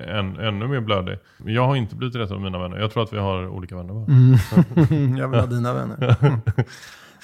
än, 0.08 0.38
ännu 0.40 0.68
mer 0.68 0.80
blödig. 0.80 1.18
Jag 1.46 1.68
har 1.68 1.76
inte 1.76 1.96
blivit 1.96 2.16
rätt 2.16 2.32
av 2.32 2.42
mina 2.42 2.60
vänner. 2.60 2.78
Jag 2.80 2.92
tror 2.92 3.04
att 3.04 3.14
vi 3.14 3.18
har 3.18 3.48
olika 3.48 3.76
vänner 3.76 3.94
bara. 3.94 4.06
Mm. 4.06 5.18
jag 5.18 5.28
vill 5.28 5.40
ha 5.40 5.48
dina 5.48 5.74
vänner. 5.74 6.16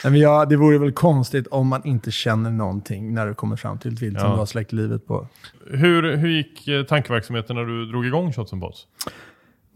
Nej, 0.04 0.12
men 0.12 0.20
ja, 0.22 0.46
det 0.46 0.56
vore 0.56 0.78
väl 0.78 0.92
konstigt 0.92 1.48
om 1.48 1.68
man 1.68 1.86
inte 1.86 2.12
känner 2.12 2.52
någonting 2.52 3.14
när 3.14 3.28
du 3.28 3.34
kommer 3.34 3.56
fram 3.56 3.78
till 3.78 3.94
ett 3.94 4.02
vilt 4.02 4.20
som 4.20 4.28
Ja. 4.30 4.34
du 4.34 4.40
har 4.40 4.46
släckt 4.46 4.72
livet 4.72 5.08
på. 5.08 5.28
Hur, 5.72 6.16
hur 6.18 6.30
gick 6.30 6.68
eh, 6.68 6.84
tankeverksamheten 6.84 7.56
när 7.56 7.64
du 7.66 7.86
drog 7.86 8.06
igång 8.06 8.34
Shots 8.34 8.54
and 8.54 8.62
Bots? 8.62 8.88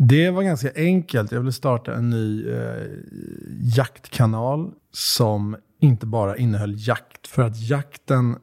Det 0.08 0.30
var 0.30 0.44
ganska 0.44 0.72
enkelt. 0.76 1.32
Jag 1.32 1.40
ville 1.40 1.52
starta 1.52 1.96
en 1.96 2.10
ny 2.10 2.50
eh, 2.50 2.88
jaktkanal 3.60 4.72
som 4.92 5.58
inte 5.80 6.06
bara 6.06 6.38
innehöll 6.38 6.74
jakt. 6.78 7.28
För 7.28 7.42
att 7.42 7.70
jakten 7.70 8.38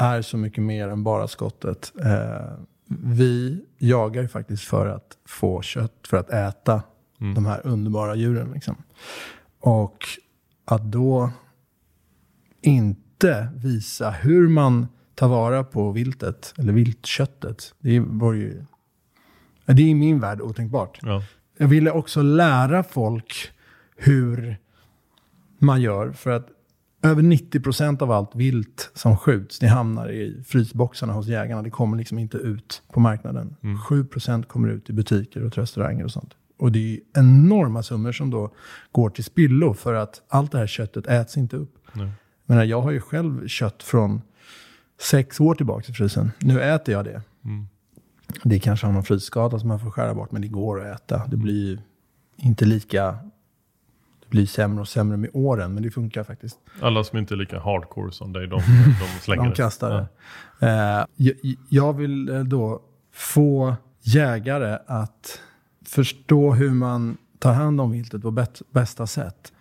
är 0.00 0.22
så 0.22 0.36
mycket 0.36 0.64
mer 0.64 0.88
än 0.88 1.04
bara 1.04 1.28
skottet. 1.28 1.92
Eh, 2.04 2.58
vi 2.88 3.64
jagar 3.78 4.22
ju 4.22 4.28
faktiskt 4.28 4.64
för 4.64 4.86
att 4.86 5.16
få 5.28 5.62
kött, 5.62 6.06
för 6.10 6.16
att 6.16 6.30
äta 6.30 6.82
de 7.34 7.46
här 7.46 7.60
underbara 7.66 8.14
djuren. 8.14 8.50
Liksom. 8.54 8.76
Och 9.60 9.98
att 10.64 10.82
då 10.82 11.30
inte 12.60 13.48
visa 13.54 14.10
hur 14.10 14.48
man 14.48 14.86
tar 15.14 15.28
vara 15.28 15.64
på 15.64 15.92
viltet, 15.92 16.54
eller 16.58 16.72
viltköttet, 16.72 17.74
det 17.78 18.00
var 18.00 18.32
ju... 18.32 18.64
Det 19.66 19.82
är 19.82 19.86
i 19.86 19.94
min 19.94 20.20
värld 20.20 20.40
otänkbart. 20.40 20.98
Ja. 21.02 21.22
Jag 21.58 21.68
ville 21.68 21.90
också 21.90 22.22
lära 22.22 22.82
folk 22.82 23.50
hur 23.96 24.56
man 25.58 25.80
gör. 25.82 26.12
För 26.12 26.30
att 26.30 26.48
över 27.02 27.22
90% 27.22 28.02
av 28.02 28.10
allt 28.10 28.34
vilt 28.34 28.90
som 28.94 29.16
skjuts, 29.16 29.58
det 29.58 29.66
hamnar 29.66 30.10
i 30.10 30.42
frysboxarna 30.46 31.12
hos 31.12 31.26
jägarna. 31.26 31.62
Det 31.62 31.70
kommer 31.70 31.96
liksom 31.96 32.18
inte 32.18 32.36
ut 32.36 32.82
på 32.92 33.00
marknaden. 33.00 33.56
7% 33.88 34.42
kommer 34.42 34.68
ut 34.68 34.90
i 34.90 34.92
butiker 34.92 35.44
och 35.44 35.58
restauranger 35.58 36.04
och 36.04 36.10
sånt. 36.10 36.34
Och 36.58 36.72
det 36.72 36.94
är 36.94 37.20
enorma 37.20 37.82
summor 37.82 38.12
som 38.12 38.30
då 38.30 38.54
går 38.92 39.10
till 39.10 39.24
spillo 39.24 39.74
för 39.74 39.94
att 39.94 40.22
allt 40.28 40.52
det 40.52 40.58
här 40.58 40.66
köttet 40.66 41.06
äts 41.06 41.36
inte 41.36 41.56
upp. 41.56 41.74
Nej. 41.92 42.10
Men 42.46 42.68
jag 42.68 42.82
har 42.82 42.90
ju 42.90 43.00
själv 43.00 43.48
kött 43.48 43.82
från 43.82 44.22
sex 45.00 45.40
år 45.40 45.54
tillbaka 45.54 45.92
i 45.92 45.94
frysen. 45.94 46.30
Nu 46.38 46.60
äter 46.60 46.94
jag 46.94 47.04
det. 47.04 47.22
Det 48.42 48.58
kanske 48.58 48.86
har 48.86 48.92
någon 48.92 49.04
frysskada 49.04 49.58
som 49.58 49.68
man 49.68 49.80
får 49.80 49.90
skära 49.90 50.14
bort, 50.14 50.32
men 50.32 50.42
det 50.42 50.48
går 50.48 50.80
att 50.86 51.00
äta. 51.00 51.26
Det 51.26 51.36
blir 51.36 51.80
inte 52.36 52.64
lika... 52.64 53.16
Det 54.20 54.30
blir 54.30 54.46
sämre 54.46 54.80
och 54.80 54.88
sämre 54.88 55.16
med 55.16 55.30
åren, 55.32 55.74
men 55.74 55.82
det 55.82 55.90
funkar 55.90 56.24
faktiskt. 56.24 56.58
Alla 56.80 57.04
som 57.04 57.18
inte 57.18 57.34
är 57.34 57.36
lika 57.36 57.60
hardcore 57.60 58.12
som 58.12 58.32
dig, 58.32 58.46
de, 58.46 58.56
de 59.00 59.20
slänger 59.22 59.44
De 59.44 59.52
kastar 59.52 59.90
Ja. 59.90 60.06
det. 60.66 60.66
Eh, 60.66 61.06
jag, 61.16 61.34
jag 61.68 61.92
vill 61.92 62.28
eh, 62.28 62.40
då 62.40 62.80
få 63.12 63.74
jägare 64.00 64.78
att 64.86 65.40
förstå 65.86 66.52
hur 66.52 66.70
man 66.70 67.16
tar 67.38 67.52
hand 67.52 67.80
om 67.80 67.90
viltet 67.90 68.22
på 68.22 68.44
bästa 68.70 69.06
sätt. 69.06 69.52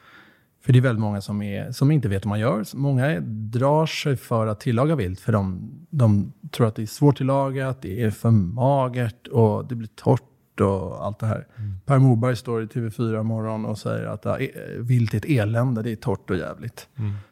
För 0.66 0.74
det 0.74 0.80
är 0.80 0.82
väldigt 0.82 1.02
många 1.02 1.22
som, 1.22 1.42
är, 1.42 1.72
som 1.72 1.92
inte 1.92 2.08
vet 2.10 2.26
hur 2.26 2.30
man 2.30 2.40
gör. 2.40 2.64
Många 2.76 3.20
drar 3.20 3.86
sig 3.86 4.16
för 4.16 4.48
att 4.48 4.60
tillaga 4.60 4.96
vilt 4.96 5.20
för 5.20 5.32
de, 5.32 5.72
de 5.90 6.34
tror 6.52 6.68
att 6.68 6.76
det 6.76 6.82
är 6.82 6.86
svårt 6.86 7.18
tillagat, 7.18 7.82
det 7.82 8.04
är 8.04 8.12
för 8.12 8.32
magert 8.32 9.28
och 9.28 9.68
det 9.68 9.76
blir 9.76 9.90
torrt 9.96 10.62
och 10.62 11.06
allt 11.06 11.20
det 11.20 11.26
här. 11.26 11.48
Per 11.86 12.00
Morberg 12.00 12.36
står 12.36 12.64
i 12.64 12.66
TV4 12.66 13.24
morgon 13.24 13.66
och 13.66 13.78
säger 13.78 14.06
att 14.06 14.26
ja, 14.26 14.40
e- 14.40 14.52
vilt 14.80 15.14
är 15.14 15.18
ett 15.18 15.26
elände, 15.26 15.82
det 15.82 15.92
är 15.92 15.96
torrt 15.96 16.30
och 16.30 16.38
jävligt. 16.38 16.88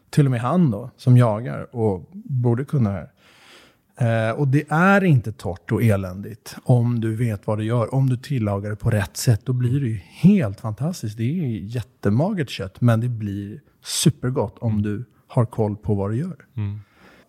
Till 0.09 0.25
och 0.25 0.31
med 0.31 0.41
han 0.41 0.71
då, 0.71 0.89
som 0.97 1.17
jagar 1.17 1.75
och 1.75 2.09
borde 2.13 2.65
kunna 2.65 2.89
det 2.89 2.95
här. 2.95 3.11
Eh, 3.97 4.29
och 4.29 4.47
det 4.47 4.65
är 4.69 5.03
inte 5.03 5.31
torrt 5.31 5.71
och 5.71 5.83
eländigt 5.83 6.55
om 6.63 7.01
du 7.01 7.15
vet 7.15 7.47
vad 7.47 7.57
du 7.57 7.63
gör. 7.63 7.93
Om 7.93 8.09
du 8.09 8.17
tillagar 8.17 8.69
det 8.69 8.75
på 8.75 8.89
rätt 8.89 9.17
sätt, 9.17 9.41
då 9.43 9.53
blir 9.53 9.79
det 9.79 9.87
ju 9.87 9.99
helt 10.05 10.59
fantastiskt. 10.61 11.17
Det 11.17 11.23
är 11.23 11.47
jättemagert 11.47 12.49
kött, 12.49 12.81
men 12.81 12.99
det 12.99 13.09
blir 13.09 13.61
supergott 13.83 14.57
om 14.59 14.81
du 14.81 15.05
har 15.27 15.45
koll 15.45 15.77
på 15.77 15.95
vad 15.95 16.11
du 16.11 16.17
gör. 16.17 16.35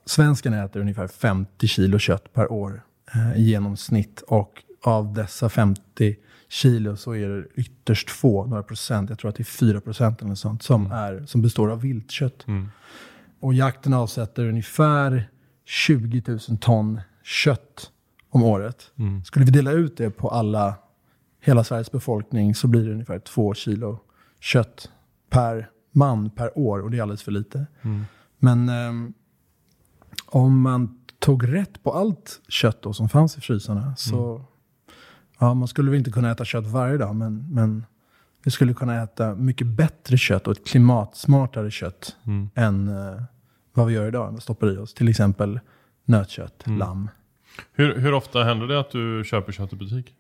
Svensken 0.07 0.53
äter 0.53 0.81
ungefär 0.81 1.07
50 1.07 1.67
kilo 1.67 1.99
kött 1.99 2.33
per 2.33 2.53
år 2.53 2.83
eh, 3.15 3.37
i 3.37 3.43
genomsnitt. 3.43 4.21
Och 4.21 4.63
av 4.83 5.15
dessa 5.15 5.49
50 5.49 6.17
kilo 6.49 6.97
så 6.97 7.15
är 7.15 7.29
det 7.29 7.45
ytterst 7.55 8.11
få, 8.11 8.47
några 8.47 8.63
procent, 8.63 9.11
jag 9.11 9.19
tror 9.19 9.29
att 9.29 9.37
det 9.37 9.43
är 9.43 9.45
4 9.45 9.81
procent 9.81 10.23
eller 10.23 10.35
sånt, 10.35 10.63
som, 10.63 10.93
är, 10.93 11.27
som 11.27 11.43
består 11.43 11.71
av 11.71 11.81
viltkött. 11.81 12.47
Och 13.41 13.55
jakten 13.55 13.95
avsätter 13.95 14.49
ungefär 14.49 15.29
20 15.65 16.23
000 16.27 16.39
ton 16.61 17.01
kött 17.23 17.91
om 18.31 18.43
året. 18.43 18.93
Skulle 19.25 19.45
vi 19.45 19.51
dela 19.51 19.73
ut 19.73 19.97
det 19.97 20.11
på 20.11 20.29
alla, 20.29 20.75
hela 21.41 21.65
Sveriges 21.65 21.93
befolkning 21.93 22.55
så 22.55 22.69
blir 22.69 22.85
det 22.87 22.93
ungefär 22.93 23.19
två 23.19 23.55
kilo 23.55 24.01
kött 24.41 24.91
per 25.31 25.71
man 25.93 26.31
per 26.31 26.59
år. 26.59 26.83
Och 26.83 26.91
det 26.91 26.99
är 26.99 27.03
alldeles 27.03 27.23
för 27.23 27.33
lite. 27.33 27.67
Men 28.39 28.69
ehm, 28.69 29.13
om 30.27 30.61
man 30.61 30.99
tog 31.19 31.53
rätt 31.55 31.83
på 31.83 31.93
allt 31.93 32.41
kött 32.49 32.83
då 32.83 32.93
som 32.93 33.09
fanns 33.09 33.39
i 33.39 33.41
frysarna 33.41 33.97
så... 33.97 34.45
Ja, 35.39 35.55
man 35.55 35.69
skulle 35.69 35.91
väl 35.91 35.99
inte 35.99 36.11
kunna 36.11 36.31
äta 36.31 36.45
kött 36.45 36.67
varje 36.67 36.99
dag, 36.99 37.17
men, 37.17 37.47
men 37.51 37.87
vi 38.45 38.51
skulle 38.51 38.75
kunna 38.75 39.03
äta 39.03 39.35
mycket 39.35 39.67
bättre 39.67 40.19
kött 40.19 40.47
och 40.47 40.53
ett 40.53 40.67
klimatsmartare 40.67 41.71
kött 41.71 42.17
än 42.55 42.89
eh, 42.89 43.23
vad 43.75 43.87
vi 43.87 43.95
gör 43.95 44.09
idag. 44.09 44.33
Vad 44.33 44.43
stoppar 44.43 44.75
i 44.75 44.77
oss. 44.77 44.95
Till 44.95 45.09
exempel 45.09 45.61
nötkött, 46.05 46.65
lamm. 46.67 47.11
Hur, 47.73 47.99
hur 47.99 48.15
ofta 48.15 48.45
händer 48.45 48.67
det 48.67 48.81
att 48.81 48.91
du 48.91 49.23
köper 49.27 49.53
kött 49.53 49.73
i 49.73 49.77
butik? 49.77 50.15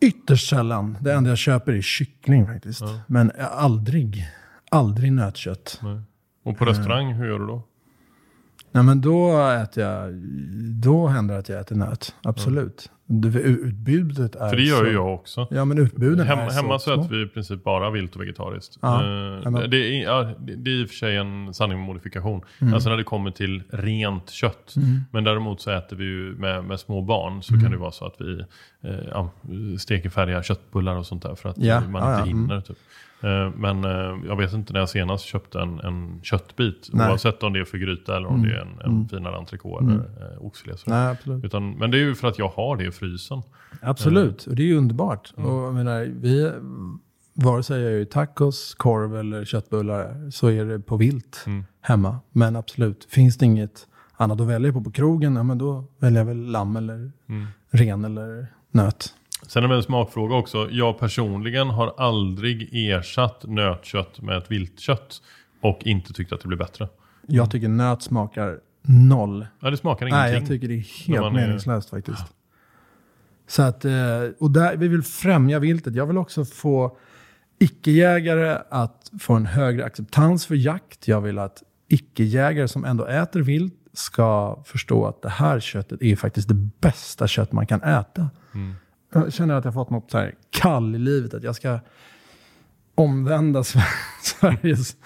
Ytterst 0.00 0.48
sällan. 0.48 0.98
Det 1.00 1.12
enda 1.12 1.30
jag 1.30 1.38
köper 1.38 1.72
är 1.72 1.80
kyckling 1.80 2.46
faktiskt. 2.46 2.82
Men 3.06 3.32
aldrig, 3.50 4.26
aldrig 4.70 5.12
nötkött. 5.12 5.80
Nej. 5.82 6.00
Och 6.44 6.58
på 6.58 6.64
restaurang, 6.64 7.12
hur 7.12 7.26
gör 7.26 7.38
du 7.38 7.46
då? 7.46 7.62
Nej, 8.72 8.82
men 8.84 9.00
då 9.00 9.48
äter 9.48 9.84
jag, 9.84 10.14
då 10.82 11.06
händer 11.06 11.34
det 11.34 11.40
att 11.40 11.48
jag 11.48 11.60
äter 11.60 11.76
nöt. 11.76 12.14
Absolut. 12.22 12.90
Det, 13.12 13.28
utbudet 13.38 14.34
är 14.36 14.48
För 14.48 14.56
det 14.56 14.62
gör 14.62 14.78
så, 14.78 14.86
ju 14.86 14.92
jag 14.92 15.14
också. 15.14 15.46
Ja, 15.50 15.64
men 15.64 15.78
utbuden 15.78 16.26
Hem, 16.26 16.38
är 16.38 16.50
hemma 16.50 16.78
så 16.78 16.94
små. 16.94 17.04
äter 17.04 17.16
vi 17.16 17.22
i 17.22 17.26
princip 17.26 17.64
bara 17.64 17.90
vilt 17.90 18.16
och 18.16 18.22
vegetariskt. 18.22 18.78
Ja, 18.82 18.96
hemma. 19.44 19.66
det, 19.66 19.76
är, 19.76 20.02
ja, 20.02 20.34
det, 20.38 20.70
är 20.70 20.80
i 20.82 20.84
och 20.84 20.88
för 20.88 20.96
sig 20.96 21.16
en 21.16 21.54
sanning 21.54 21.78
med 21.78 21.86
modifikation. 21.86 22.42
Mm. 22.60 22.74
Alltså 22.74 22.88
när 22.90 22.96
det 22.96 23.04
kommer 23.04 23.30
till 23.30 23.62
rent 23.70 24.30
kött. 24.30 24.74
Men 25.10 25.24
däremot 25.24 25.60
så 25.60 25.70
äter 25.70 25.96
vi 25.96 26.04
ju 26.04 26.34
med, 26.38 26.64
med 26.64 26.80
små 26.80 27.02
barn 27.02 27.42
så 27.42 27.52
Mm. 27.54 27.62
kan 27.62 27.72
det 27.72 27.78
vara 27.78 27.92
så 27.92 28.06
att 28.06 28.16
vi 28.18 28.44
ja, 29.10 29.30
steker 29.78 30.10
färdiga 30.10 30.42
köttbullar 30.42 30.96
och 30.96 31.06
sånt 31.06 31.22
där 31.22 31.34
för 31.34 31.48
att 31.48 31.58
Ja, 31.58 31.80
man 31.80 32.02
inte 32.10 32.22
mm. 32.22 32.28
hinner. 32.28 32.60
Typ. 32.60 32.76
Eh, 33.22 33.50
Men 33.56 33.84
eh, 33.84 34.18
jag 34.28 34.36
vet 34.36 34.52
inte 34.52 34.72
när 34.72 34.80
jag 34.80 34.88
senast 34.88 35.24
köpte 35.24 35.60
en, 35.60 35.80
en 35.80 36.20
köttbit. 36.22 36.88
Nej. 36.92 37.00
Mm. 37.00 37.10
Oavsett 37.10 37.42
om 37.42 37.52
det 37.52 37.60
är 37.60 37.64
för 37.64 37.78
gryta 37.78 38.16
eller 38.16 38.28
om 38.28 38.42
det 38.42 38.54
är 38.54 38.60
en, 38.60 38.80
en 38.84 39.08
finare 39.08 39.36
entrecote 39.36 39.84
eller 39.84 40.32
eh, 40.34 40.46
oxfilé. 40.46 40.74
Utan, 41.42 41.70
men 41.70 41.90
det 41.90 41.96
är 41.96 42.00
ju 42.00 42.14
för 42.14 42.28
att 42.28 42.38
jag 42.38 42.48
har 42.48 42.76
det 42.76 42.84
i 42.84 42.90
frysen. 42.90 43.42
Absolut, 43.82 44.46
och 44.46 44.56
det 44.56 44.62
är 44.62 44.66
ju 44.66 44.76
underbart. 44.76 45.32
Och 45.36 45.52
jag 45.52 45.74
menar, 45.74 46.04
vi, 46.20 46.52
vare 47.34 47.62
sig 47.62 47.80
jag 47.80 47.92
gör 47.92 48.04
tacos, 48.04 48.74
korv 48.74 49.16
eller 49.16 49.44
köttbullar 49.44 50.30
så 50.30 50.50
är 50.50 50.64
det 50.64 50.80
på 50.80 50.96
vilt 50.96 51.46
hemma. 51.80 52.18
Men 52.32 52.56
absolut, 52.56 53.06
finns 53.10 53.38
det 53.38 53.46
inget 53.46 53.86
annat 54.16 54.40
att 54.40 54.46
välja 54.46 54.72
på 54.72 54.80
på 54.80 54.90
krogen, 54.90 55.36
ja, 55.36 55.42
men 55.42 55.58
då 55.58 55.84
väljer 55.98 56.20
jag 56.20 56.26
väl 56.26 56.46
lamm 56.46 56.76
eller 56.76 57.12
ren 57.70 58.04
eller 58.04 58.46
nöt. 58.70 59.14
Sen 59.50 59.64
är 59.64 59.68
det 59.68 59.74
en 59.74 59.82
smakfråga 59.82 60.36
också. 60.36 60.68
Jag 60.70 60.98
personligen 60.98 61.68
har 61.68 61.94
aldrig 61.98 62.68
ersatt 62.72 63.44
nötkött 63.46 64.20
med 64.20 64.36
ett 64.38 64.50
viltkött 64.50 65.22
och 65.60 65.78
inte 65.82 66.12
tyckt 66.12 66.32
att 66.32 66.40
det 66.40 66.48
blir 66.48 66.58
bättre. 66.58 66.88
Jag 67.26 67.50
tycker 67.50 67.68
nöt 67.68 68.02
smakar 68.02 68.58
noll. 68.82 69.46
Ja, 69.60 69.70
det 69.70 69.76
smakar 69.76 70.06
ingenting. 70.06 70.32
Nej, 70.32 70.34
jag 70.34 70.48
tycker 70.48 70.68
det 70.68 70.74
är 70.74 71.06
helt 71.08 71.26
är- 71.26 71.30
meningslöst 71.30 71.90
faktiskt. 71.90 72.24
Så 73.48 73.62
att, 73.62 73.84
eh, 73.84 73.92
och 74.38 74.50
där, 74.50 74.76
vi 74.76 74.88
vill 74.88 75.02
främja 75.02 75.58
viltet. 75.58 75.94
Jag 75.94 76.06
vill 76.06 76.18
också 76.18 76.44
få 76.44 76.96
icke-jägare 77.58 78.58
att 78.70 79.10
få 79.20 79.34
en 79.34 79.46
högre 79.46 79.84
acceptans 79.84 80.46
för 80.46 80.54
jakt. 80.54 81.08
Jag 81.08 81.20
vill 81.20 81.38
att 81.38 81.62
icke-jägare 81.88 82.68
som 82.68 82.84
ändå 82.84 83.04
äter 83.06 83.40
vilt 83.40 83.74
ska 83.92 84.62
förstå 84.66 85.06
att 85.06 85.22
det 85.22 85.28
här 85.28 85.60
köttet 85.60 86.02
är 86.02 86.16
faktiskt 86.16 86.48
det 86.48 86.68
bästa 86.80 87.26
kött 87.28 87.52
man 87.52 87.66
kan 87.66 87.82
äta. 87.82 88.30
Mm. 88.54 88.74
Jag 89.12 89.32
känner 89.32 89.54
att 89.54 89.64
jag 89.64 89.74
fått 89.74 89.90
något 89.90 90.10
så 90.10 90.18
här 90.18 90.34
kall 90.50 90.94
i 90.94 90.98
livet, 90.98 91.34
att 91.34 91.42
jag 91.42 91.56
ska 91.56 91.80
omvända 92.94 93.64
Sveriges 94.22 94.96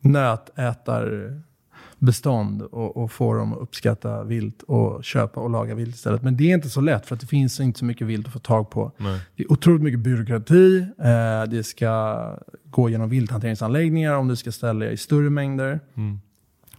nötätarbestånd 0.00 2.62
och, 2.62 2.96
och 2.96 3.12
få 3.12 3.34
dem 3.34 3.52
att 3.52 3.58
uppskatta 3.58 4.24
vilt 4.24 4.62
och 4.62 5.04
köpa 5.04 5.40
och 5.40 5.50
laga 5.50 5.74
vilt 5.74 5.94
istället. 5.94 6.22
Men 6.22 6.36
det 6.36 6.50
är 6.50 6.54
inte 6.54 6.70
så 6.70 6.80
lätt 6.80 7.06
för 7.06 7.14
att 7.14 7.20
det 7.20 7.26
finns 7.26 7.60
inte 7.60 7.78
så 7.78 7.84
mycket 7.84 8.06
vilt 8.06 8.26
att 8.26 8.32
få 8.32 8.38
tag 8.38 8.70
på. 8.70 8.92
Nej. 8.96 9.20
Det 9.36 9.42
är 9.42 9.52
otroligt 9.52 9.82
mycket 9.82 10.00
byråkrati. 10.00 10.86
Eh, 10.98 11.44
det 11.50 11.66
ska 11.66 12.30
gå 12.64 12.90
genom 12.90 13.08
vilthanteringsanläggningar 13.08 14.14
om 14.14 14.28
du 14.28 14.36
ska 14.36 14.52
ställa 14.52 14.86
i 14.86 14.96
större 14.96 15.30
mängder. 15.30 15.80
Mm. 15.94 16.20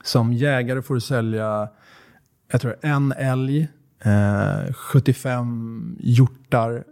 Som 0.03 0.33
jägare 0.33 0.81
får 0.81 0.93
du 0.93 1.01
sälja 1.01 1.69
jag 2.51 2.61
tror 2.61 2.75
en 2.81 3.11
älg, 3.11 3.67
eh, 4.05 4.73
75 4.73 5.97
hjortar, 5.99 6.83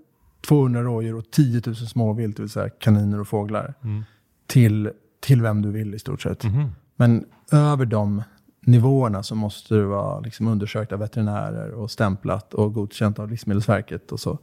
200 0.42 0.82
rådjur 0.82 1.16
och 1.16 1.32
10 1.32 1.62
000 1.66 1.76
småvilt, 1.76 2.38
det 2.38 2.44
vill 2.44 2.50
säga 2.50 2.70
kaniner 2.70 3.20
och 3.20 3.28
fåglar. 3.28 3.74
Mm. 3.84 4.04
Till, 4.48 4.92
till 5.20 5.42
vem 5.42 5.62
du 5.62 5.72
vill 5.72 5.96
i 5.96 6.00
stort 6.00 6.22
sett. 6.22 6.44
Mhm. 6.44 6.72
Men 6.96 7.26
över 7.52 7.86
de 7.86 8.24
nivåerna 8.66 9.24
så 9.24 9.36
måste 9.36 9.76
det 9.76 9.86
vara 9.86 10.20
liksom 10.20 10.48
undersökt 10.48 10.92
av 10.92 11.00
veterinärer 11.00 11.72
och 11.72 11.92
stämplat 11.92 12.54
och 12.54 12.74
godkänt 12.74 13.20
av 13.20 13.30
Livsmedelsverket 13.30 14.12
och 14.12 14.20
så. 14.20 14.40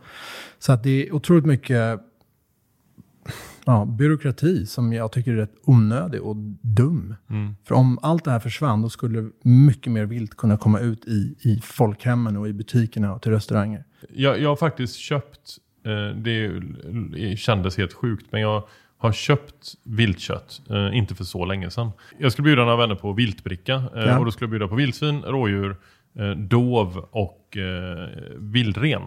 Så 0.59 0.73
att 0.73 0.83
det 0.83 1.09
är 1.09 1.15
otroligt 1.15 1.47
mycket 1.47 2.01
ja, 3.65 3.85
byråkrati 3.85 4.67
som 4.67 4.93
jag 4.93 5.13
tycker 5.13 5.33
är 5.33 5.37
rätt 5.37 5.55
onödig 5.65 6.23
och 6.23 6.37
dum. 6.63 7.15
Mm. 7.31 7.55
För 7.65 7.75
om 7.75 7.99
allt 8.03 8.25
det 8.25 8.31
här 8.31 8.39
försvann, 8.41 8.83
då 8.83 8.89
skulle 8.89 9.31
mycket 9.43 9.93
mer 9.93 10.05
vilt 10.07 10.37
kunna 10.37 10.57
komma 10.57 10.81
ut 10.81 11.05
i, 11.05 11.35
i 11.41 11.61
folkhemmen 11.63 12.37
och 12.37 12.49
i 12.49 12.53
butikerna 12.53 13.15
och 13.15 13.23
till 13.23 13.33
restauranger. 13.33 13.85
Jag, 14.15 14.41
jag 14.41 14.49
har 14.49 14.57
faktiskt 14.57 14.97
köpt, 14.97 15.57
eh, 15.87 16.17
det 16.17 16.63
kändes 17.37 17.77
helt 17.79 17.93
sjukt, 17.93 18.27
men 18.31 18.41
jag 18.41 18.65
har 18.99 19.13
köpt 19.13 19.75
viltkött, 19.85 20.61
eh, 20.71 20.97
inte 20.97 21.15
för 21.15 21.25
så 21.25 21.45
länge 21.45 21.71
sedan. 21.71 21.91
Jag 22.19 22.33
skulle 22.33 22.45
bjuda 22.45 22.63
några 22.63 22.77
vänner 22.77 22.95
på 22.95 23.13
viltbricka 23.13 23.75
eh, 23.75 24.03
Ja. 24.07 24.19
och 24.19 24.25
då 24.25 24.31
skulle 24.31 24.45
jag 24.45 24.51
bjuda 24.51 24.69
på 24.69 24.75
vildsvin, 24.75 25.23
rådjur, 25.23 25.77
dov 26.37 27.07
och 27.11 27.57
vildren. 28.37 29.03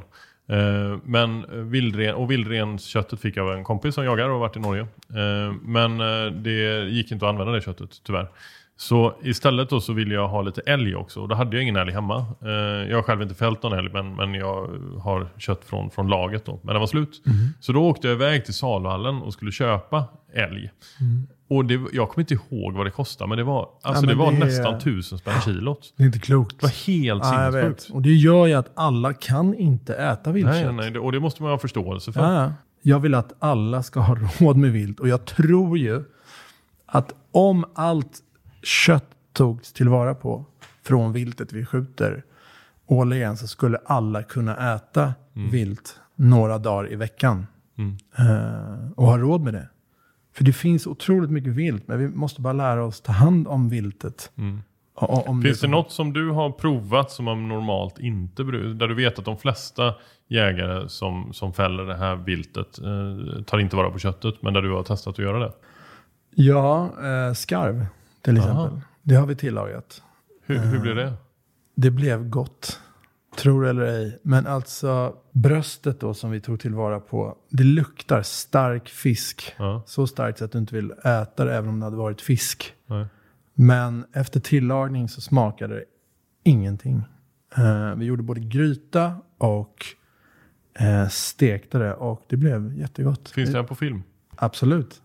Eh, 0.48 0.98
men 1.04 1.46
vildren, 1.72 2.16
och 2.16 2.32
vildrensköttet 2.32 3.20
fick 3.20 3.38
jag 3.38 3.48
av 3.48 3.54
en 3.54 3.64
kompis 3.64 3.96
som 3.96 4.06
jagar 4.06 4.30
och 4.30 4.40
varit 4.40 4.56
i 4.56 4.60
Norge. 4.60 4.82
Eh, 5.10 5.54
men 5.62 6.02
eh, 6.02 6.32
det 6.32 6.90
gick 6.90 7.12
inte 7.12 7.26
att 7.26 7.30
använda 7.30 7.54
det 7.54 7.62
köttet 7.62 7.90
tyvärr. 8.04 8.28
Så 8.78 9.14
istället 9.24 9.70
då 9.70 9.82
så 9.82 9.94
ville 9.94 10.14
jag 10.14 10.28
ha 10.28 10.42
lite 10.42 10.62
älg 10.62 10.96
också 10.96 11.20
och 11.22 11.28
då 11.28 11.36
hade 11.36 11.56
jag 11.56 11.64
ingen 11.64 11.76
älg 11.76 11.92
hemma. 11.92 12.26
Jag 12.90 12.96
har 12.96 13.02
själv 13.02 13.22
inte 13.22 13.36
fällt 13.36 13.64
någon 13.64 13.80
älg 13.80 13.90
men, 13.94 14.16
men 14.16 14.34
jag 14.34 14.70
har 15.00 15.28
kött 15.38 15.66
från, 15.66 15.90
från 15.90 16.08
laget 16.08 16.46
då. 16.46 16.60
Men 16.64 16.74
den 16.74 16.80
var 16.80 16.88
slut. 16.88 17.22
Så 17.60 17.72
då 17.72 17.86
åkte 17.86 18.08
jag 18.08 18.16
iväg 18.16 18.46
till 18.46 18.54
saluhallen 18.54 19.22
och 19.22 19.34
skulle 19.34 19.52
köpa 19.52 20.06
älg. 20.34 20.72
Och 21.56 21.66
det, 21.66 21.74
jag 21.94 22.10
kommer 22.10 22.32
inte 22.32 22.34
ihåg 22.34 22.74
vad 22.74 22.86
det 22.86 22.92
kostade 22.92 23.30
men 23.30 23.38
det 23.38 23.44
var, 23.44 23.70
alltså 23.82 24.02
men 24.06 24.10
det 24.10 24.16
var 24.24 24.32
det 24.32 24.38
är- 24.38 24.46
nästan 24.46 24.80
tusen 24.80 25.18
spänn 25.18 25.42
kilot. 25.42 25.94
Det 25.98 26.04
är 26.04 26.08
inte 26.08 26.20
klokt. 26.20 26.60
Det 26.60 26.66
var 26.66 26.88
helt 26.88 27.24
Ja, 27.24 27.52
sinnessjukt. 27.52 27.90
Och 27.94 28.02
det 28.02 28.14
gör 28.14 28.46
ju 28.46 28.54
att 28.54 28.72
alla 28.76 29.14
kan 29.14 29.56
inte 29.56 29.96
äta 29.96 30.32
viltkött. 30.32 30.56
Nej, 30.66 30.74
nej, 30.74 30.92
det, 30.92 31.00
och 31.00 31.12
det 31.12 31.20
måste 31.20 31.42
man 31.44 31.52
ha 31.52 31.58
förståelse 31.58 32.12
för. 32.12 32.22
Ja, 32.22 32.44
ja. 32.44 32.54
Jag 32.82 33.00
vill 33.00 33.16
att 33.16 33.34
alla 33.40 33.84
ska 33.84 34.00
ha 34.00 34.16
råd 34.40 34.58
med 34.58 34.72
vilt. 34.72 35.00
Och 35.00 35.08
jag 35.08 35.26
tror 35.26 35.78
ju 35.78 36.04
att 36.86 37.14
om 37.32 37.66
allt 37.76 38.20
kött 38.64 39.06
togs 39.34 39.74
tillvara 39.74 40.16
på 40.16 40.46
från 40.84 41.14
viltet 41.14 41.54
vi 41.54 41.66
skjuter 41.66 42.24
årligen 42.88 43.38
så 43.38 43.48
skulle 43.48 43.78
alla 43.86 44.24
kunna 44.24 44.76
äta 44.76 45.14
vilt 45.52 46.00
några 46.16 46.58
dagar 46.58 46.92
i 46.92 46.96
veckan. 46.96 47.48
Mm. 47.78 47.98
Eh, 48.18 48.92
och 48.96 49.06
ha 49.08 49.18
råd 49.18 49.42
med 49.42 49.54
det. 49.54 49.70
För 50.34 50.44
det 50.44 50.54
finns 50.54 50.88
otroligt 50.88 51.32
mycket 51.32 51.52
vilt, 51.52 51.88
men 51.88 52.00
vi 52.00 52.08
måste 52.08 52.42
bara 52.42 52.54
lära 52.54 52.86
oss 52.86 53.02
ta 53.02 53.12
hand 53.12 53.48
om 53.48 53.70
viltet. 53.70 54.32
Mm. 54.36 54.62
Om 54.96 55.42
Finns 55.42 55.60
det 55.62 55.68
något 55.68 55.92
som 55.92 56.14
du 56.14 56.30
har 56.30 56.52
provat 56.52 57.12
som 57.12 57.26
man 57.26 57.48
normalt 57.48 58.00
inte 58.00 58.44
brukar? 58.44 58.70
Där 58.70 58.88
du 58.88 58.96
vet 58.96 59.20
att 59.20 59.26
de 59.26 59.38
flesta 59.38 59.94
jägare 60.28 60.90
som, 60.90 61.34
som 61.34 61.54
fäller 61.54 61.84
det 61.84 61.98
här 61.98 62.16
viltet 62.16 62.80
eh, 62.80 63.44
tar 63.44 63.60
inte 63.60 63.76
vara 63.76 63.90
på 63.90 64.00
köttet, 64.00 64.42
men 64.42 64.54
där 64.54 64.62
du 64.62 64.72
har 64.72 64.84
testat 64.84 65.14
att 65.14 65.20
göra 65.20 65.40
det. 65.40 65.52
Ja, 66.36 66.90
eh, 67.04 67.34
skarv 67.34 67.86
till 68.22 68.38
Aha. 68.40 68.50
exempel. 68.50 68.82
Det 69.02 69.16
har 69.16 69.26
vi 69.28 69.36
tillagat. 69.36 70.02
Hur, 70.46 70.58
hur 70.58 70.80
blir 70.80 70.96
det? 70.96 71.14
Det 71.76 71.92
blev 71.92 72.30
gott. 72.30 72.80
Tror 73.38 73.66
eller 73.68 73.82
ej. 73.82 74.20
Men 74.24 74.48
alltså 74.48 75.16
bröstet 75.32 76.00
då 76.00 76.14
som 76.14 76.32
vi 76.32 76.42
tog 76.42 76.60
tillvara 76.60 77.00
på. 77.00 77.38
Det 77.50 77.64
luktar 77.64 78.22
stark 78.22 78.90
fisk. 78.90 79.54
Ja, 79.58 79.84
Så 79.86 80.08
starkt 80.08 80.38
så 80.38 80.46
att 80.46 80.52
du 80.52 80.58
inte 80.60 80.76
vill 80.76 80.92
äta 80.92 81.46
det 81.46 81.56
även 81.56 81.70
om 81.70 81.80
det 81.80 81.86
hade 81.86 81.98
varit 81.98 82.22
fisk. 82.22 82.74
nej. 82.88 83.06
Men 83.56 84.06
efter 84.14 84.40
tillagning 84.40 85.10
så 85.10 85.22
smakade 85.22 85.76
det 85.76 85.84
ingenting. 86.44 87.02
Eh, 87.58 87.96
vi 87.96 88.06
gjorde 88.06 88.24
både 88.24 88.40
gryta 88.42 89.16
och 89.38 89.86
eh, 90.80 91.08
stekte 91.08 91.78
det 91.78 91.94
och 91.94 92.22
det 92.30 92.38
blev 92.38 92.78
jättegott. 92.78 93.30
Finns 93.30 93.52
det 93.52 93.58
här 93.58 93.64
på 93.68 93.76
film? 93.76 94.04
Absolut. 94.36 95.02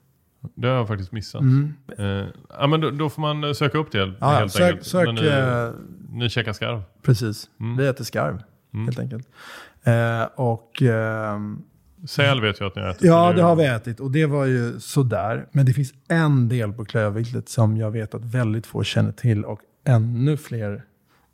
Det 0.54 0.68
har 0.68 0.74
jag 0.74 0.88
faktiskt 0.88 1.12
missat. 1.12 1.40
Mm. 1.40 1.74
Eh, 1.98 2.26
ja, 2.58 2.66
men 2.66 2.80
då, 2.80 2.90
då 2.90 3.08
får 3.10 3.20
man 3.22 3.44
eh, 3.44 3.52
söka 3.52 3.78
upp 3.78 3.92
det 3.92 4.12
Ja, 4.20 4.26
helt 4.30 4.52
sök, 4.52 4.62
enkelt. 4.70 4.86
sök, 4.86 5.06
När 5.06 5.12
ni, 5.12 5.28
eh, 5.28 5.74
ni 6.18 6.28
käkar 6.28 6.52
skarv. 6.52 6.82
precis. 7.02 7.50
Mm. 7.60 7.76
Vi 7.76 7.86
äter 7.86 8.04
skarv 8.04 8.42
Mm. 8.74 8.84
helt 8.86 8.98
enkelt. 8.98 9.28
Eh, 9.84 10.22
och 10.34 10.82
ehm, 10.82 11.62
Säl 12.08 12.40
vet 12.40 12.60
jag 12.60 12.66
att 12.66 12.76
ni 12.76 12.82
har 12.82 12.88
ätit. 12.88 13.02
Ja, 13.04 13.30
så 13.30 13.36
det 13.36 13.42
har 13.42 13.56
vi 13.56 13.64
ätit 13.66 14.00
och 14.00 14.10
det 14.10 14.26
var 14.26 14.44
ju 14.44 14.80
sådär. 14.80 15.46
Men 15.52 15.66
det 15.66 15.72
finns 15.72 15.92
en 16.08 16.48
del 16.48 16.72
på 16.72 16.84
klövviltet 16.84 17.48
som 17.48 17.76
jag 17.76 17.90
vet 17.90 18.14
att 18.14 18.24
väldigt 18.24 18.66
få 18.66 18.82
känner 18.84 19.12
till 19.12 19.44
och 19.44 19.60
ännu 19.84 20.36
fler 20.36 20.82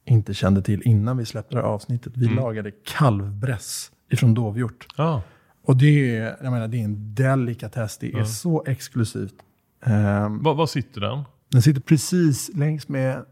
inte 0.05 0.34
kände 0.34 0.62
till 0.62 0.82
innan 0.84 1.16
vi 1.16 1.24
släppte 1.24 1.55
det 1.55 1.61
här 1.61 1.68
avsnittet. 1.68 2.12
Vi 2.16 2.26
Mm. 2.26 2.36
lagade 2.38 2.70
kalvbräss 2.70 3.90
ifrån 4.11 4.34
dovhjort. 4.34 4.86
Ja, 4.96 5.22
Och 5.65 5.77
det 5.77 6.17
är, 6.17 6.37
jag 6.43 6.53
menar, 6.53 6.69
det 6.69 6.81
är 6.81 6.85
en 6.85 7.15
delikatess. 7.15 7.99
Det 7.99 8.12
är 8.12 8.19
Ja. 8.19 8.25
så 8.27 8.65
exklusivt. 8.67 9.35
Ehm, 9.85 10.43
Var, 10.43 10.55
var 10.55 10.67
sitter 10.67 11.01
den? 11.01 11.23
den 11.51 11.62
sitter 11.62 11.81
precis 11.81 12.51
längs 12.55 12.89
med, 12.89 13.25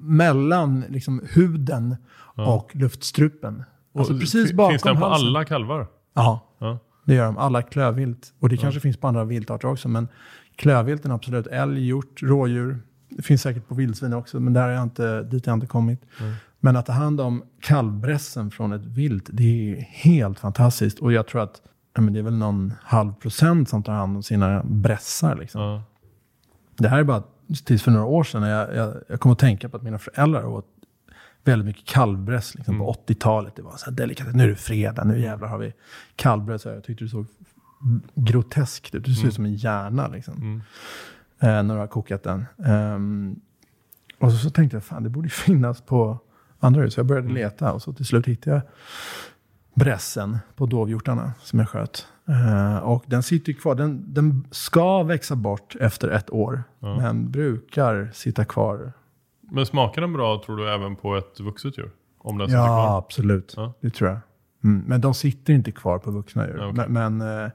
mellan 0.00 0.84
liksom, 0.88 1.22
huden 1.34 1.96
Ja. 2.34 2.54
och 2.54 2.76
luftstrupen. 2.76 3.62
Alltså 3.98 4.12
Och 4.14 4.20
precis 4.20 4.52
bakom 4.52 4.70
Finns 4.72 4.82
den 4.82 4.96
på 5.00 5.06
halsen. 5.06 5.28
alla 5.28 5.44
kalvar? 5.44 5.86
Ja. 6.14 6.54
Ja. 6.58 6.78
Det 7.04 7.14
gör 7.14 7.24
de. 7.24 7.38
Alla 7.38 7.62
klövvilt. 7.62 8.32
Och 8.40 8.48
det 8.48 8.56
kanske 8.56 8.80
finns 8.80 8.96
på 8.96 9.08
andra 9.08 9.24
viltarter 9.24 9.68
också. 9.68 9.88
Men 9.88 10.08
klövvilten 10.56 11.10
absolut. 11.12 11.46
Älg, 11.46 11.86
hjort, 11.86 12.22
rådjur. 12.22 12.78
Det 13.08 13.22
finns 13.22 13.42
säkert 13.42 13.68
på 13.68 13.74
vildsvin 13.74 14.12
också. 14.12 14.40
Men 14.40 14.52
där 14.52 14.62
har 14.62 14.68
jag 14.68 14.82
inte, 14.82 15.22
dit 15.22 15.46
har 15.46 15.50
jag 15.52 15.56
inte 15.56 15.66
kommit. 15.66 16.00
Mm. 16.20 16.32
Men 16.60 16.76
att 16.76 16.86
ta 16.86 16.92
hand 16.92 17.20
om 17.20 17.42
kalvbrässen 17.60 18.50
från 18.50 18.72
ett 18.72 18.84
vilt. 18.84 19.28
Det 19.32 19.42
är 19.72 19.80
helt 19.80 20.38
fantastiskt. 20.38 20.98
Och 20.98 21.12
jag 21.12 21.26
tror 21.26 21.40
att 21.42 21.62
ja, 21.94 22.00
men 22.00 22.12
det 22.12 22.18
är 22.18 22.22
väl 22.22 22.36
någon 22.38 22.72
halv 22.82 23.12
procent 23.14 23.68
som 23.68 23.82
tar 23.82 23.92
hand 23.92 24.16
om 24.16 24.22
sina 24.22 24.62
brässar. 24.64 25.36
Liksom. 25.36 25.60
Ja. 25.60 25.82
Det 26.76 26.88
här 26.88 26.98
är 26.98 27.04
bara 27.04 27.22
tills 27.64 27.82
för 27.82 27.90
några 27.90 28.06
år 28.06 28.24
sedan. 28.24 28.42
Jag, 28.42 28.74
jag, 28.76 28.94
jag 29.08 29.20
kom 29.20 29.32
att 29.32 29.38
tänka 29.38 29.68
på 29.68 29.76
att 29.76 29.82
mina 29.82 29.98
föräldrar 29.98 30.44
åt 30.44 30.66
väldigt 31.44 31.66
mycket 31.66 31.84
kalvbräss 31.84 32.54
liksom, 32.54 32.74
Mm. 32.74 32.86
på 32.86 32.92
80-talet. 32.92 33.56
Det 33.56 33.62
var 33.62 33.76
så 33.76 33.84
här 33.84 33.92
delikat. 33.96 34.34
Nu 34.34 34.44
är 34.44 34.48
det 34.48 34.56
fredag, 34.56 35.04
nu 35.04 35.20
jävlar 35.20 35.48
har 35.48 35.58
vi 35.58 35.72
kalvbräss. 36.16 36.64
Jag 36.64 36.84
tyckte 36.84 37.04
det 37.04 37.08
såg 37.08 37.26
groteskt 38.14 38.94
ut. 38.94 39.04
Det 39.04 39.14
ser 39.14 39.28
ut 39.28 39.34
som 39.34 39.44
en 39.44 39.54
hjärna 39.54 40.08
liksom. 40.08 40.34
Mm. 40.34 40.60
Eh, 41.40 41.62
när 41.62 41.74
du 41.74 41.80
har 41.80 41.86
kokat 41.86 42.22
den. 42.22 42.46
Ehm, 42.64 43.40
och 44.18 44.32
så, 44.32 44.38
så 44.38 44.50
tänkte 44.50 44.76
jag, 44.76 44.84
fan 44.84 45.02
det 45.02 45.10
borde 45.10 45.28
finnas 45.46 45.80
på 45.80 46.18
andra 46.58 46.82
hus. 46.82 46.94
Så 46.94 47.00
jag 47.00 47.06
började 47.06 47.24
Mm. 47.26 47.36
leta 47.36 47.72
och 47.72 47.82
så 47.82 47.92
till 47.92 48.04
slut 48.04 48.26
hittade 48.26 48.56
jag 48.56 48.62
brässen 49.74 50.38
på 50.56 50.66
dovhjortarna 50.66 51.32
som 51.42 51.58
jag 51.58 51.68
sköt. 51.68 52.06
Eh, 52.28 52.76
och 52.78 53.04
den 53.06 53.22
sitter 53.22 53.52
kvar. 53.52 53.74
Den, 53.74 54.14
den 54.14 54.46
ska 54.50 55.02
växa 55.02 55.36
bort 55.36 55.76
efter 55.80 56.08
ett 56.08 56.30
år. 56.30 56.62
Ja. 56.80 56.96
Men 56.96 57.30
brukar 57.30 58.10
sitta 58.14 58.44
kvar. 58.44 58.92
Men 59.50 59.66
smakar 59.66 60.00
den 60.02 60.12
bra 60.12 60.42
tror 60.46 60.56
du 60.56 60.74
även 60.74 60.96
på 60.96 61.16
ett 61.16 61.40
vuxet 61.40 61.78
djur? 61.78 61.90
Om 62.18 62.38
den 62.38 62.50
Ja, 62.50 62.66
kvar? 62.66 62.98
absolut. 62.98 63.54
Ja. 63.56 63.72
Det 63.80 63.90
tror 63.90 64.10
jag. 64.10 64.18
Mm. 64.64 64.84
Men 64.86 65.00
de 65.00 65.14
sitter 65.14 65.52
inte 65.52 65.72
kvar 65.72 65.98
på 65.98 66.10
vuxna 66.10 66.46
djur. 66.46 66.58
Ja, 66.58 66.68
okej. 66.70 66.84
Men, 66.88 67.18
men 67.18 67.44
eh, 67.44 67.50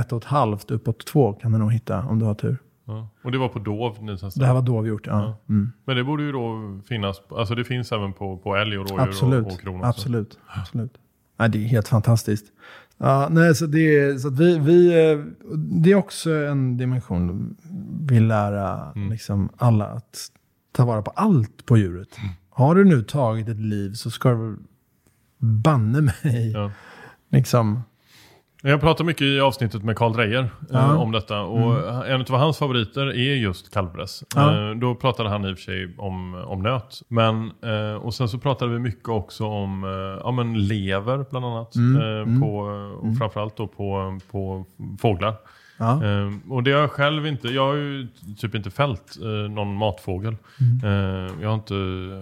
ett 0.00 0.12
och 0.12 0.18
ett 0.22 0.24
halvt 0.28 0.70
uppåt 0.70 1.06
två 1.06 1.32
kan 1.32 1.52
du 1.52 1.58
nog 1.58 1.72
hitta 1.72 2.02
om 2.02 2.18
du 2.18 2.24
har 2.24 2.34
tur. 2.34 2.58
Ja. 2.86 3.08
Och 3.24 3.32
det 3.32 3.38
var 3.38 3.48
på 3.48 3.58
dov? 3.58 3.96
Det 4.36 4.46
här 4.46 4.54
var 4.54 4.62
dovhjort, 4.62 5.06
ja. 5.06 5.12
Ja. 5.12 5.36
Mm. 5.54 5.72
Men 5.84 5.96
det 5.96 6.04
borde 6.04 6.22
ju 6.22 6.32
då 6.32 6.78
finnas, 6.88 7.22
alltså 7.30 7.54
det 7.54 7.64
finns 7.64 7.92
även 7.92 8.12
på, 8.12 8.38
på 8.38 8.56
älg 8.56 8.78
och 8.78 8.90
rådjur 8.90 9.08
Absolut. 9.08 9.46
och, 9.46 9.52
och 9.52 9.60
kron 9.60 9.76
också. 9.76 9.88
absolut. 9.88 10.38
absolut. 10.46 10.92
Nej, 11.38 11.48
det 11.50 11.58
är 11.58 11.68
helt 11.68 11.88
fantastiskt. 11.88 12.46
Ja, 12.98 13.28
nej, 13.30 13.54
så 13.54 13.66
det, 13.66 14.18
så 14.20 14.30
vi, 14.30 14.58
vi, 14.58 15.10
eh, 15.12 15.18
det 15.56 15.90
är 15.92 15.94
också 15.94 16.30
en 16.34 16.76
dimension. 16.76 17.56
Vi 18.08 18.20
lära 18.20 18.92
Mm. 18.96 19.10
liksom 19.10 19.48
alla 19.56 19.86
att 19.86 20.30
ta 20.72 20.84
vara 20.84 21.02
på 21.02 21.10
allt 21.10 21.66
på 21.66 21.76
djuret. 21.76 22.18
Mm. 22.18 22.30
Har 22.50 22.74
du 22.74 22.84
nu 22.84 23.02
tagit 23.02 23.48
ett 23.48 23.60
liv 23.60 23.92
så 23.92 24.10
ska 24.10 24.30
du 24.30 24.56
banne 25.38 26.00
mig 26.00 26.50
Ja. 26.52 26.70
liksom. 27.30 27.80
Jag 28.70 28.80
pratar 28.80 29.04
mycket 29.04 29.22
i 29.22 29.40
avsnittet 29.40 29.84
med 29.84 29.96
Karl 29.96 30.12
Dreyer. 30.12 30.50
Mm. 30.70 30.82
eh, 30.84 31.00
om 31.00 31.12
detta. 31.12 31.40
Och 31.40 32.06
En 32.08 32.20
av 32.20 32.30
hans 32.30 32.58
favoriter 32.58 33.06
är 33.06 33.34
just 33.34 33.74
kalvbräss. 33.74 34.24
Ja. 34.34 34.70
Eh, 34.70 34.74
då 34.76 34.94
pratade 34.94 35.28
han 35.28 35.44
i 35.44 35.52
och 35.52 35.56
för 35.58 35.62
sig 35.62 35.94
om, 35.98 36.34
om 36.34 36.62
nöt. 36.62 37.02
Men, 37.08 37.50
eh, 37.64 37.94
och 37.94 38.14
sen 38.14 38.28
så 38.28 38.38
pratade 38.38 38.72
vi 38.72 38.78
mycket 38.78 39.08
också 39.08 39.44
om 39.46 39.84
eh, 39.84 40.20
ja, 40.24 40.30
men 40.30 40.66
lever 40.66 41.24
bland 41.30 41.46
annat. 41.46 41.74
Mm. 41.74 42.02
Eh, 42.02 42.06
Mm. 42.26 42.40
På, 42.40 42.56
och 43.02 43.18
framförallt 43.18 43.56
då 43.56 43.66
på, 43.66 44.18
på 44.30 44.64
fåglar. 45.00 45.34
Ja. 45.78 46.04
Eh, 46.04 46.30
och 46.48 46.62
det 46.62 46.72
har 46.72 46.80
jag 46.80 46.90
själv 46.90 47.26
inte, 47.26 47.48
jag 47.48 47.66
har 47.66 47.74
ju 47.74 48.06
typ 48.38 48.54
inte 48.54 48.70
fällt 48.70 49.16
eh, 49.22 49.50
någon 49.50 49.74
matfågel. 49.76 50.36
Eh, 50.84 50.90
jag 51.42 51.48
har 51.48 51.54
inte 51.54 51.74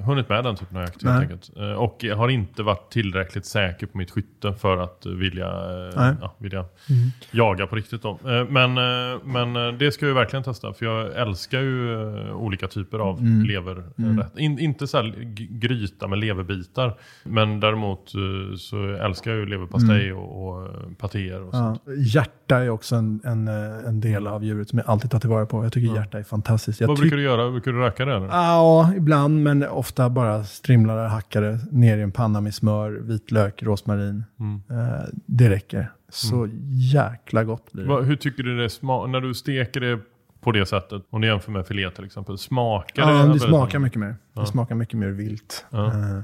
hunnit 0.07 0.29
med 0.29 0.45
den 0.45 0.57
typen 0.57 0.77
av 0.77 0.83
jakt 0.83 1.03
helt 1.03 1.05
Mm. 1.05 1.21
Enkelt. 1.23 1.51
Eh, 1.57 1.73
och 1.73 1.97
jag 2.01 2.17
har 2.17 2.29
inte 2.29 2.63
varit 2.63 2.91
tillräckligt 2.91 3.47
säker 3.47 3.87
på 3.87 3.99
mitt 3.99 4.11
skytte 4.11 4.53
för 4.55 4.77
att 4.79 5.07
vilja, 5.07 5.47
eh, 5.47 6.15
ja, 6.21 6.35
vilja 6.39 6.59
Mm. 6.59 7.11
jaga 7.31 7.67
på 7.67 7.77
riktigt. 7.77 8.03
Då. 8.03 8.19
Men, 8.49 8.79
eh, 8.79 9.19
men 9.25 9.57
eh, 9.57 9.73
det 9.73 9.93
ska 9.93 10.05
jag 10.07 10.11
ju 10.11 10.15
verkligen 10.15 10.43
testa 10.43 10.73
för 10.73 10.87
jag 10.87 11.17
älskar 11.17 11.61
ju 11.61 12.05
olika 12.33 12.69
typer 12.69 12.99
av 12.99 13.19
Mm. 13.19 13.43
leverrätt. 13.47 14.39
In, 14.39 14.59
inte 14.59 14.87
så 14.87 14.97
här 14.97 15.15
gryta 15.61 16.09
med 16.09 16.19
leverbitar. 16.19 16.95
Men 17.25 17.61
däremot 17.61 18.13
så 18.59 18.95
älskar 18.95 19.31
jag 19.31 19.41
ju 19.41 19.47
leverpastej 19.47 20.13
och, 20.13 20.49
och 20.49 20.63
eh, 20.67 20.71
patéer 20.99 21.43
och 21.43 21.55
sånt. 21.55 21.83
Ja. 21.87 21.93
Hjärta 21.95 22.59
är 22.59 22.71
också 22.71 22.97
en, 22.97 23.21
en, 23.25 23.44
eh, 23.49 23.89
en 23.89 24.01
del 24.01 24.27
av 24.27 24.45
djuret 24.45 24.69
som 24.69 24.79
jag 24.79 24.89
alltid 24.91 25.11
tar 25.11 25.21
tillvara 25.21 25.47
på. 25.47 25.65
Jag 25.65 25.73
tycker 25.73 25.89
Ja. 25.89 25.97
hjärta 25.97 26.19
är 26.19 26.23
fantastiskt. 26.23 26.81
Jag 26.81 26.89
Vad 26.89 26.99
brukar 26.99 27.17
du 27.17 27.23
göra? 27.23 27.51
Brukar 27.51 27.73
du 27.73 27.79
röka 27.79 28.05
det? 28.05 28.15
Eller? 28.17 28.27
Ja, 28.27 28.93
ibland, 28.97 29.43
men 29.43 29.69
ofta 29.69 30.11
bara 30.11 30.45
strimlade, 30.45 31.09
hackade 31.09 31.59
ner 31.71 31.99
i 31.99 32.03
en 32.03 32.13
panna 32.13 32.41
med 32.41 32.55
smör, 32.55 32.91
vitlök, 32.91 33.63
rosmarin. 33.63 34.25
Mm. 34.41 34.63
Eh, 34.71 35.05
det 35.27 35.51
räcker. 35.51 35.93
Så 36.09 36.49
jäkla 36.93 37.45
gott 37.45 37.73
blir 37.73 37.83
det. 37.83 37.89
Vad- 37.89 38.05
hur 38.05 38.17
tycker 38.17 38.43
du 38.43 38.59
det 38.59 38.71
smakar? 38.71 39.13
När 39.13 39.21
du 39.21 39.35
steker 39.35 39.81
det 39.81 40.01
på 40.41 40.53
det 40.53 40.67
sättet, 40.67 41.03
om 41.11 41.21
du 41.21 41.27
jämför 41.27 41.53
med 41.53 41.67
filé 41.67 41.91
till 41.91 42.05
exempel, 42.05 42.39
smakar 42.39 43.07
det? 43.07 43.13
Ja, 43.13 43.27
det 43.27 43.41
smakar 43.41 43.79
mycket 43.79 43.99
mer. 44.01 44.17
Ja. 44.33 44.41
Det 44.41 44.47
smakar 44.47 44.75
mycket 44.75 44.99
mer 44.99 45.09
vilt. 45.09 45.65
Ja. 45.71 45.87
Eh, 45.87 46.21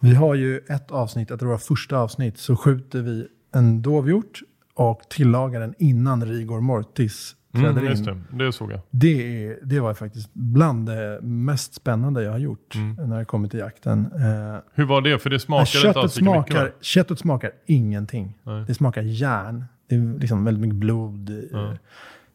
vi 0.00 0.14
har 0.14 0.34
ju 0.34 0.58
ett 0.68 0.90
avsnitt, 0.90 1.28
tror 1.28 1.38
det 1.38 1.44
var 1.46 1.58
första 1.58 1.98
avsnitt, 1.98 2.38
så 2.38 2.56
skjuter 2.56 3.02
vi 3.02 3.26
en 3.54 3.82
dovhjort 3.82 4.40
och 4.76 5.00
tillagar 5.10 5.60
den 5.60 5.74
innan 5.78 6.24
rigor 6.24 6.60
mortis 6.60 7.36
träder 7.52 7.70
Mm, 7.82 7.92
in. 7.92 8.04
det, 8.30 8.44
det 8.44 8.52
såg 8.52 8.72
jag. 8.72 8.80
Det, 8.90 9.44
är, 9.46 9.58
det 9.62 9.80
var 9.80 9.94
faktiskt 9.94 10.30
bland 10.32 10.86
det 10.86 11.18
mest 11.22 11.74
spännande 11.74 12.22
jag 12.22 12.32
har 12.32 12.38
gjort 12.38 12.74
Mm. 12.74 13.08
när 13.08 13.18
det 13.18 13.24
kommer 13.24 13.48
till 13.48 13.60
jakten. 13.60 14.06
Eh, 14.14 14.56
Hur 14.74 14.84
var 14.84 15.00
det? 15.00 15.18
För 15.18 15.30
det 15.30 15.40
smakar 15.40 15.60
inte 15.62 15.72
köttet, 15.78 15.96
alls 15.96 16.16
lika 16.20 16.30
mycket 16.30 16.46
smakar, 16.52 16.64
va? 16.64 16.70
köttet 16.80 17.18
smakar 17.18 17.50
ingenting. 17.66 18.38
Nej. 18.42 18.64
Det 18.66 18.74
smakar 18.74 19.02
järn. 19.02 19.64
Det 19.88 19.94
är 19.94 20.18
liksom 20.18 20.44
väldigt 20.44 20.60
mycket 20.60 20.76
blod. 20.76 21.30
Ja. 21.52 21.72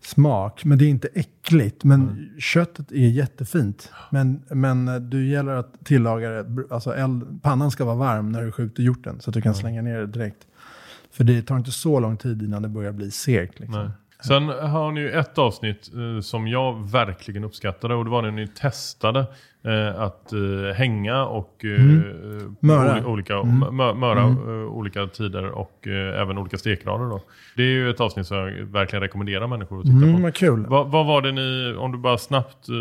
Smak, 0.03 0.65
men 0.65 0.77
det 0.77 0.85
är 0.85 0.89
inte 0.89 1.07
äckligt. 1.13 1.83
Men 1.83 2.29
köttet 2.39 2.91
är 2.91 2.95
jättefint. 3.09 3.91
Men, 4.09 4.41
men 4.49 5.09
du 5.09 5.27
gäller 5.27 5.51
att 5.55 5.85
tillaga 5.85 6.29
det. 6.29 6.63
Alltså 6.69 6.95
eld, 6.95 7.41
pannan 7.41 7.71
ska 7.71 7.85
vara 7.85 7.95
varm 7.95 8.31
när 8.31 8.41
du 8.41 8.51
skjuter 8.51 8.83
hjorten. 8.83 9.19
Så 9.19 9.29
att 9.29 9.33
du 9.33 9.41
kan 9.41 9.55
slänga 9.55 9.81
ner 9.81 9.99
det 9.99 10.05
direkt. 10.07 10.47
För 11.21 11.25
det 11.25 11.41
tar 11.41 11.57
inte 11.57 11.71
så 11.71 11.99
lång 11.99 12.17
tid 12.17 12.41
innan 12.41 12.61
det 12.61 12.67
börjar 12.67 12.91
bli 12.91 13.11
segt. 13.11 13.59
Liksom. 13.59 13.91
Sen 14.27 14.47
har 14.47 14.91
ni 14.91 15.01
ju 15.01 15.11
ett 15.11 15.37
avsnitt 15.37 15.91
eh, 15.93 16.21
som 16.21 16.47
jag 16.47 16.91
verkligen 16.91 17.43
uppskattade 17.43 17.95
och 17.95 18.05
det 18.05 18.11
var 18.11 18.21
när 18.21 18.31
ni 18.31 18.47
testade 18.47 19.19
eh, 19.19 19.25
att 19.97 20.33
eh, 20.33 20.73
hänga 20.75 21.25
och 21.25 21.65
eh, 21.65 21.81
Mm. 21.81 22.55
Möra. 22.59 22.93
oli- 22.97 23.05
olika, 23.05 23.33
Mm. 23.33 23.63
mö- 23.63 23.93
möra 23.93 24.21
Mm. 24.21 24.37
eh, 24.63 24.67
olika 24.71 25.07
tider 25.07 25.45
och 25.49 25.87
eh, 25.87 26.21
även 26.21 26.37
olika 26.37 26.57
stekgrader. 26.57 27.05
Då. 27.09 27.21
Det 27.55 27.61
är 27.63 27.67
ju 27.67 27.89
ett 27.89 27.99
avsnitt 28.01 28.27
som 28.27 28.37
jag 28.37 28.51
verkligen 28.65 29.01
rekommenderar 29.03 29.47
människor 29.47 29.79
att 29.79 29.85
titta 29.85 29.97
Mm, 29.97 30.15
på. 30.15 30.21
vad 30.21 30.33
kul. 30.33 30.65
Vad, 30.69 30.91
vad 30.91 31.05
var 31.05 31.21
det 31.21 31.31
ni, 31.31 31.75
om 31.77 31.91
du 31.91 31.97
bara 31.97 32.17
snabbt 32.17 32.69
eh, 32.69 32.73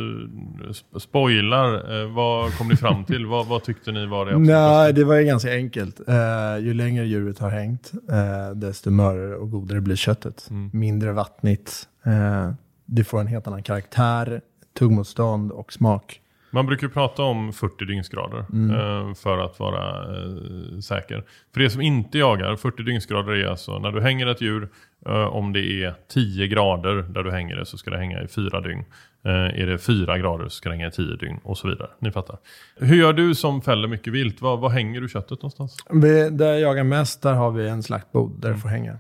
sp- 0.69 0.99
spoilar, 0.99 2.01
eh, 2.03 2.11
vad 2.15 2.59
kom 2.59 2.69
ni 2.69 2.77
fram 2.77 3.05
till? 3.05 3.27
vad, 3.27 3.47
vad 3.47 3.63
tyckte 3.63 3.93
ni 3.93 4.07
var 4.07 4.27
det 4.27 4.39
Nej, 4.39 4.93
det 4.93 5.05
var 5.05 5.15
ju 5.15 5.25
ganska 5.25 5.53
enkelt. 5.53 6.01
Eh, 6.09 6.59
ju 6.65 6.75
längre 6.75 7.05
djuret 7.07 7.39
har 7.39 7.51
hängt, 7.51 7.93
eh, 8.11 8.55
desto 8.57 8.91
mörare 8.91 9.37
och 9.37 9.51
godare 9.51 9.81
blir 9.81 9.97
köttet. 9.97 10.47
Mm. 10.51 10.71
Mindre 10.73 11.13
vattnigt. 11.13 11.89
Eh, 12.07 12.51
det 12.87 13.05
får 13.05 13.21
en 13.21 13.27
helt 13.27 13.47
annan 13.47 13.63
karaktär, 13.63 14.41
tuggmotstånd 14.79 15.53
och 15.53 15.73
smak. 15.73 16.21
Man 16.51 16.67
brukar 16.67 16.89
prata 16.89 17.23
om 17.23 17.53
40 17.53 17.85
dygnsgrader 17.85 18.45
Mm. 18.53 18.71
eh, 19.09 19.15
för 19.15 19.39
att 19.39 19.59
vara 19.61 20.17
eh, 20.17 20.79
säker. 20.81 21.25
För 21.55 21.61
det 21.61 21.71
som 21.71 21.81
inte 21.81 22.19
jagar, 22.19 22.57
40 22.57 22.83
dygnsgrader 22.83 23.33
är 23.33 23.47
alltså 23.47 23.79
när 23.79 23.93
du 23.93 24.01
hänger 24.01 24.27
ett 24.27 24.41
djur, 24.41 24.69
eh, 25.07 25.13
om 25.13 25.53
det 25.53 25.85
är 25.85 25.95
10 26.09 26.47
grader 26.47 26.95
där 27.03 27.23
du 27.23 27.31
hänger 27.31 27.57
det 27.57 27.67
så 27.67 27.79
ska 27.79 27.91
det 27.91 27.99
hänga 27.99 28.23
i 28.23 28.29
4 28.29 28.61
dygn. 28.61 28.85
Är 29.25 29.67
det 29.67 29.79
4 29.79 30.19
grader 30.19 30.45
så 30.45 30.51
ska 30.51 30.69
det 30.69 30.75
hänga 30.75 30.89
i 30.89 30.91
10 30.91 31.17
dygn 31.17 31.41
och 31.43 31.59
så 31.59 31.69
vidare. 31.69 31.89
Ni 31.99 32.11
fattar. 32.11 32.37
Hur 32.77 32.97
gör 32.97 33.13
du 33.13 33.35
som 33.35 33.63
fäller 33.63 33.89
mycket 33.89 34.13
vilt? 34.13 34.41
Var, 34.41 34.57
var 34.57 34.69
hänger 34.71 35.01
du 35.01 35.09
köttet 35.09 35.31
någonstans? 35.31 35.77
Vi, 35.91 36.31
där 36.31 36.47
jag 36.47 36.61
jagar 36.61 36.85
mest, 36.85 37.23
där 37.23 37.35
har 37.35 37.51
vi 37.51 37.69
en 37.69 37.83
slaktbod 37.83 38.41
där 38.41 38.49
Mm. 38.49 38.57
det 38.59 38.63
får 38.63 38.69
hänga. 38.69 38.93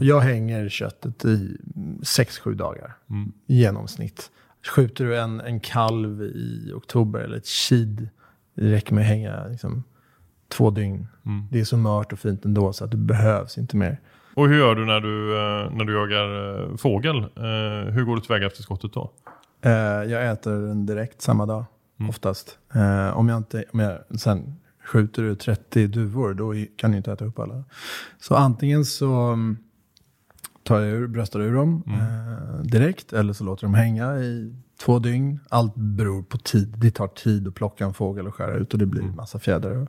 Och 0.00 0.04
Jag 0.04 0.20
hänger 0.20 0.68
köttet 0.68 1.24
i 1.24 1.56
6-7 2.02 2.54
dagar 2.54 2.92
Mm. 3.10 3.32
i 3.46 3.54
genomsnitt. 3.60 4.30
Skjuter 4.74 5.04
du 5.04 5.18
en, 5.18 5.40
en 5.40 5.60
kalv 5.60 6.22
i 6.22 6.72
oktober 6.74 7.20
eller 7.20 7.36
ett 7.36 7.48
kid, 7.68 8.08
det 8.54 8.72
räcker 8.72 8.94
med 8.94 9.02
att 9.02 9.08
hänga 9.08 9.46
liksom, 9.48 9.82
två 10.48 10.70
dygn. 10.70 11.06
Mm. 11.26 11.46
Det 11.50 11.60
är 11.60 11.64
så 11.64 11.76
mört 11.76 12.12
och 12.12 12.18
fint 12.18 12.44
ändå 12.44 12.72
så 12.72 12.84
att 12.84 12.90
det 12.90 12.96
behövs 12.96 13.58
inte 13.58 13.76
mer. 13.76 14.00
Och 14.34 14.48
hur 14.48 14.58
gör 14.58 14.74
du 14.74 14.84
när 14.84 15.00
du, 15.00 15.32
eh, 15.36 15.70
när 15.76 15.84
du 15.84 15.92
jagar 15.92 16.60
eh, 16.70 16.76
fågel? 16.76 17.16
Eh, 17.16 17.92
hur 17.92 18.04
går 18.04 18.14
du 18.16 18.20
tillväga 18.20 18.46
efter 18.46 18.62
skottet 18.62 18.92
då? 18.92 19.10
Jag 20.08 20.26
äter 20.26 20.52
den 20.52 20.86
direkt 20.86 21.22
samma 21.22 21.46
dag, 21.46 21.64
Mm. 22.00 22.10
oftast. 22.10 22.58
Om 23.14 23.28
jag 23.28 23.36
inte, 23.36 23.64
om 23.72 23.80
jag, 23.80 24.20
sen 24.20 24.54
skjuter 24.84 25.22
du 25.22 25.34
30 25.34 25.86
duvor, 25.86 26.34
då 26.34 26.54
kan 26.76 26.90
du 26.90 26.96
inte 26.96 27.12
äta 27.12 27.24
upp 27.24 27.38
alla. 27.38 27.64
Så 28.18 28.34
antingen 28.34 28.84
så 28.84 29.12
mm, 29.12 29.56
tar 30.66 30.80
jag 30.80 30.88
ur, 30.90 31.06
bröstar 31.06 31.40
ur 31.40 31.54
dem 31.54 31.82
Mm. 31.86 32.00
eh, 32.00 32.60
direkt, 32.62 33.12
eller 33.12 33.32
så 33.32 33.44
låter 33.44 33.62
de 33.62 33.74
hänga 33.74 34.16
i 34.18 34.54
två 34.80 34.98
dygn. 34.98 35.40
Allt 35.48 35.74
beror 35.74 36.22
på 36.22 36.38
tid. 36.38 36.74
Det 36.78 36.90
tar 36.90 37.08
tid 37.08 37.48
att 37.48 37.54
plocka 37.54 37.84
en 37.84 37.94
fågel 37.94 38.26
och 38.26 38.34
skära 38.34 38.54
ut 38.54 38.72
och 38.72 38.78
det 38.78 38.86
blir 38.86 39.02
Mm. 39.02 39.16
massa 39.16 39.38
fjädrar. 39.38 39.86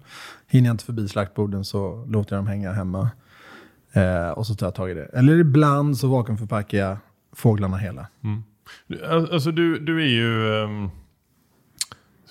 Hinner 0.48 0.68
jag 0.70 0.74
inte 0.74 0.84
förbi 0.86 1.08
slaktborden 1.08 1.66
så 1.66 2.06
låter 2.10 2.36
jag 2.36 2.40
dem 2.44 2.48
hänga 2.48 2.72
hemma. 2.72 3.10
Eh, 3.94 4.30
och 4.30 4.48
så 4.48 4.56
tar 4.56 4.66
jag 4.68 4.76
tag 4.76 4.92
i 4.92 4.94
det. 4.94 5.06
Eller 5.06 5.38
ibland 5.40 5.98
så 5.98 6.08
vakuumförpackar 6.08 6.78
jag 6.78 6.98
fåglarna 7.34 7.78
hela. 7.78 8.08
Al- 9.10 9.30
Alltså 9.34 9.52
du, 9.52 9.80
du 9.80 10.02
är 10.04 10.08
ju... 10.08 10.64
Um, 10.64 10.90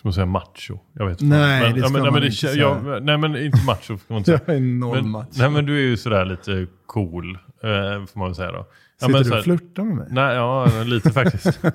man 0.06 0.12
säga 0.12 0.26
macho? 0.26 0.78
Jag 0.92 1.06
vet 1.06 1.22
inte. 1.22 1.36
Nej, 1.36 1.62
men, 1.62 1.74
det 1.74 1.80
ska 1.80 1.92
men, 1.92 2.02
man 2.02 2.12
men 2.14 2.22
inte 2.24 2.36
säga. 2.36 2.54
jag, 2.84 3.02
Nej 3.02 3.18
men 3.18 3.36
inte 3.36 3.58
macho 3.66 3.82
ska 3.82 3.96
man 4.08 4.18
inte 4.18 4.30
säga. 4.30 4.40
Jag 4.46 4.56
är 4.56 4.60
noll 4.60 4.96
men, 5.02 5.10
match. 5.10 5.28
nej 5.38 5.50
men 5.50 5.66
du 5.66 5.76
är 5.76 5.82
ju 5.82 5.96
sådär 5.96 6.24
lite 6.24 6.66
cool. 6.86 7.30
Eh, 7.62 7.70
får 8.06 8.18
man 8.18 8.28
väl 8.28 8.34
säga 8.34 8.52
då. 8.52 8.58
Ja, 9.00 9.06
Sitter 9.06 9.12
men 9.12 9.22
du 9.30 9.38
och 9.38 9.44
flörtar 9.44 9.82
med 9.82 9.96
mig? 9.96 10.06
Nej, 10.10 10.34
ja 10.34 10.66
lite 10.84 11.10
faktiskt. 11.12 11.46
eh, 11.64 11.72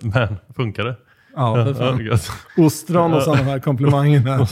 men 0.00 0.36
funkar 0.56 0.84
det? 0.84 0.96
Ja, 1.36 1.64
för 1.64 1.74
fan. 1.74 2.18
Ostron 2.66 3.14
och 3.14 3.22
sådana 3.22 3.42
här 3.42 3.58
komplimanger. 3.58 4.20
här. 4.20 4.48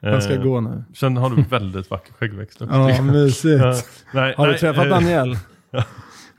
Jag 0.00 0.22
ska 0.22 0.34
Eh, 0.34 0.42
gå 0.42 0.60
nu. 0.60 0.84
Sen 0.94 1.16
har 1.16 1.30
du 1.30 1.42
väldigt 1.42 1.90
vacker 1.90 2.12
skäggväxt 2.12 2.62
också. 2.62 2.74
Ja, 2.76 3.02
mysigt. 3.02 3.62
Ja, 3.62 3.74
nej, 4.12 4.34
Har 4.36 4.46
du 4.46 4.50
nej, 4.52 4.60
träffat 4.60 4.84
eh, 4.84 4.90
Daniel? 4.90 5.38
ja, 5.70 5.82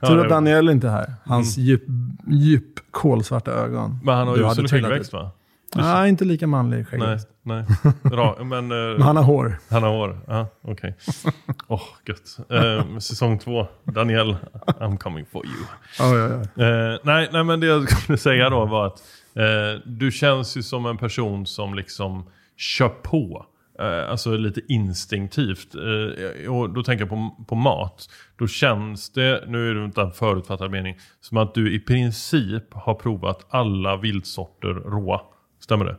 det- 0.00 0.20
att 0.22 0.28
Daniel 0.28 0.68
inte 0.70 0.86
är 0.86 0.90
här. 0.90 1.14
Hans 1.24 1.56
djup, 1.58 1.82
djup 2.26 2.64
kolsvarta 2.90 3.50
ögon. 3.50 4.00
Men 4.04 4.14
han 4.16 4.28
har 4.28 4.36
ju 4.36 4.50
usel 4.50 4.68
skäggväxt 4.68 5.12
va? 5.12 5.30
Nej, 5.76 6.08
inte 6.08 6.24
lika 6.24 6.46
manlig 6.46 6.76
Nej, 6.76 6.84
skäggväxt. 6.84 7.28
nej. 7.42 7.64
Bra, 8.02 8.36
men... 8.44 8.72
eh, 8.72 8.76
Men 8.98 9.02
han 9.02 9.16
har 9.16 9.24
hår. 9.24 9.58
Han 9.70 9.82
har 9.82 9.90
hår? 9.90 10.20
Ja, 10.26 10.46
okej. 10.62 10.96
Åh, 11.68 11.82
gött. 12.06 12.50
Eh, 12.50 12.98
säsong 12.98 13.38
två. 13.38 13.66
Daniel, 13.84 14.36
I'm 14.66 14.96
coming 14.98 15.26
for 15.32 15.42
you. 15.46 15.64
Oj, 16.00 16.22
oj, 16.22 16.48
oj. 16.56 16.64
Eh, 16.64 16.98
nej, 17.02 17.28
nej, 17.32 17.44
men 17.44 17.60
det 17.60 17.66
jag 17.66 17.90
skulle 17.90 18.18
säga 18.18 18.50
då 18.50 18.64
var 18.66 18.86
att 18.86 18.98
eh, 19.34 19.80
du 19.86 20.10
känns 20.12 20.56
ju 20.56 20.62
som 20.62 20.86
en 20.86 20.96
person 20.98 21.46
som 21.46 21.74
liksom 21.74 22.30
kör 22.56 22.88
på. 22.88 23.46
Eh, 23.80 24.10
alltså 24.10 24.36
lite 24.36 24.60
instinktivt. 24.68 25.74
Eh, 25.74 26.50
och 26.54 26.70
då 26.70 26.82
tänker 26.82 27.02
jag 27.02 27.08
på, 27.10 27.44
på 27.48 27.54
mat. 27.54 28.08
Då 28.38 28.46
känns 28.46 29.10
det, 29.12 29.44
nu 29.46 29.70
är 29.70 29.74
det 29.74 29.84
inte 29.84 30.00
en 30.00 30.12
förutfattad 30.12 30.70
mening, 30.70 30.98
som 31.20 31.36
att 31.38 31.54
du 31.54 31.74
i 31.74 31.80
princip 31.80 32.74
har 32.74 32.94
provat 32.94 33.46
alla 33.50 33.96
viltsorter 33.96 34.68
råa. 34.68 35.20
Stämmer 35.68 35.84
det? 35.84 35.96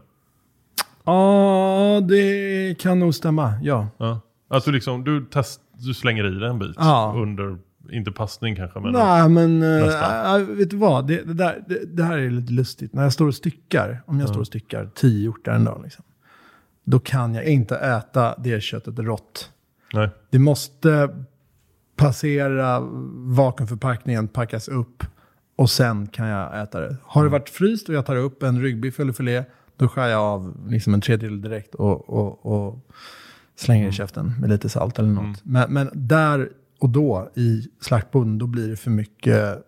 Ja, 1.03 2.01
det 2.07 2.75
kan 2.79 2.99
nog 2.99 3.15
stämma. 3.15 3.53
Ja. 3.61 3.87
Ja. 3.97 4.21
Att 4.47 4.65
du 4.65 4.71
liksom, 4.71 5.03
du, 5.03 5.25
test, 5.25 5.61
du 5.73 5.93
slänger 5.93 6.25
i 6.25 6.39
dig 6.39 6.49
en 6.49 6.59
bit 6.59 6.75
Ja. 6.77 7.13
under, 7.17 7.57
inte 7.91 8.11
passning 8.11 8.55
kanske 8.55 8.79
men... 8.79 8.91
Nej, 8.91 9.29
men 9.29 9.63
äh, 9.63 10.37
vet 10.37 10.69
du 10.69 10.77
vad? 10.77 11.07
Det, 11.07 11.23
det, 11.23 11.33
där, 11.33 11.63
det, 11.67 11.95
det 11.95 12.03
här 12.03 12.17
är 12.17 12.29
lite 12.29 12.53
lustigt. 12.53 12.93
När 12.93 13.03
jag 13.03 13.13
står 13.13 13.27
och 13.27 13.35
styckar, 13.35 14.03
om 14.05 14.19
jag 14.19 14.29
står 14.29 14.39
och 14.39 14.47
styckar 14.47 14.89
tio 14.95 15.23
hjortar 15.23 15.51
en 15.53 15.63
dag, 15.63 15.81
liksom, 15.83 16.05
då 16.83 16.99
kan 16.99 17.33
jag 17.35 17.45
inte 17.45 17.77
äta 17.77 18.35
det 18.37 18.61
köttet 18.63 18.99
rått. 18.99 19.51
Nej. 19.93 20.09
Det 20.29 20.39
måste 20.39 21.09
passera 21.95 22.79
vakuumförpackningen, 23.13 24.27
packas 24.27 24.67
upp 24.67 25.03
och 25.55 25.69
sen 25.69 26.07
kan 26.07 26.27
jag 26.27 26.61
äta 26.61 26.79
det. 26.79 26.97
Har 27.03 27.23
det 27.23 27.29
varit 27.29 27.49
fryst 27.49 27.89
och 27.89 27.95
jag 27.95 28.05
tar 28.05 28.15
upp 28.15 28.43
en 28.43 28.61
ryggbiff 28.61 28.99
eller 28.99 29.13
filé, 29.13 29.43
då 29.79 29.87
skär 29.87 30.07
jag 30.07 30.21
av 30.21 30.69
liksom 30.69 30.93
en 30.93 31.01
tredjedel 31.01 31.41
direkt 31.41 31.75
och, 31.75 32.09
och, 32.09 32.45
och 32.45 32.91
slänger 33.55 33.89
i 33.89 33.91
käften 33.91 34.35
med 34.39 34.49
lite 34.49 34.69
salt 34.69 34.99
eller 34.99 35.09
något. 35.09 35.45
Men, 35.45 35.73
men 35.73 35.89
där 35.93 36.49
och 36.79 36.89
då 36.89 37.31
i 37.35 37.67
slaktboden, 37.81 38.37
då 38.37 38.47
blir 38.47 38.67
det 38.67 38.75
för 38.75 38.91
mycket 38.91 39.65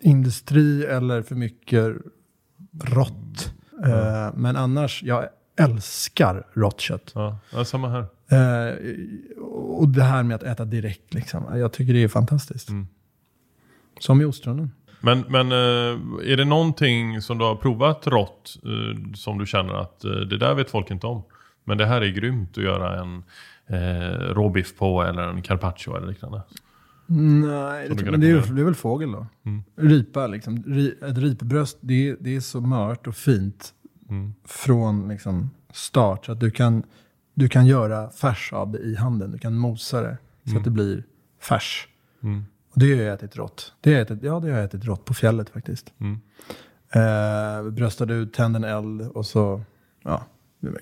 industri 0.00 0.84
eller 0.84 1.22
för 1.22 1.34
mycket 1.34 1.96
rått. 2.82 3.54
Eh, 3.84 4.34
men 4.34 4.56
annars, 4.56 5.02
jag 5.02 5.28
älskar 5.58 6.46
rått 6.52 6.80
kött. 6.80 7.12
Ja, 7.14 7.38
ja, 7.52 7.64
samma 7.64 7.88
här. 7.88 8.06
Eh, 8.28 8.74
och 9.48 9.88
det 9.88 10.02
här 10.02 10.22
med 10.22 10.34
att 10.34 10.42
äta 10.42 10.64
direkt, 10.64 11.14
liksom. 11.14 11.58
jag 11.58 11.72
tycker 11.72 11.92
det 11.92 12.02
är 12.02 12.08
fantastiskt. 12.08 12.68
Mm. 12.68 12.86
Som 14.00 14.20
i 14.20 14.24
ostronen. 14.24 14.70
Men, 15.06 15.24
men 15.28 15.52
eh, 15.52 16.30
är 16.32 16.36
det 16.36 16.44
någonting 16.44 17.22
som 17.22 17.38
du 17.38 17.44
har 17.44 17.56
provat 17.56 18.06
rått 18.06 18.56
eh, 18.64 19.12
som 19.14 19.38
du 19.38 19.46
känner 19.46 19.74
att 19.74 20.04
eh, 20.04 20.10
det 20.10 20.38
där 20.38 20.54
vet 20.54 20.70
folk 20.70 20.90
inte 20.90 21.06
om? 21.06 21.22
Men 21.64 21.78
det 21.78 21.86
här 21.86 22.00
är 22.00 22.08
grymt 22.08 22.58
att 22.58 22.64
göra 22.64 23.00
en 23.00 23.22
eh, 23.66 24.18
råbiff 24.34 24.76
på 24.78 25.02
eller 25.02 25.22
en 25.22 25.42
carpaccio 25.42 25.96
eller 25.96 26.06
liknande. 26.06 26.42
Nej, 27.06 27.86
Som 27.88 27.96
det, 27.96 28.16
det 28.16 28.30
är, 28.30 28.54
det 28.54 28.60
är 28.60 28.64
väl 28.64 28.74
fågel 28.74 29.12
då. 29.12 29.26
Mm. 29.46 29.62
Ripa, 29.76 30.26
liksom. 30.26 30.56
Ett 31.08 31.18
ripbröst, 31.18 31.78
det, 31.80 32.08
är- 32.08 32.16
det 32.20 32.36
är 32.36 32.40
så 32.40 32.60
mört 32.60 33.06
och 33.06 33.14
fint 33.16 33.72
Mm. 34.10 34.34
från 34.44 35.08
liksom, 35.08 35.50
start. 35.72 36.26
Så 36.26 36.32
att 36.32 36.40
du 36.40 36.50
kan, 36.50 36.82
du 37.34 37.48
kan 37.48 37.66
göra 37.66 38.10
färs 38.10 38.52
av 38.52 38.72
det 38.72 38.78
i 38.78 38.96
handen. 38.96 39.30
Du 39.32 39.38
kan 39.38 39.56
mosa 39.58 40.00
det 40.02 40.18
så 40.50 40.56
att 40.58 40.64
det 40.64 40.70
blir 40.70 41.04
färs. 41.42 41.88
Det 42.78 42.94
har 42.94 43.02
jag 43.02 43.14
ätit 43.14 43.36
rått. 43.36 43.72
Det 43.80 43.90
har 43.90 43.94
jag 43.98 44.02
ätit, 44.02 44.22
ja, 44.22 44.40
det 44.40 44.50
har 44.50 44.56
jag 44.56 44.64
ätit 44.64 44.84
rått 44.84 45.04
på 45.04 45.14
fjället 45.14 45.50
faktiskt. 45.50 45.92
Mm. 46.00 46.20
Eh, 46.90 47.70
bröstade 47.70 48.14
ut, 48.14 48.34
tände 48.34 48.56
en 48.56 48.64
eld 48.64 49.02
och 49.02 49.26
så 49.26 49.62
ja, 50.04 50.22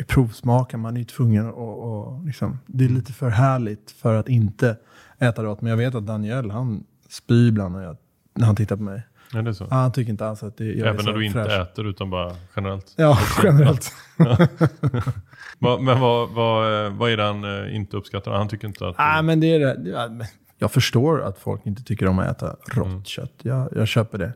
provsmakar. 0.06 0.78
Man 0.78 0.94
är 0.94 0.98
ju 0.98 1.04
tvungen 1.04 1.50
och, 1.50 2.06
och 2.06 2.24
liksom, 2.24 2.58
Det 2.66 2.84
är 2.84 2.88
lite 2.88 3.12
för 3.12 3.28
härligt 3.28 3.90
för 3.90 4.14
att 4.14 4.28
inte 4.28 4.76
äta 5.18 5.42
rått. 5.42 5.60
Men 5.60 5.70
jag 5.70 5.76
vet 5.76 5.94
att 5.94 6.06
Daniel, 6.06 6.50
han 6.50 6.84
spyr 7.08 7.48
ibland 7.48 7.74
när, 7.74 7.82
jag, 7.82 7.96
när 8.34 8.46
han 8.46 8.56
tittar 8.56 8.76
på 8.76 8.82
mig. 8.82 9.02
Är 9.34 9.42
det 9.42 9.54
så? 9.54 9.64
Ah, 9.64 9.74
han 9.74 9.92
tycker 9.92 10.10
inte 10.10 10.26
alls 10.26 10.42
att 10.42 10.56
det, 10.56 10.64
jag 10.64 10.78
är 10.78 10.84
Även 10.84 11.00
så 11.00 11.10
när 11.10 11.18
du 11.18 11.26
inte 11.26 11.44
fräsch. 11.44 11.60
äter 11.62 11.86
utan 11.86 12.10
bara 12.10 12.32
generellt? 12.56 12.94
Ja, 12.96 13.18
generellt. 13.42 13.92
Men 15.58 16.00
vad, 16.00 16.30
vad, 16.30 16.86
eh, 16.86 16.92
vad 16.92 17.10
är 17.10 17.16
det 17.16 17.22
han 17.22 17.44
eh, 17.44 17.76
inte 17.76 17.96
uppskattar? 17.96 18.32
Han 18.32 18.48
tycker 18.48 18.68
inte 18.68 18.88
att... 18.88 18.98
Nej, 18.98 19.22
men 19.22 19.40
det 19.40 19.46
är 19.46 19.58
det. 19.58 20.26
Jag 20.58 20.72
förstår 20.72 21.22
att 21.22 21.38
folk 21.38 21.66
inte 21.66 21.82
tycker 21.82 22.06
om 22.06 22.18
att 22.18 22.28
äta 22.28 22.56
rått 22.72 23.06
kött. 23.06 23.32
Jag, 23.42 23.68
jag 23.76 23.88
köper 23.88 24.18
det. 24.18 24.32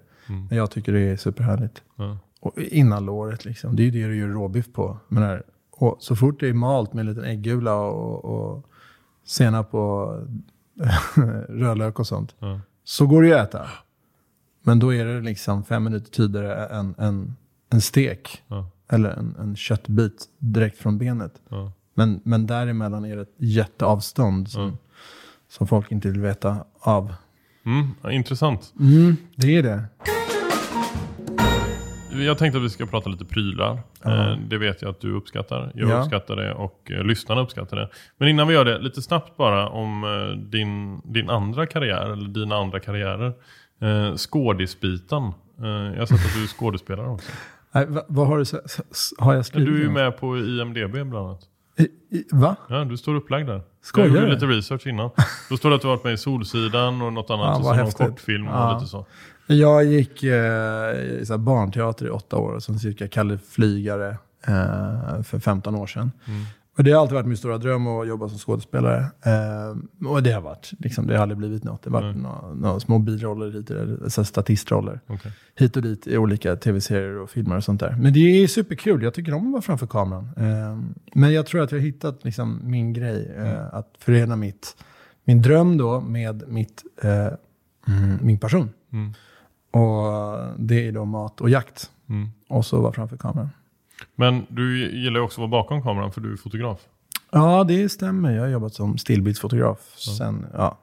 Men 0.48 0.58
jag 0.58 0.70
tycker 0.70 0.92
det 0.92 1.00
är 1.00 1.16
superhärligt. 1.16 1.82
Ja. 1.96 2.18
Och 2.40 2.58
innanlåret 2.58 3.44
liksom. 3.44 3.76
Det 3.76 3.82
är 3.82 3.84
ju 3.84 3.90
det 3.90 4.08
du 4.08 4.16
gör 4.16 4.28
råbiff 4.28 4.72
på. 4.72 4.98
Men 5.08 5.22
här, 5.22 5.42
och 5.70 5.96
så 6.00 6.16
fort 6.16 6.40
det 6.40 6.48
är 6.48 6.52
malt 6.52 6.92
med 6.92 7.00
en 7.00 7.06
liten 7.06 7.24
äggula 7.24 7.74
och, 7.74 8.24
och 8.24 8.66
senap 9.24 9.74
och 9.74 10.26
rödlök 11.48 11.98
och 11.98 12.06
sånt. 12.06 12.34
Ja. 12.38 12.60
Så 12.84 13.06
går 13.06 13.22
det 13.22 13.28
ju 13.28 13.34
att 13.34 13.48
äta. 13.48 13.68
Men 14.62 14.78
då 14.78 14.94
är 14.94 15.04
det 15.04 15.20
liksom 15.20 15.64
fem 15.64 15.84
minuter 15.84 16.10
tidigare 16.10 16.66
än 16.66 16.94
en, 16.98 17.36
en 17.70 17.80
stek. 17.80 18.42
Ja. 18.48 18.70
Eller 18.88 19.10
en, 19.10 19.36
en 19.38 19.56
köttbit 19.56 20.28
direkt 20.38 20.78
från 20.78 20.98
benet. 20.98 21.40
Ja. 21.48 21.72
Men, 21.94 22.20
men 22.24 22.46
däremellan 22.46 23.04
är 23.04 23.16
det 23.16 23.22
ett 23.22 23.34
jätteavstånd 23.36 24.50
som, 24.50 24.78
som 25.48 25.66
folk 25.66 25.92
inte 25.92 26.08
vill 26.08 26.20
veta 26.20 26.56
av. 26.80 27.14
Mm, 27.66 27.86
ja, 28.02 28.10
intressant. 28.12 28.72
Mm, 28.80 29.16
det 29.36 29.56
är 29.56 29.62
det. 29.62 29.84
Jag 32.24 32.38
tänkte 32.38 32.58
att 32.58 32.64
vi 32.64 32.70
ska 32.70 32.86
prata 32.86 33.10
lite 33.10 33.24
prylar. 33.24 33.80
Ja. 34.02 34.30
Eh, 34.32 34.38
Det 34.38 34.58
vet 34.58 34.82
jag 34.82 34.90
att 34.90 35.00
du 35.00 35.12
uppskattar. 35.12 35.72
Jag 35.74 35.90
Ja. 35.90 35.98
uppskattar 36.00 36.36
det 36.36 36.54
och 36.54 36.90
eh, 36.90 37.04
lyssnarna 37.04 37.40
uppskattar 37.40 37.76
det. 37.76 37.88
Men 38.18 38.28
innan 38.28 38.48
vi 38.48 38.54
gör 38.54 38.64
det, 38.64 38.78
lite 38.78 39.02
snabbt 39.02 39.36
bara 39.36 39.68
om 39.68 40.04
eh, 40.04 40.38
din, 40.50 41.00
din 41.04 41.30
andra 41.30 41.66
karriär, 41.66 42.10
eller 42.12 42.28
dina 42.28 42.56
andra 42.56 42.80
karriärer. 42.80 43.32
Skådisbiten. 44.16 45.32
Jag 45.60 45.98
har 45.98 46.06
sett 46.06 46.26
att 46.26 46.34
du 46.34 46.42
är 46.42 46.46
skådespelare 46.46 47.08
också. 47.08 47.32
Nej, 47.72 47.86
va, 47.86 48.02
vad 48.08 48.26
har 48.26 48.38
du 48.38 48.44
Har 49.18 49.32
jag 49.32 49.36
Men 49.38 49.44
skrivit? 49.44 49.68
du 49.68 49.76
är 49.78 49.82
ju 49.82 49.90
med 49.90 50.16
på 50.18 50.38
IMDB 50.38 50.92
bland 50.92 51.16
annat. 51.16 51.40
Va? 52.32 52.56
Ja, 52.68 52.84
du 52.84 52.96
står 52.96 53.14
upplagd 53.14 53.46
där. 53.48 53.62
Skojar 53.82 54.08
jag 54.08 54.16
gjorde 54.16 54.34
lite 54.34 54.46
research 54.46 54.86
innan. 54.86 55.10
Då 55.50 55.56
står 55.56 55.70
det 55.70 55.76
att 55.76 55.82
du 55.82 55.88
varit 55.88 56.04
med 56.04 56.12
i 56.12 56.16
Solsidan 56.18 57.02
och 57.02 57.12
något 57.12 57.30
annat. 57.30 57.46
Ja, 57.46 57.56
och 57.58 57.64
så 57.64 57.74
någon 57.74 58.10
kortfilm 58.10 58.48
och 58.48 58.54
Ja. 58.54 58.74
lite 58.78 58.90
så. 58.90 59.06
Jag 59.46 59.84
gick 59.84 60.22
eh, 60.22 60.92
i 61.20 61.22
så 61.26 61.38
barnteater 61.38 62.06
i 62.06 62.10
åtta 62.10 62.36
år 62.36 62.52
och 62.52 62.62
sen 62.62 62.78
cirka 62.78 63.08
Kalle 63.08 63.38
Flygare 63.50 64.08
eh, 64.46 65.22
för 65.22 65.38
15 65.38 65.74
år 65.74 65.86
sedan. 65.86 66.12
Mm. 66.26 66.44
Och 66.78 66.84
det 66.84 66.90
har 66.92 67.00
alltid 67.00 67.14
varit 67.14 67.26
min 67.26 67.36
stora 67.36 67.58
dröm 67.58 67.86
att 67.86 68.08
jobba 68.08 68.28
som 68.28 68.38
skådespelare. 68.38 68.98
Eh, 69.00 70.08
och 70.08 70.22
det 70.22 70.32
har 70.32 70.40
varit, 70.40 70.70
liksom, 70.78 71.06
det 71.06 71.14
har 71.14 71.22
aldrig 71.22 71.38
blivit 71.38 71.64
något. 71.64 71.82
Det 71.82 71.90
har 71.90 72.02
varit 72.02 72.16
några, 72.16 72.54
några 72.54 72.80
små 72.80 72.98
biroller 72.98 73.50
hit 73.50 73.70
och 74.18 74.26
statistroller. 74.26 75.00
Okej. 75.06 75.32
Hit 75.54 75.76
och 75.76 75.82
dit 75.82 76.06
i 76.06 76.18
olika 76.18 76.56
tv-serier 76.56 77.18
och 77.18 77.30
filmer 77.30 77.56
och 77.56 77.64
sånt 77.64 77.80
där. 77.80 77.96
Men 78.00 78.12
det 78.12 78.20
är 78.20 78.46
superkul, 78.46 79.02
jag 79.02 79.14
tycker 79.14 79.34
om 79.34 79.46
att 79.46 79.52
vara 79.52 79.62
framför 79.62 79.86
kameran. 79.86 80.30
Eh, 80.36 80.78
men 81.14 81.32
jag 81.32 81.46
tror 81.46 81.62
att 81.62 81.72
jag 81.72 81.78
har 81.78 81.84
hittat 81.84 82.24
liksom, 82.24 82.60
min 82.62 82.92
grej, 82.92 83.32
eh, 83.36 83.74
att 83.74 83.94
förena 83.98 84.36
mitt, 84.36 84.76
min 85.24 85.42
dröm 85.42 85.78
då 85.78 86.00
med 86.00 86.44
mitt, 86.48 86.82
eh, 87.02 87.26
mm, 87.88 88.18
min 88.20 88.38
passion. 88.38 88.70
Mm. 88.92 89.12
Och 89.70 90.38
det 90.58 90.88
är 90.88 90.92
då 90.92 91.04
mat 91.04 91.40
och 91.40 91.50
jakt. 91.50 91.90
Mm. 92.08 92.28
Och 92.48 92.66
så 92.66 92.80
vara 92.80 92.92
framför 92.92 93.16
kameran. 93.16 93.50
Men 94.14 94.46
du 94.48 94.92
gillar 94.96 95.20
ju 95.20 95.24
också 95.24 95.40
att 95.40 95.50
vara 95.50 95.62
bakom 95.62 95.82
kameran 95.82 96.12
för 96.12 96.20
du 96.20 96.32
är 96.32 96.36
fotograf. 96.36 96.80
Ja, 97.30 97.64
det 97.64 97.88
stämmer. 97.88 98.32
Jag 98.32 98.42
har 98.42 98.48
jobbat 98.48 98.74
som 98.74 98.98
stillbildsfotograf 98.98 99.78
sen 99.96 100.46
ja, 100.52 100.78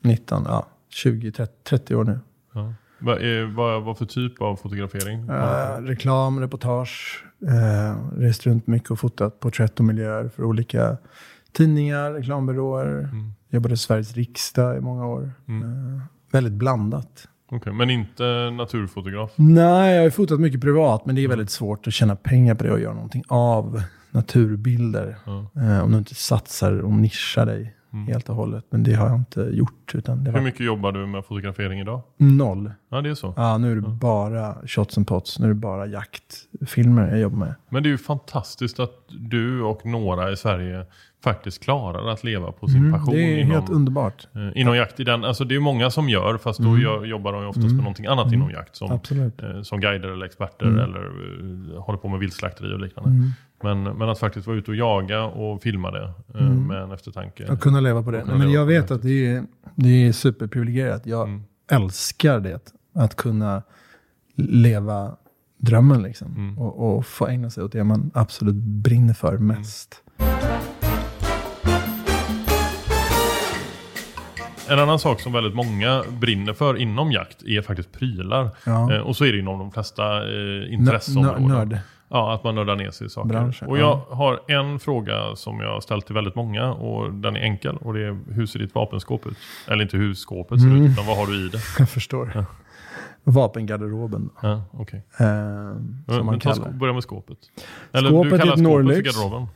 19, 0.00 0.44
ja, 0.48 0.66
20, 0.88 1.32
30, 1.32 1.52
30 1.64 1.94
år 1.94 2.04
nu. 2.04 2.20
Ja. 2.54 2.74
Vad, 2.98 3.18
är, 3.22 3.44
vad, 3.44 3.82
vad 3.82 3.98
för 3.98 4.06
typ 4.06 4.42
av 4.42 4.56
fotografering? 4.56 5.28
Eh, 5.28 5.82
reklam, 5.82 6.40
reportage, 6.40 7.24
eh, 7.46 8.18
rest 8.18 8.46
runt 8.46 8.66
mycket 8.66 8.90
och 8.90 9.00
fotat 9.00 9.40
porträtt 9.40 9.78
och 9.78 9.84
miljöer 9.84 10.28
för 10.28 10.44
olika 10.44 10.96
tidningar, 11.52 12.12
reklambyråer. 12.12 12.98
Mm. 12.98 13.32
Jobbade 13.48 13.74
i 13.74 13.76
Sveriges 13.76 14.14
riksdag 14.14 14.76
i 14.76 14.80
många 14.80 15.06
år. 15.06 15.32
Eh, 15.48 16.02
väldigt 16.32 16.52
blandat. 16.52 17.28
Okej, 17.52 17.72
Men 17.72 17.90
inte 17.90 18.50
naturfotograf? 18.50 19.30
Nej, 19.36 19.94
jag 19.96 20.02
har 20.02 20.10
fotat 20.10 20.40
mycket 20.40 20.60
privat, 20.60 21.06
men 21.06 21.14
det 21.14 21.24
är 21.24 21.28
väldigt 21.28 21.50
svårt 21.50 21.86
att 21.86 21.92
tjäna 21.92 22.16
pengar 22.16 22.54
på 22.54 22.64
det 22.64 22.72
och 22.72 22.80
göra 22.80 22.94
någonting 22.94 23.22
av 23.28 23.82
naturbilder. 24.10 25.16
Eh, 25.56 25.84
om 25.84 25.92
du 25.92 25.98
inte 25.98 26.14
satsar 26.14 26.78
och 26.80 26.92
nischar 26.92 27.46
dig 27.46 27.74
helt 28.08 28.28
och 28.28 28.34
hållet. 28.34 28.64
Men 28.70 28.82
det 28.82 28.92
har 28.94 29.06
jag 29.08 29.16
inte 29.16 29.40
gjort, 29.40 29.94
utan 29.94 30.24
det 30.24 30.30
Hur 30.30 30.38
var 30.38 30.44
mycket 30.44 30.66
jobbar 30.66 30.92
du 30.92 31.06
med 31.06 31.24
fotografering 31.24 31.80
idag? 31.80 32.00
noll. 32.16 32.70
Ja, 32.92 33.00
det 33.00 33.10
är 33.10 33.14
så. 33.14 33.34
Ja, 33.36 33.58
nu 33.58 33.72
är 33.72 33.76
det 33.76 33.80
bara 33.88 34.54
shots 34.66 34.98
and 34.98 35.06
pots, 35.06 35.38
nu 35.38 35.44
är 35.44 35.48
det 35.48 35.54
bara 35.54 35.86
jaktfilmer 35.86 37.08
jag 37.10 37.18
jobbar 37.20 37.38
med. 37.38 37.54
Men 37.68 37.82
det 37.82 37.88
är 37.88 37.90
ju 37.90 37.98
fantastiskt 37.98 38.80
att 38.80 38.92
du 39.08 39.62
och 39.62 39.86
några 39.86 40.32
i 40.32 40.36
Sverige 40.36 40.86
faktiskt 41.24 41.62
klarar 41.62 42.08
att 42.12 42.24
leva 42.24 42.52
på 42.52 42.66
sin 42.68 42.76
Mm, 42.76 42.92
passion 42.92 43.14
det 43.14 43.22
är 43.22 43.38
inom, 43.38 43.50
helt 43.50 43.70
underbart. 43.70 44.28
eh, 44.34 44.60
inom 44.60 44.76
jakt. 44.76 45.00
I 45.00 45.04
den, 45.04 45.24
alltså 45.24 45.44
det 45.44 45.54
är 45.54 45.60
många 45.60 45.90
som 45.90 46.08
gör, 46.08 46.38
fast 46.38 46.60
då 46.60 46.78
gör, 46.78 47.04
jobbar 47.04 47.32
de 47.32 47.42
ju 47.42 47.48
oftast 47.48 47.66
med 47.66 47.76
någonting 47.76 48.06
annat 48.06 48.32
inom 48.32 48.50
jakt. 48.50 48.76
Som, 48.76 48.90
eh, 48.92 49.62
som 49.62 49.80
guider 49.80 50.08
eller 50.08 50.26
experter 50.26 50.66
eller 50.66 51.04
eh, 51.76 51.82
håller 51.82 51.98
på 51.98 52.08
med 52.08 52.20
viltslakteri 52.20 52.74
och 52.74 52.80
liknande. 52.80 53.10
Mm. 53.10 53.30
Men, 53.62 53.82
men 53.98 54.08
att 54.08 54.18
faktiskt 54.18 54.46
vara 54.46 54.56
ute 54.56 54.70
och 54.70 54.76
jaga 54.76 55.24
och 55.24 55.62
filma 55.62 55.90
det 55.90 56.12
eh, 56.34 56.42
med 56.50 56.82
en 56.82 56.92
eftertanke. 56.92 57.52
Att 57.52 57.60
kunna 57.60 57.80
leva 57.80 58.02
på 58.02 58.10
det. 58.10 58.24
Men 58.24 58.50
jag 58.52 58.66
vet 58.66 58.90
att 58.90 59.02
det 59.02 59.26
är, 59.26 59.44
det 59.74 60.06
är 60.06 60.12
superprivilegierat. 60.12 61.06
Jag 61.06 61.28
Mm. 61.28 61.42
älskar 61.70 62.40
det. 62.40 62.72
Att 62.92 63.16
kunna 63.16 63.62
leva 64.36 65.16
drömmen 65.58 66.02
liksom. 66.02 66.28
Mm. 66.36 66.58
Och, 66.58 66.96
och 66.96 67.06
få 67.06 67.26
ägna 67.28 67.50
sig 67.50 67.64
åt 67.64 67.72
det 67.72 67.84
man 67.84 68.10
absolut 68.14 68.54
brinner 68.54 69.14
för 69.14 69.38
mest. 69.38 70.02
En 74.68 74.78
annan 74.78 74.98
sak 74.98 75.20
som 75.20 75.32
väldigt 75.32 75.54
många 75.54 76.02
brinner 76.20 76.52
för 76.52 76.76
inom 76.76 77.12
jakt 77.12 77.42
är 77.42 77.62
faktiskt 77.62 77.92
prylar. 77.92 78.50
Ja. 78.66 78.92
Eh, 78.94 79.00
och 79.00 79.16
så 79.16 79.24
är 79.24 79.32
det 79.32 79.38
inom 79.38 79.58
de 79.58 79.70
flesta 79.72 80.18
eh, 80.28 80.72
intresseområden. 80.74 81.48
nörd. 81.48 81.78
Ja, 82.08 82.34
att 82.34 82.44
man 82.44 82.54
nördar 82.54 82.76
ner 82.76 82.90
sig 82.90 83.06
i 83.06 83.10
saker. 83.10 83.28
Branschen, 83.28 83.68
och 83.68 83.78
jag 83.78 83.96
har 84.10 84.40
en 84.50 84.78
fråga 84.80 85.36
som 85.36 85.60
jag 85.60 85.72
har 85.72 85.80
ställt 85.80 86.06
till 86.06 86.14
väldigt 86.14 86.34
många 86.34 86.72
och 86.72 87.12
den 87.14 87.36
är 87.36 87.40
enkel. 87.40 87.76
Och 87.76 87.94
det 87.94 88.00
är 88.06 88.18
hur 88.32 88.46
ser 88.46 88.58
ditt 88.58 88.74
vapenskåp 88.74 89.26
ut? 89.26 89.36
Eller 89.66 89.82
inte 89.82 89.96
hur 89.96 90.14
skåpet 90.14 90.60
ser 90.60 90.68
Mm. 90.68 90.82
ut, 90.84 90.90
utan 90.92 91.06
vad 91.06 91.16
har 91.16 91.26
du 91.26 91.46
i 91.46 91.48
det? 91.48 91.58
Jag 91.78 91.88
förstår. 91.88 92.44
Vapengarderoben, 93.24 94.30
Ja, 94.42 94.62
okej. 94.72 95.02
eh, 95.18 95.24
som 95.26 95.82
man 96.06 96.26
men 96.26 96.40
ta, 96.40 96.52
kallar 96.54 96.70
börja 96.72 96.92
med 96.92 97.02
skåpet. 97.02 97.38
Eller 97.92 98.08
Skåpet 98.08 98.30
du 98.32 98.38
kallar 98.38 98.56
skåpet 98.56 98.64
för 98.66 98.70
Norlix. 98.82 99.16
garderoben? 99.16 99.46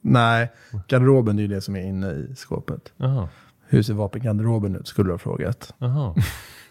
Nej, 0.00 0.52
garderoben 0.88 1.38
är 1.38 1.42
ju 1.42 1.48
det 1.48 1.60
som 1.60 1.76
är 1.76 1.80
inne 1.80 2.10
i 2.10 2.32
skåpet. 2.36 2.92
Jaha. 2.96 3.28
Hur 3.68 3.82
ser 3.82 3.94
vapengarderoben 3.94 4.76
ut 4.76 4.88
skulle 4.88 5.08
du 5.08 5.12
ha 5.12 5.18
frågat. 5.18 5.74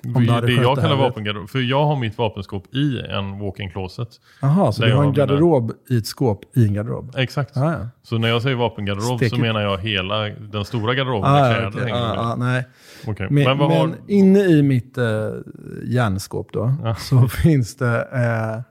Du 0.05 0.31
hade 0.31 0.47
det 0.47 0.53
skött 0.53 0.63
jag 0.63 0.77
det 0.77 0.81
kallar 0.81 0.95
vapengarderob. 0.95 1.49
För 1.49 1.59
jag 1.59 1.85
har 1.85 1.95
mitt 1.95 2.17
vapenskåp 2.17 2.75
i 2.75 2.99
en 2.99 3.39
walk-in 3.39 3.69
closet. 3.71 4.09
Jaha, 4.41 4.71
så 4.71 4.81
du 4.85 4.93
har 4.93 5.03
en 5.03 5.09
mina- 5.09 5.17
garderob 5.25 5.71
i 5.89 5.97
ett 5.97 6.07
skåp 6.07 6.57
i 6.57 6.67
en 6.67 6.73
garderob? 6.73 7.13
Exakt. 7.17 7.57
Ah, 7.57 7.71
ja. 7.71 7.87
Så 8.03 8.17
när 8.17 8.27
jag 8.29 8.41
säger 8.41 8.55
vapengarderob 8.55 9.17
Stek 9.19 9.29
så 9.29 9.37
menar 9.39 9.61
jag 9.61 9.77
hela 9.77 10.19
den 10.29 10.65
stora 10.65 10.93
garderoben 10.93 11.29
Ah, 11.29 11.39
med 11.49 11.71
kläder. 11.73 11.87
hänger 11.87 12.01
Ah, 12.17 12.31
ah, 12.31 12.35
nej. 12.35 12.67
Okej. 13.07 13.27
Men, 13.29 13.43
Men 13.43 13.57
men 13.57 13.71
har... 13.77 13.91
inne 14.07 14.39
i 14.39 14.63
mitt 14.63 14.97
eh, 14.97 15.05
järnskåp 15.85 16.47
då, 16.53 16.73
så 16.99 17.27
finns 17.27 17.75
det 17.75 18.01
eh, 18.01 18.61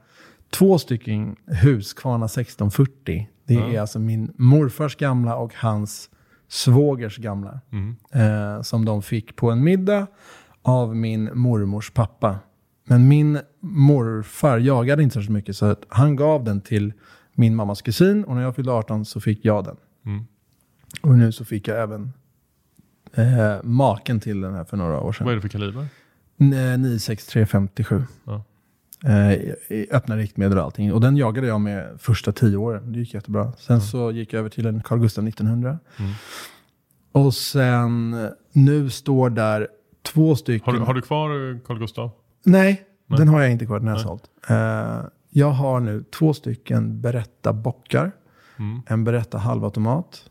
två 0.49 0.77
stycken 0.77 1.35
Husqvarna 1.63 2.25
1640. 2.25 3.29
Det 3.47 3.55
är 3.55 3.81
alltså 3.81 3.99
min 3.99 4.33
morfars 4.37 4.95
gamla 4.95 5.35
och 5.35 5.53
hans 5.55 6.09
svågers 6.53 7.17
gamla. 7.17 7.59
Mm. 7.71 7.95
Eh, 8.11 8.61
som 8.61 8.85
de 8.85 9.01
fick 9.01 9.35
på 9.35 9.51
en 9.51 9.63
middag 9.63 10.07
av 10.61 10.95
min 10.95 11.29
mormors 11.33 11.91
pappa. 11.91 12.39
Men 12.85 13.07
min 13.07 13.39
morfar 13.59 14.57
jagade 14.57 15.03
inte 15.03 15.23
så 15.23 15.31
mycket 15.31 15.57
så 15.57 15.65
att 15.65 15.83
han 15.87 16.15
gav 16.15 16.43
den 16.43 16.61
till 16.61 16.93
min 17.33 17.55
mammas 17.55 17.81
kusin 17.81 18.23
och 18.23 18.35
när 18.35 18.41
jag 18.41 18.55
fyllde 18.55 18.71
18 18.71 19.05
så 19.05 19.21
fick 19.21 19.45
jag 19.45 19.63
den. 19.65 19.75
Mm. 20.05 20.25
Och 21.01 21.17
nu 21.17 21.31
så 21.31 21.45
fick 21.45 21.67
jag 21.67 21.81
även 21.81 22.13
eh, 23.13 23.63
maken 23.63 24.19
till 24.19 24.41
den 24.41 24.53
här 24.53 24.63
för 24.63 24.77
några 24.77 24.99
år 24.99 25.11
sedan. 25.13 25.25
Vad 25.25 25.31
är 25.31 25.35
det 25.35 25.41
för 25.41 25.49
kaliber? 25.49 25.87
N- 26.37 26.81
96357. 26.81 28.03
Ja. 28.25 28.43
Eh, 29.05 29.31
i- 29.33 29.87
öppna 29.91 30.17
riktmedel 30.17 30.57
och 30.57 30.63
allting. 30.63 30.93
Och 30.93 31.01
den 31.01 31.17
jagade 31.17 31.47
jag 31.47 31.61
med 31.61 31.89
första 32.01 32.31
tio 32.31 32.57
åren. 32.57 32.91
Det 32.93 32.99
gick 32.99 33.13
jättebra. 33.13 33.53
Sen 33.57 33.81
så 33.81 34.11
gick 34.11 34.33
jag 34.33 34.39
över 34.39 34.49
till 34.49 34.65
en 34.65 34.83
Carl 34.83 34.99
Gustaf 34.99 35.23
1900. 35.27 35.79
Mm. 35.99 36.11
Och 37.11 37.33
sen 37.33 38.13
eh, 38.13 38.29
nu 38.51 38.89
står 38.89 39.29
där 39.29 39.67
två 40.01 40.35
stycken. 40.35 40.65
Har, 40.73 40.79
du, 40.79 40.85
har 40.85 40.93
du 40.93 41.01
kvar 41.01 41.59
Carl 41.65 41.79
Gustaf? 41.79 42.11
Nej, 42.45 42.85
Nej. 43.07 43.19
den 43.19 43.27
har 43.27 43.41
jag 43.41 43.51
inte 43.51 43.65
kvar. 43.65 43.79
Den 43.79 43.87
har 43.87 43.95
jag 43.95 44.01
sålt. 44.01 44.23
Eh, 44.49 44.99
jag 45.29 45.49
har 45.51 45.79
nu 45.79 46.03
två 46.03 46.33
stycken 46.33 47.01
Beretta 47.01 47.53
bockar. 47.53 48.11
Mm. 48.59 48.81
En 48.87 49.03
Beretta 49.03 49.37
halvautomat. 49.37 50.29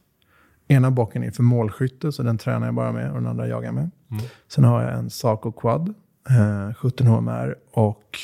Ena 0.68 0.91
bocken 0.91 1.23
är 1.23 1.31
för 1.31 1.43
målskytte, 1.43 2.12
så 2.12 2.23
den 2.23 2.39
tränar 2.39 2.66
jag 2.66 2.75
bara 2.75 2.93
med 2.93 3.09
och 3.11 3.14
den 3.14 3.27
andra 3.27 3.49
jagar 3.49 3.66
jag 3.66 3.75
med. 3.75 3.91
Mm. 4.11 4.23
Sen 4.49 4.64
har 4.64 4.83
jag 4.83 4.93
en 4.93 5.11
Saco 5.11 5.53
Quad, 5.53 5.95
eh, 6.31 6.75
17 6.75 7.07
HMR 7.07 7.57
och 7.73 8.18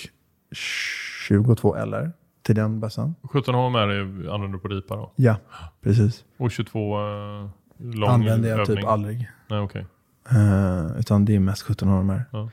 22 0.53 1.75
LR 1.85 2.13
till 2.43 2.55
den 2.55 2.81
bössan. 2.81 3.15
17 3.23 3.55
HMR 3.55 3.89
är, 3.89 4.01
använder 4.35 4.49
du 4.49 4.59
på 4.59 4.69
ripa 4.69 4.97
då? 4.97 5.13
Ja, 5.17 5.37
precis. 5.81 6.25
Och 6.37 6.51
22 6.51 6.99
uh, 6.99 7.49
lång 7.79 8.11
Använder 8.11 8.49
jag 8.49 8.61
övning? 8.61 8.77
typ 8.77 8.87
aldrig. 8.87 9.31
Nej, 9.49 9.61
okej. 9.61 9.87
Eh, 10.31 10.99
utan 10.99 11.25
det 11.25 11.35
är 11.35 11.41
mest 11.41 11.63
17 11.63 11.89
HMR. 11.89 12.25
Ja. 12.33 12.51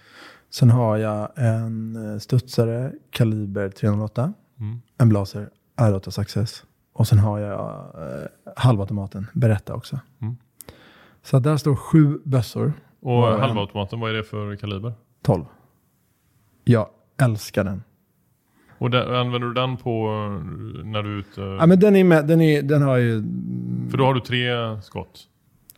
Sen 0.49 0.69
har 0.69 0.97
jag 0.97 1.29
en 1.35 1.95
eh, 2.13 2.19
studsare 2.19 2.91
kaliber 3.09 3.69
308. 3.69 4.33
Mm. 4.59 4.81
En 4.97 5.09
Blaser 5.09 5.49
R8 5.77 6.09
Success. 6.09 6.63
Och 6.93 7.07
sen 7.07 7.19
har 7.19 7.39
jag 7.39 7.59
eh, 7.61 8.27
halvautomaten 8.55 9.27
Beretta 9.33 9.73
också. 9.73 9.99
Mm. 10.21 10.37
Så 11.21 11.39
där 11.39 11.57
står 11.57 11.75
sju 11.75 12.21
bössor. 12.23 12.73
Och 13.01 13.23
halvautomaten, 13.23 13.99
vad 13.99 14.09
är 14.09 14.13
det 14.13 14.23
för 14.23 14.55
kaliber? 14.55 14.93
12. 15.21 15.45
Jag 16.63 16.87
älskar 17.17 17.63
den. 17.63 17.83
Och 18.77 18.89
där, 18.89 19.13
använder 19.13 19.47
du 19.47 19.53
den 19.53 19.77
på 19.77 20.07
eh, 20.07 20.85
när 20.85 21.03
du 21.03 21.15
är 21.15 21.19
ute? 21.19 21.41
Ja, 21.41 21.65
men 21.65 21.79
den, 21.79 21.95
är 21.95 22.03
med, 22.03 22.27
den, 22.27 22.41
är, 22.41 22.61
den 22.61 22.81
har 22.81 22.97
ju... 22.97 23.23
För 23.91 23.97
då 23.97 24.05
har 24.05 24.13
du 24.13 24.19
tre 24.19 24.47
skott? 24.81 25.19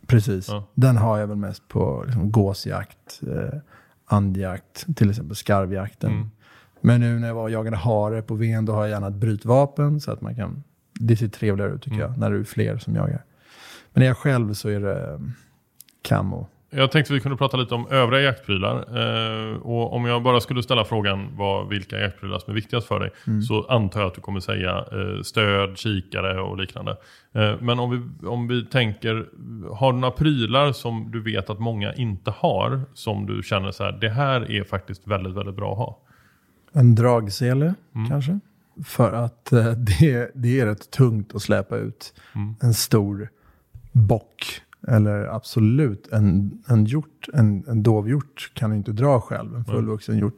Precis. 0.06 0.48
Ja. 0.48 0.64
Den 0.74 0.96
har 0.96 1.18
jag 1.18 1.26
väl 1.26 1.36
mest 1.36 1.68
på 1.68 2.02
liksom, 2.06 2.32
gåsjakt, 2.32 3.20
eh, 3.22 3.58
andjakt, 4.06 4.96
till 4.96 5.10
exempel 5.10 5.36
skarvjakten. 5.36 6.12
Mm. 6.12 6.30
Men 6.80 7.00
nu 7.00 7.18
när 7.18 7.28
jag 7.28 7.34
var 7.34 7.42
och 7.42 7.50
jagade 7.50 7.76
hare 7.76 8.22
på 8.22 8.34
ven, 8.34 8.64
då 8.64 8.72
har 8.72 8.80
jag 8.80 8.90
gärna 8.90 9.08
ett 9.08 9.14
brytvapen 9.14 10.00
så 10.00 10.12
att 10.12 10.20
man 10.20 10.34
kan... 10.34 10.62
Det 11.00 11.16
ser 11.16 11.28
trevligare 11.28 11.72
ut 11.72 11.82
tycker 11.82 11.96
Mm. 11.96 12.10
jag, 12.10 12.18
när 12.18 12.30
det 12.30 12.38
är 12.38 12.44
fler 12.44 12.78
som 12.78 12.94
jagar. 12.94 13.24
Men 13.92 14.00
när 14.00 14.06
jag 14.06 14.16
själv 14.16 14.54
så 14.54 14.68
är 14.68 14.80
det 14.80 15.06
um, 15.06 15.32
camo. 16.02 16.46
Jag 16.70 16.90
tänkte 16.92 17.12
vi 17.12 17.20
kunde 17.20 17.36
prata 17.36 17.56
lite 17.56 17.74
om 17.74 17.86
övriga 17.90 18.22
jaktprylar. 18.22 18.76
Eh, 18.76 19.56
och 19.56 19.92
om 19.92 20.04
jag 20.04 20.22
bara 20.22 20.40
skulle 20.40 20.62
ställa 20.62 20.84
frågan 20.84 21.28
vad, 21.36 21.68
vilka 21.68 21.98
jaktprylar 21.98 22.38
som 22.38 22.50
är 22.50 22.54
viktigast 22.54 22.86
för 22.86 23.00
dig. 23.00 23.10
Mm. 23.26 23.42
Så 23.42 23.66
antar 23.68 24.00
jag 24.00 24.06
att 24.08 24.14
du 24.14 24.20
kommer 24.20 24.40
säga 24.40 24.78
eh, 24.78 25.22
stöd, 25.22 25.78
kikare 25.78 26.40
och 26.40 26.56
liknande. 26.58 26.96
Eh, 27.34 27.54
men 27.60 27.78
om 27.78 27.90
vi, 27.90 28.26
om 28.28 28.48
vi 28.48 28.64
tänker, 28.64 29.26
har 29.74 29.92
du 29.92 29.98
några 29.98 30.14
prylar 30.14 30.72
som 30.72 31.10
du 31.10 31.22
vet 31.22 31.50
att 31.50 31.58
många 31.58 31.94
inte 31.94 32.30
har? 32.30 32.82
Som 32.94 33.26
du 33.26 33.42
känner 33.42 33.70
så 33.70 33.84
här, 33.84 33.92
det 33.92 34.08
här 34.10 34.50
är 34.50 34.64
faktiskt 34.64 35.06
väldigt, 35.06 35.34
väldigt 35.34 35.56
bra 35.56 35.72
att 35.72 35.78
ha. 35.78 35.98
En 36.72 36.94
dragsele 36.94 37.74
Mm. 37.94 38.08
kanske. 38.08 38.40
För 38.86 39.12
att 39.12 39.52
eh, 39.52 39.64
det, 39.70 40.30
det 40.34 40.60
är 40.60 40.66
rätt 40.66 40.90
tungt 40.90 41.34
att 41.34 41.42
släpa 41.42 41.76
ut 41.76 42.14
Mm. 42.34 42.54
en 42.62 42.74
stor 42.74 43.28
bock. 43.92 44.60
Eller 44.88 45.26
absolut 45.26 46.08
en, 46.12 46.58
en 46.68 46.84
hjort, 46.84 47.26
en, 47.34 47.64
en 47.68 47.82
dovhjort 47.82 48.50
kan 48.54 48.72
inte 48.74 48.92
dra 48.92 49.20
själv, 49.20 49.54
en 49.56 49.64
fullvuxen 49.64 50.18
hjort. 50.18 50.36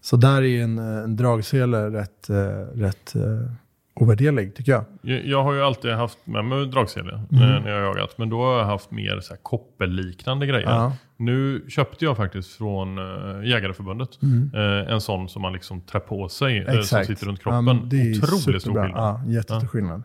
Så 0.00 0.16
där 0.16 0.42
är 0.42 0.62
en, 0.62 0.78
eh, 0.78 1.04
en 1.04 1.16
dragsele 1.16 1.90
rätt, 1.90 2.30
eh, 2.30 2.36
rätt 2.80 3.14
eh, 3.16 3.50
ovärderlig 3.94 4.54
tycker 4.54 4.72
jag. 4.72 4.84
Jag, 5.02 5.26
jag 5.26 5.42
har 5.42 5.52
ju 5.52 5.62
alltid 5.62 5.90
haft 5.92 6.18
med 6.24 6.44
mig 6.44 6.66
dragsele 6.66 7.12
Mm. 7.32 7.42
eh, 7.42 7.62
när 7.62 7.70
jag 7.70 7.76
har 7.76 7.86
jagat. 7.86 8.18
Men 8.18 8.28
då 8.28 8.42
har 8.44 8.58
jag 8.58 8.64
haft 8.64 8.90
mer 8.90 9.20
så 9.20 9.32
här, 9.34 9.40
koppelliknande 9.42 10.46
grejer. 10.46 10.68
Ja. 10.70 10.92
Nu 11.16 11.64
köpte 11.68 12.04
jag 12.04 12.16
faktiskt 12.16 12.50
från 12.50 12.98
äh, 12.98 13.04
Jägareförbundet 13.48 14.08
eh, 14.54 14.92
en 14.94 15.00
sån 15.00 15.28
som 15.28 15.42
man 15.42 15.52
liksom 15.52 15.80
trär 15.80 16.00
på 16.00 16.28
sig. 16.28 16.58
eh, 16.58 16.64
som 16.70 16.78
Exakt. 16.80 17.06
sitter 17.06 17.26
runt 17.26 17.40
Ja, 17.44 17.50
kroppen. 17.50 17.68
är 18.00 18.24
Otroligt 18.24 18.62
stor 18.62 18.72
skillnad. 18.82 18.90
Ja, 18.94 19.22
jättestor 19.32 19.66
skillnad. 19.66 20.02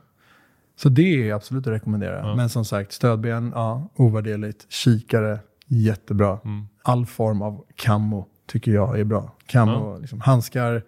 Så 0.81 0.89
det 0.89 1.29
är 1.29 1.33
absolut 1.33 1.67
att 1.67 1.73
rekommendera. 1.73 2.19
Ja. 2.19 2.35
Men 2.35 2.49
som 2.49 2.65
sagt, 2.65 2.91
stödben, 2.91 3.51
ja, 3.55 3.89
ovärderligt. 3.95 4.65
Kikare, 4.69 5.39
jättebra. 5.67 6.39
Mm. 6.45 6.67
All 6.81 7.05
form 7.05 7.41
av 7.41 7.65
camo 7.75 8.27
tycker 8.47 8.71
jag 8.71 8.99
är 8.99 9.03
bra. 9.03 9.35
Camo, 9.45 9.97
liksom, 9.99 10.21
handskar, 10.21 10.83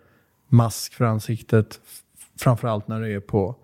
mask 0.48 0.94
för 0.94 1.06
ansiktet. 1.06 1.80
Framförallt 2.40 2.88
när 2.88 3.02
det 3.02 3.14
är 3.14 3.20
på, 3.20 3.56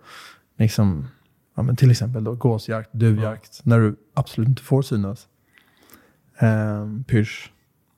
liksom, 0.57 1.07
ja, 1.55 1.63
men 1.63 1.75
till 1.75 1.91
exempel 1.91 2.23
då, 2.23 2.35
gåsjakt, 2.35 2.89
duvjakt. 2.93 3.61
När 3.63 3.79
du 3.79 3.95
absolut 4.13 4.49
inte 4.49 4.61
får 4.61 4.81
synas. 4.81 5.27
Ehm, 6.37 7.03
pysch. 7.03 7.51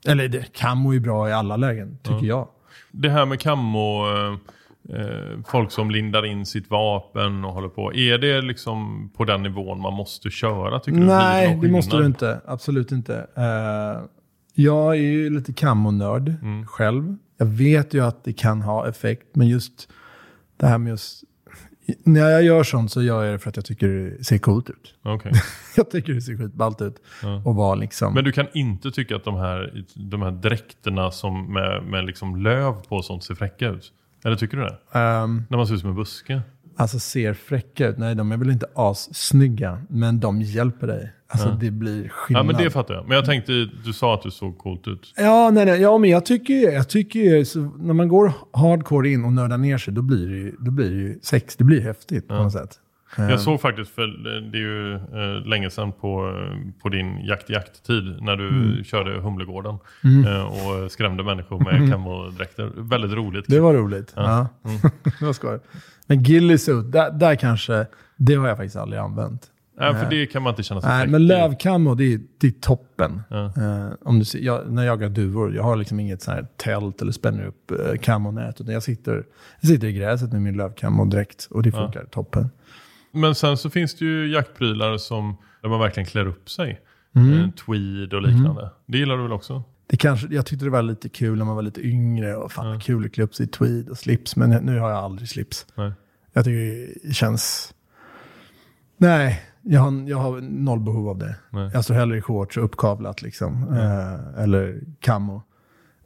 Eller 0.08 0.28
det, 0.28 0.54
camo 0.54 0.94
är 0.94 1.00
bra 1.00 1.30
i 1.30 1.34
alla 1.34 1.58
lägen, 1.58 1.98
tycker 2.04 2.28
jag. 2.28 2.48
Det 2.92 3.10
här 3.10 3.26
med 3.26 3.40
kammo, 3.40 4.08
eh, 4.16 4.38
eh, 4.94 5.40
folk 5.48 5.72
som 5.72 5.92
lindar 5.92 6.26
in 6.26 6.46
sitt 6.46 6.70
vapen 6.70 7.46
och 7.46 7.54
håller 7.54 7.70
på. 7.70 7.94
Är 7.94 8.18
det 8.18 8.42
liksom 8.42 9.10
på 9.18 9.26
den 9.26 9.44
nivån 9.44 9.82
man 9.82 9.94
måste 9.94 10.30
köra? 10.30 10.80
Tycker 10.80 11.00
du? 11.00 11.06
Nej, 11.06 11.52
någon 11.52 11.62
det 11.66 11.72
måste 11.72 11.98
du 11.98 12.06
inte. 12.06 12.42
Absolut 12.46 12.92
inte. 12.92 13.28
Eh, 13.38 14.04
jag 14.54 14.90
är 14.96 15.00
ju 15.02 15.30
lite 15.30 15.54
kammonörd 15.54 16.30
Mm. 16.42 16.68
själv. 16.68 17.16
Jag 17.38 17.46
vet 17.46 17.94
ju 17.94 18.06
att 18.06 18.24
det 18.24 18.34
kan 18.34 18.62
ha 18.62 18.88
effekt, 18.88 19.28
men 19.36 19.48
just 19.48 19.90
det 20.58 20.68
här 20.68 20.78
med 20.78 20.90
just... 20.90 21.24
När 22.04 22.30
jag 22.30 22.44
gör 22.44 22.64
sånt 22.64 22.92
så 22.92 23.02
gör 23.02 23.24
jag 23.24 23.34
det 23.34 23.40
för 23.40 23.50
att 23.50 23.56
jag 23.56 23.66
tycker 23.66 23.88
det 24.18 24.24
ser 24.24 24.38
coolt 24.38 24.70
ut. 24.70 24.96
Okej. 25.04 25.32
Jag 25.78 25.92
tycker 25.92 26.14
det 26.14 26.22
ser 26.22 26.38
skitballt 26.38 26.82
ut. 26.82 26.96
Ja. 27.24 27.42
Och 27.46 27.56
vara 27.56 27.76
liksom... 27.76 28.14
Men 28.14 28.24
du 28.24 28.32
kan 28.32 28.48
inte 28.54 28.92
tycka 28.92 29.16
att 29.16 29.24
de 29.24 29.36
här, 29.36 29.86
de 29.96 30.22
här 30.22 30.32
dräkterna 30.32 31.12
som 31.12 31.54
med, 31.54 31.84
med 31.84 32.06
liksom 32.06 32.36
löv 32.36 32.74
på 32.74 32.96
och 32.96 33.06
sånt 33.06 33.24
ser 33.24 33.36
fräcka 33.36 33.68
ut? 33.70 33.92
Eller 34.26 34.36
tycker 34.36 34.58
du 34.58 34.64
det? 34.64 35.00
ehm, 35.00 35.44
När 35.50 35.58
man 35.58 35.68
ser 35.68 35.74
ut 35.76 35.80
som 35.82 35.90
en 35.90 35.96
buske? 35.96 36.42
alltså 36.78 37.00
ser 37.00 37.34
fräcka 37.34 37.88
ut. 37.88 37.98
Nej, 37.98 38.16
de 38.16 38.32
är 38.32 38.38
väl 38.38 38.50
inte 38.50 38.66
assnygga, 38.76 39.82
men 39.90 40.20
de 40.20 40.42
hjälper 40.42 40.88
dig. 40.88 41.14
Alltså 41.28 41.50
det 41.52 41.72
blir 41.72 42.04
Ja 42.04 42.10
skillnad. 42.10 42.46
men 42.46 42.56
det 42.56 42.70
fattar 42.70 42.94
jag. 42.94 43.08
Men 43.08 43.16
jag 43.16 43.26
tänkte, 43.26 43.52
du 43.86 43.94
sa 43.94 44.14
att 44.14 44.22
du 44.24 44.32
såg 44.32 44.58
coolt 44.58 44.88
ut. 44.88 45.14
Ja, 45.18 45.50
nej, 45.54 45.66
nej, 45.66 45.82
ja, 45.82 45.98
men 45.98 46.10
jag 46.10 46.26
tycker 46.26 46.54
ju, 46.54 46.62
jag 46.62 46.90
tycker 46.90 47.20
ju, 47.20 47.46
när 47.80 47.94
man 47.94 48.08
går 48.08 48.34
hardcore 48.54 49.10
in 49.10 49.26
och 49.26 49.34
nördar 49.34 49.58
ner 49.58 49.78
sig, 49.78 49.94
då 49.94 50.02
blir 50.02 50.28
det 50.30 50.36
ju, 50.38 50.56
då 50.60 50.72
blir 50.72 50.90
det 50.90 50.96
ju 50.98 51.20
sex, 51.22 51.56
det 51.56 51.64
blir 51.64 51.82
häftigt 51.82 52.28
på 52.28 52.34
något 52.34 52.54
sätt. 52.54 52.80
Eh, 53.18 53.30
Jag 53.30 53.40
såg 53.40 53.62
faktiskt, 53.62 53.92
för 53.92 54.08
det 54.52 54.58
är 54.58 54.62
ju 54.62 54.96
eh, 54.96 55.46
länge 55.48 55.70
sedan 55.70 55.92
på, 55.92 56.34
på 56.82 56.90
din 56.90 57.26
jakt 57.26 57.50
i 57.50 57.54
jakttid 57.54 58.18
när 58.22 58.36
du 58.36 58.48
Mm. 58.50 58.84
körde 58.84 59.20
Humlegården 59.22 59.78
eh, 60.28 60.44
och 60.46 60.92
skrämde 60.92 61.24
människor 61.24 61.60
med 61.60 61.92
kamodräkter. 61.92 62.72
Väldigt 62.76 63.12
roligt. 63.14 63.46
Det 63.48 63.60
var 63.60 63.74
roligt. 63.74 64.14
Ja. 64.16 64.48
det 65.20 65.26
var 65.26 65.34
skoj. 65.34 65.60
Men 66.08 66.24
Gillisuit, 66.24 66.92
där, 66.92 67.12
där 67.12 67.36
kanske, 67.36 67.86
det 68.18 68.36
har 68.36 68.48
jag 68.48 68.58
faktiskt 68.58 68.76
aldrig 68.76 69.00
använt. 69.02 69.42
Nej, 69.80 69.94
för 69.94 70.10
det 70.10 70.26
kan 70.26 70.42
man 70.44 70.52
inte 70.52 70.64
känna 70.64 70.82
sig 70.82 70.90
Nej, 70.90 71.08
men 71.08 71.28
lövkammo, 71.28 71.96
det 71.96 72.14
är, 72.14 72.20
det 72.40 72.48
är 72.48 72.52
toppen. 72.52 73.22
Ja. 73.30 73.46
Eh, 73.46 73.88
om 74.02 74.20
du, 74.20 74.26
ser- 74.26 74.40
jag, 74.40 74.72
när 74.72 74.84
jag 74.86 74.92
jagar 75.02 75.10
duvor, 75.10 75.56
jag 75.56 75.64
har 75.64 75.76
liksom 75.76 76.00
inget 76.00 76.22
sånt 76.22 76.36
här 76.38 76.48
tält 76.58 77.02
eller 77.02 77.12
spänner 77.12 77.46
upp 77.46 77.72
uh, 77.72 77.98
kammonät. 78.02 78.62
Utan 78.62 78.74
jag 78.74 78.84
sitter, 78.84 79.24
jag 79.62 79.70
sitter 79.70 79.88
i 79.88 79.94
gräset 79.94 80.32
med 80.32 80.42
min 80.42 80.58
lövkammo-dräkt 80.58 81.48
och 81.52 81.64
det 81.64 81.72
funkar 81.72 82.06
toppen. 82.12 82.50
Men 83.12 83.36
sen 83.36 83.58
så 83.58 83.70
finns 83.70 83.96
det 83.96 84.06
ju 84.06 84.32
jaktprylar 84.32 84.98
som, 84.98 85.38
där 85.62 85.70
man 85.70 85.80
verkligen 85.80 86.08
klär 86.08 86.28
upp 86.28 86.50
sig. 86.50 86.82
Mm. 87.16 87.40
Eh, 87.40 87.50
tweed 87.50 88.14
och 88.14 88.22
liknande. 88.22 88.70
Det 88.86 88.98
gillar 88.98 89.18
du 89.18 89.24
väl 89.24 89.32
också? 89.32 89.64
Det 89.88 89.98
kanske, 89.98 90.28
jag 90.32 90.46
tyckte 90.46 90.66
det 90.66 90.72
var 90.72 90.82
lite 90.82 91.10
kul 91.10 91.38
när 91.38 91.46
man 91.46 91.56
var 91.56 91.64
lite 91.64 91.82
yngre. 91.82 92.36
Och 92.36 92.52
fan 92.52 92.68
vad 92.68 92.84
kul 92.84 93.06
att 93.06 93.14
klä 93.14 93.24
upp 93.24 93.36
sig 93.36 93.46
i 93.46 93.50
tweed 93.50 93.90
och 93.90 93.98
slips. 93.98 94.36
Men 94.36 94.50
nu 94.50 94.80
har 94.80 94.90
jag 94.90 95.00
aldrig 95.00 95.30
slips. 95.30 95.66
Nej. 95.76 95.92
Jag 96.34 96.46
tycker 96.46 97.08
det 97.08 97.14
känns... 97.14 97.74
Nej, 98.98 99.42
jag 99.62 99.82
har, 99.82 100.10
jag 100.10 100.18
har 100.18 100.42
noll 100.42 100.80
behov 100.80 101.10
av 101.10 101.18
det. 101.18 101.36
Nej. 101.50 101.70
Jag 101.74 101.84
står 101.84 101.94
hellre 101.96 102.18
i 102.18 102.22
shorts 102.22 102.58
och 102.58 102.64
uppkavlat 102.64 103.22
liksom. 103.22 103.78
Eh, 103.78 104.44
eller 104.44 104.82
camo. 105.00 105.44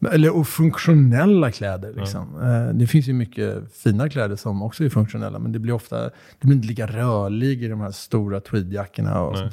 Eller 0.05 0.35
och 0.35 0.47
funktionella 0.47 1.51
kläder. 1.51 1.93
Liksom. 1.97 2.41
Eh, 2.41 2.75
det 2.75 2.87
finns 2.87 3.07
ju 3.07 3.13
mycket 3.13 3.73
fina 3.77 4.09
kläder 4.09 4.35
som 4.35 4.61
också 4.61 4.83
är 4.83 4.89
funktionella. 4.89 5.39
Men 5.39 5.51
det 5.51 5.59
blir 5.59 5.73
ofta 5.73 6.03
det 6.03 6.11
blir 6.41 6.55
inte 6.55 6.67
lika 6.67 6.87
rörlig 6.87 7.63
i 7.63 7.67
de 7.67 7.81
här 7.81 7.91
stora 7.91 8.39
tweedjackorna 8.41 9.21
och 9.21 9.33
Nej. 9.33 9.41
sånt 9.41 9.51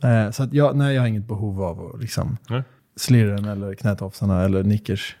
där. 0.00 0.24
Eh, 0.24 0.30
så 0.30 0.42
att 0.42 0.52
jag, 0.54 0.76
nej, 0.76 0.94
jag 0.94 1.02
har 1.02 1.06
inget 1.08 1.28
behov 1.28 1.62
av 1.62 1.86
att 1.94 2.00
liksom, 2.00 2.36
Nej. 2.48 2.62
slirren 2.96 3.44
eller 3.44 3.74
knätofsarna 3.74 4.42
eller 4.44 4.62
nickers. 4.62 5.16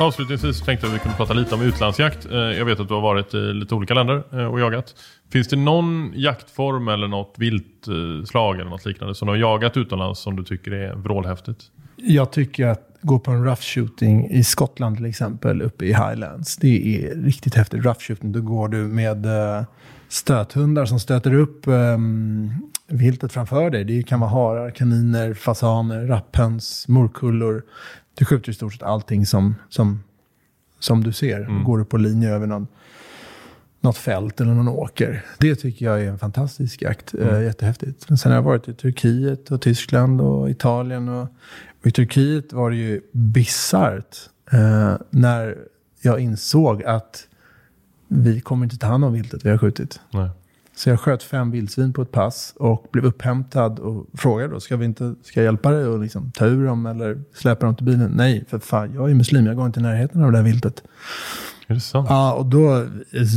Avslutningsvis 0.00 0.60
tänkte 0.62 0.86
jag 0.86 0.90
att 0.94 1.00
vi 1.00 1.02
kunde 1.02 1.16
prata 1.16 1.32
lite 1.34 1.54
om 1.54 1.62
utlandsjakt. 1.62 2.26
Eh, 2.26 2.36
Jag 2.38 2.64
vet 2.64 2.80
att 2.80 2.88
du 2.88 2.94
har 2.94 3.00
varit 3.00 3.34
i 3.34 3.36
lite 3.52 3.74
olika 3.74 3.94
länder 3.94 4.48
och 4.48 4.60
jagat. 4.60 4.94
Finns 5.32 5.48
det 5.48 5.56
någon 5.56 6.12
jaktform 6.14 6.88
eller 6.88 7.08
något 7.08 7.34
viltslag 7.38 8.54
eller 8.60 8.70
något 8.70 8.84
liknande 8.84 9.14
som 9.14 9.26
du 9.26 9.32
har 9.32 9.38
jagat 9.38 9.76
utomlands 9.76 10.20
som 10.20 10.36
du 10.36 10.44
tycker 10.44 10.70
är 10.72 10.94
vrålhäftigt? 10.94 11.64
Jag 12.02 12.32
tycker 12.32 12.66
att 12.66 12.88
gå 13.00 13.18
på 13.18 13.30
en 13.30 13.44
rough 13.44 13.62
shooting 13.62 14.30
i 14.30 14.44
Skottland 14.44 14.96
till 14.96 15.06
exempel, 15.06 15.62
uppe 15.62 15.84
i 15.84 15.88
Highlands. 15.88 16.56
Det 16.56 16.96
är 16.96 17.14
riktigt 17.14 17.54
häftigt. 17.54 17.84
Rough 17.84 18.00
shooting, 18.00 18.32
då 18.32 18.40
går 18.40 18.68
du 18.68 18.78
med 18.78 19.26
eh, 19.26 19.64
stöthundar 20.08 20.84
som 20.84 21.00
stöter 21.00 21.34
upp 21.34 21.62
um, 21.66 22.50
viltet 22.86 23.32
framför 23.32 23.70
dig. 23.70 23.84
Det 23.84 24.02
kan 24.02 24.20
vara 24.20 24.30
harar, 24.30 24.70
kaniner, 24.70 25.34
fasaner, 25.34 26.06
rapphöns, 26.06 26.88
morkullor. 26.88 27.62
Du 28.14 28.24
skjuter 28.24 28.50
i 28.50 28.54
stort 28.54 28.72
sett 28.72 28.82
allting 28.82 29.26
som, 29.26 29.54
som, 29.68 30.02
som 30.78 31.04
du 31.04 31.12
ser. 31.12 31.44
Då 31.44 31.64
går 31.64 31.78
du 31.78 31.84
på 31.84 31.96
linje 31.96 32.30
över 32.30 32.46
någon, 32.46 32.66
något 33.80 33.96
fält 33.96 34.40
eller 34.40 34.54
någon 34.54 34.68
åker. 34.68 35.24
Det 35.38 35.54
tycker 35.54 35.86
jag 35.86 36.00
är 36.00 36.08
en 36.08 36.18
fantastisk 36.18 36.82
jakt. 36.82 37.14
Eh, 37.14 37.42
jättehäftigt. 37.42 38.08
Men 38.08 38.18
sen 38.18 38.32
har 38.32 38.36
jag 38.36 38.42
varit 38.42 38.68
i 38.68 38.74
Turkiet 38.74 39.50
och 39.50 39.62
Tyskland 39.62 40.20
och 40.20 40.50
Italien. 40.50 41.08
Och 41.08 41.28
I 41.84 41.90
Turkiet 41.90 42.52
var 42.52 42.70
det 42.70 42.76
ju 42.76 43.00
bisarrt 43.12 44.16
eh, 44.52 44.94
när 45.10 45.58
jag 46.02 46.20
insåg 46.20 46.84
att 46.84 47.28
vi 48.08 48.40
kommer 48.40 48.64
inte 48.64 48.78
ta 48.78 48.86
hand 48.86 49.04
om 49.04 49.12
viltet 49.12 49.44
vi 49.44 49.50
har 49.50 49.58
skjutit. 49.58 50.00
Nej. 50.10 50.30
Så 50.76 50.90
jag 50.90 51.00
sköt 51.00 51.22
fem 51.22 51.50
vildsvin 51.50 51.92
på 51.92 52.02
ett 52.02 52.12
pass 52.12 52.54
och 52.56 52.86
blev 52.92 53.04
upphämtad 53.04 53.78
och 53.78 54.06
frågade 54.14 54.52
då, 54.52 54.60
ska, 54.60 54.76
vi 54.76 54.84
inte, 54.84 55.14
ska 55.22 55.40
jag 55.40 55.44
hjälpa 55.44 55.70
dig 55.70 55.86
och 55.86 55.98
liksom 55.98 56.32
ta 56.32 56.46
ur 56.46 56.66
dem 56.66 56.86
eller 56.86 57.22
släpa 57.34 57.66
dem 57.66 57.76
till 57.76 57.86
bilen? 57.86 58.12
Nej, 58.14 58.44
för 58.48 58.58
fan, 58.58 58.94
jag 58.94 59.10
är 59.10 59.14
muslim, 59.14 59.46
jag 59.46 59.56
går 59.56 59.66
inte 59.66 59.80
i 59.80 59.82
närheten 59.82 60.24
av 60.24 60.32
det 60.32 60.38
här 60.38 60.44
viltet. 60.44 60.82
Är 61.66 61.74
det 61.74 61.80
sant? 61.80 62.06
Ja, 62.10 62.32
och 62.34 62.46
då, 62.46 62.86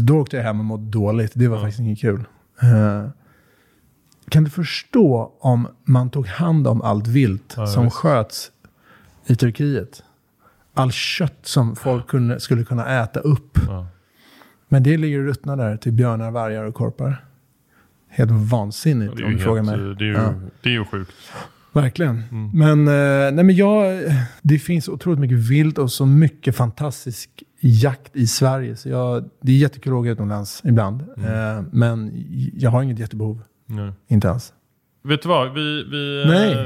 då 0.04 0.18
åkte 0.18 0.38
jag 0.38 0.44
hem 0.44 0.60
och 0.60 0.66
mådde 0.66 0.92
dåligt. 0.92 1.32
Det 1.36 1.48
var 1.48 1.58
faktiskt 1.58 1.80
inget 1.80 2.00
kul. 2.00 2.24
Eh, 2.62 3.06
kan 4.32 4.44
du 4.44 4.50
förstå 4.50 5.32
om 5.40 5.68
man 5.84 6.10
tog 6.10 6.28
hand 6.28 6.68
om 6.68 6.82
allt 6.82 7.08
vilt 7.08 7.54
Ja, 7.58 7.68
som 7.68 7.84
visst. 7.84 7.96
sköts 7.96 8.52
i 9.26 9.36
Turkiet? 9.36 10.04
All 10.74 10.92
kött 10.92 11.40
som 11.42 11.76
folk 11.76 12.08
kunde, 12.08 12.40
skulle 12.40 12.64
kunna 12.64 13.02
äta 13.04 13.20
upp. 13.20 13.58
Ja. 13.68 13.88
Men 14.70 14.84
det 14.84 14.98
ligger 14.98 15.20
och 15.20 15.26
ruttnar 15.26 15.58
där 15.58 15.78
till 15.78 15.92
björnar, 15.94 16.32
vargar 16.32 16.64
och 16.64 16.76
korpar. 16.76 17.26
Helt 18.10 18.32
vansinnigt 18.32 19.20
är 19.20 19.26
om 19.26 19.32
du 19.32 19.40
frågar 19.40 19.64
mig. 19.64 19.74
eh, 19.76 19.82
det 19.82 20.04
är 20.04 20.08
ju, 20.08 20.14
Ja. 20.14 20.34
det 20.62 20.70
är 20.70 20.74
ju 20.74 20.86
sjukt. 20.86 21.12
Verkligen. 21.74 22.24
Mm. 22.32 22.50
Men, 22.54 22.88
eh, 22.88 23.32
nej 23.36 23.44
men 23.44 23.56
jag, 23.56 24.02
det 24.42 24.60
finns 24.60 24.88
otroligt 24.90 25.20
mycket 25.20 25.38
vilt 25.38 25.78
och 25.78 25.92
så 25.92 26.06
mycket 26.06 26.56
fantastisk 26.56 27.44
jakt 27.60 28.16
i 28.16 28.28
Sverige. 28.28 28.76
Så 28.76 28.90
jag, 28.90 29.30
det 29.42 29.52
är 29.52 29.56
jättekul 29.58 29.94
att 29.94 29.98
åka 30.00 30.10
utomlands 30.10 30.62
ibland. 30.66 31.04
Mm. 31.18 31.58
Eh, 31.58 31.64
men 31.72 32.12
jag 32.56 32.72
har 32.72 32.84
inget 32.84 33.00
jättebehov. 33.00 33.42
Nej. 33.76 33.92
Inte 34.08 34.30
alls. 34.32 34.54
Vet 35.04 35.22
du 35.22 35.30
vad? 35.30 35.54
Vi, 35.54 35.84
vi, 35.92 36.24
Nej. 36.28 36.54
eh, 36.54 36.66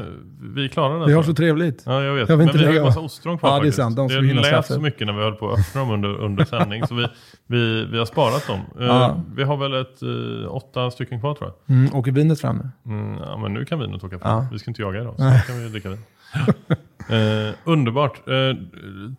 vi 0.56 0.70
klarar 0.70 0.99
det. 0.99 1.06
Vi 1.06 1.14
har 1.14 1.24
tror 1.24 1.34
så 1.34 1.36
trevligt. 1.36 1.84
Ja, 1.86 2.03
jag 2.03 2.14
vet. 2.16 2.30
Jag 2.30 2.38
vill 2.38 2.45
Men 2.47 2.56
vi 2.58 2.60
har 2.66 2.72
ju 2.72 2.74
lägga- 2.80 2.86
massa 2.86 2.99
ostron 2.99 3.38
kvar 3.38 3.49
Ja, 3.49 3.53
det 3.53 3.58
är 3.58 3.62
faktiskt. 3.62 3.78
sant. 3.78 3.95
De 3.95 4.10
ska 4.10 4.20
det 4.22 4.28
hinna 4.28 4.41
lät 4.41 4.51
kaffet. 4.51 4.76
så 4.76 4.82
mycket 4.82 5.08
när 5.08 5.14
vi 5.14 5.20
höll 5.24 5.34
på 5.36 5.51
att 5.51 5.60
öppna 5.60 5.82
dem 5.82 5.91
under, 5.91 6.10
under 6.16 6.45
sändning. 6.45 6.88
så 6.88 6.95
vi, 6.95 7.08
vi, 7.47 7.86
vi 7.86 7.97
har 7.97 8.06
sparat 8.06 8.47
dem. 8.47 8.60
Eh, 8.80 8.86
Ja. 8.86 9.22
Vi 9.36 9.43
har 9.43 9.58
väl 9.58 9.74
ett 9.74 10.01
eh, 10.01 10.56
åtta 10.56 10.91
stycken 10.91 11.20
kvar 11.20 11.34
tror 11.34 11.51
jag. 11.66 11.76
Mm, 11.78 11.95
åker 11.95 12.12
vinet 12.12 12.39
fram 12.41 12.58
nu? 12.84 12.93
Mm, 12.93 13.18
ja, 13.22 13.38
men 13.38 13.53
nu 13.53 13.66
kan 13.66 13.80
vinet 13.80 14.03
åka 14.03 14.20
fram. 14.20 14.32
Ja. 14.38 14.47
Vi 14.51 14.60
ska 14.60 14.72
inte 14.72 14.82
jaga 14.82 15.01
idag. 15.01 15.16
Så 15.18 15.24
nu 15.24 15.39
kan 15.47 15.64
vi 15.64 15.70
dricka 15.70 15.89
vin. 15.89 15.99
eh, 17.10 17.53
underbart. 17.64 18.30
Eh, 18.30 18.34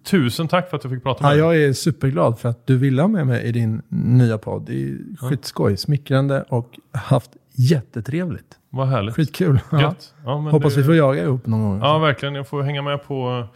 tusen 0.04 0.48
tack 0.48 0.70
för 0.70 0.76
att 0.76 0.82
du 0.82 0.88
fick 0.88 1.02
prata 1.02 1.22
med 1.24 1.38
Ja, 1.38 1.46
mig. 1.48 1.58
jag 1.58 1.68
är 1.68 1.72
superglad 1.72 2.38
för 2.38 2.48
att 2.48 2.66
du 2.66 2.76
ville 2.76 3.02
ha 3.02 3.08
med 3.08 3.26
mig 3.26 3.42
i 3.44 3.52
din 3.52 3.82
nya 3.88 4.38
podd. 4.38 4.62
Det 4.66 4.82
är 4.82 4.98
skitskoj, 5.28 5.76
smickrande 5.76 6.44
och 6.48 6.78
haft 6.92 7.30
jättetrevligt. 7.56 8.58
Vad 8.70 8.88
härligt. 8.88 9.14
Skitkul. 9.14 9.60
Ja. 9.72 9.94
Ja, 10.24 10.40
men 10.40 10.52
Hoppas 10.52 10.74
det- 10.74 10.80
vi 10.80 10.86
får 10.86 10.94
jaga 10.96 11.22
ihop 11.22 11.46
någon 11.46 11.62
gång. 11.62 11.80
Ja, 11.80 11.98
verkligen. 11.98 12.34
Jag 12.34 12.48
får 12.48 12.62
hänga 12.62 12.82
med 12.82 13.04
på, 13.04 13.46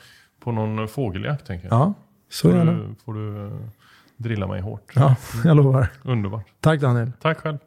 på 0.45 0.53
någon 0.53 0.89
fågeljakt 0.89 1.47
tänker 1.47 1.69
jag. 1.69 1.75
Ja, 1.81 1.95
så 2.31 2.49
får, 2.51 2.59
gärna. 2.59 2.73
du, 2.73 2.95
får 3.05 3.15
du 3.15 3.47
eh, 3.47 3.53
drilla 4.17 4.47
mig 4.47 4.61
hårt. 4.61 4.93
Ja, 4.95 5.15
jag 5.45 5.57
lovar. 5.57 5.89
Underbart. 6.03 6.47
Tack 6.61 6.81
Daniel. 6.81 7.13
Tack 7.23 7.39
själv. 7.39 7.59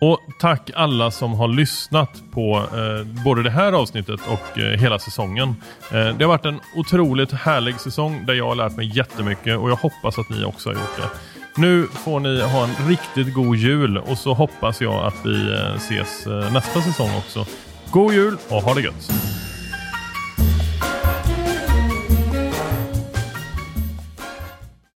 Och 0.00 0.18
tack 0.40 0.70
alla 0.74 1.10
som 1.10 1.32
har 1.34 1.48
lyssnat 1.48 2.22
på 2.32 2.56
eh, 2.56 3.24
både 3.24 3.42
det 3.42 3.50
här 3.50 3.72
avsnittet 3.72 4.20
och 4.28 4.58
eh, 4.58 4.80
hela 4.80 4.98
säsongen. 4.98 5.48
Eh, 5.92 6.16
det 6.16 6.24
har 6.24 6.28
varit 6.28 6.44
en 6.46 6.60
otroligt 6.76 7.32
härlig 7.32 7.80
säsong 7.80 8.26
där 8.26 8.34
jag 8.34 8.48
har 8.48 8.54
lärt 8.54 8.76
mig 8.76 8.96
jättemycket 8.96 9.58
och 9.58 9.70
jag 9.70 9.76
hoppas 9.76 10.18
att 10.18 10.30
ni 10.30 10.44
också 10.44 10.68
har 10.68 10.74
gjort 10.74 10.96
det. 10.96 11.08
Nu 11.56 11.86
får 11.86 12.20
ni 12.20 12.40
ha 12.40 12.64
en 12.64 12.88
riktigt 12.88 13.34
god 13.34 13.56
jul 13.56 13.98
och 13.98 14.18
så 14.18 14.34
hoppas 14.34 14.80
jag 14.80 15.06
att 15.06 15.26
vi 15.26 15.52
eh, 15.52 15.74
ses 15.76 16.26
eh, 16.26 16.52
nästa 16.52 16.80
säsong 16.82 17.10
också. 17.18 17.46
God 17.90 18.14
jul 18.14 18.36
och 18.48 18.62
ha 18.62 18.74
det 18.74 18.80
gött! 18.80 19.12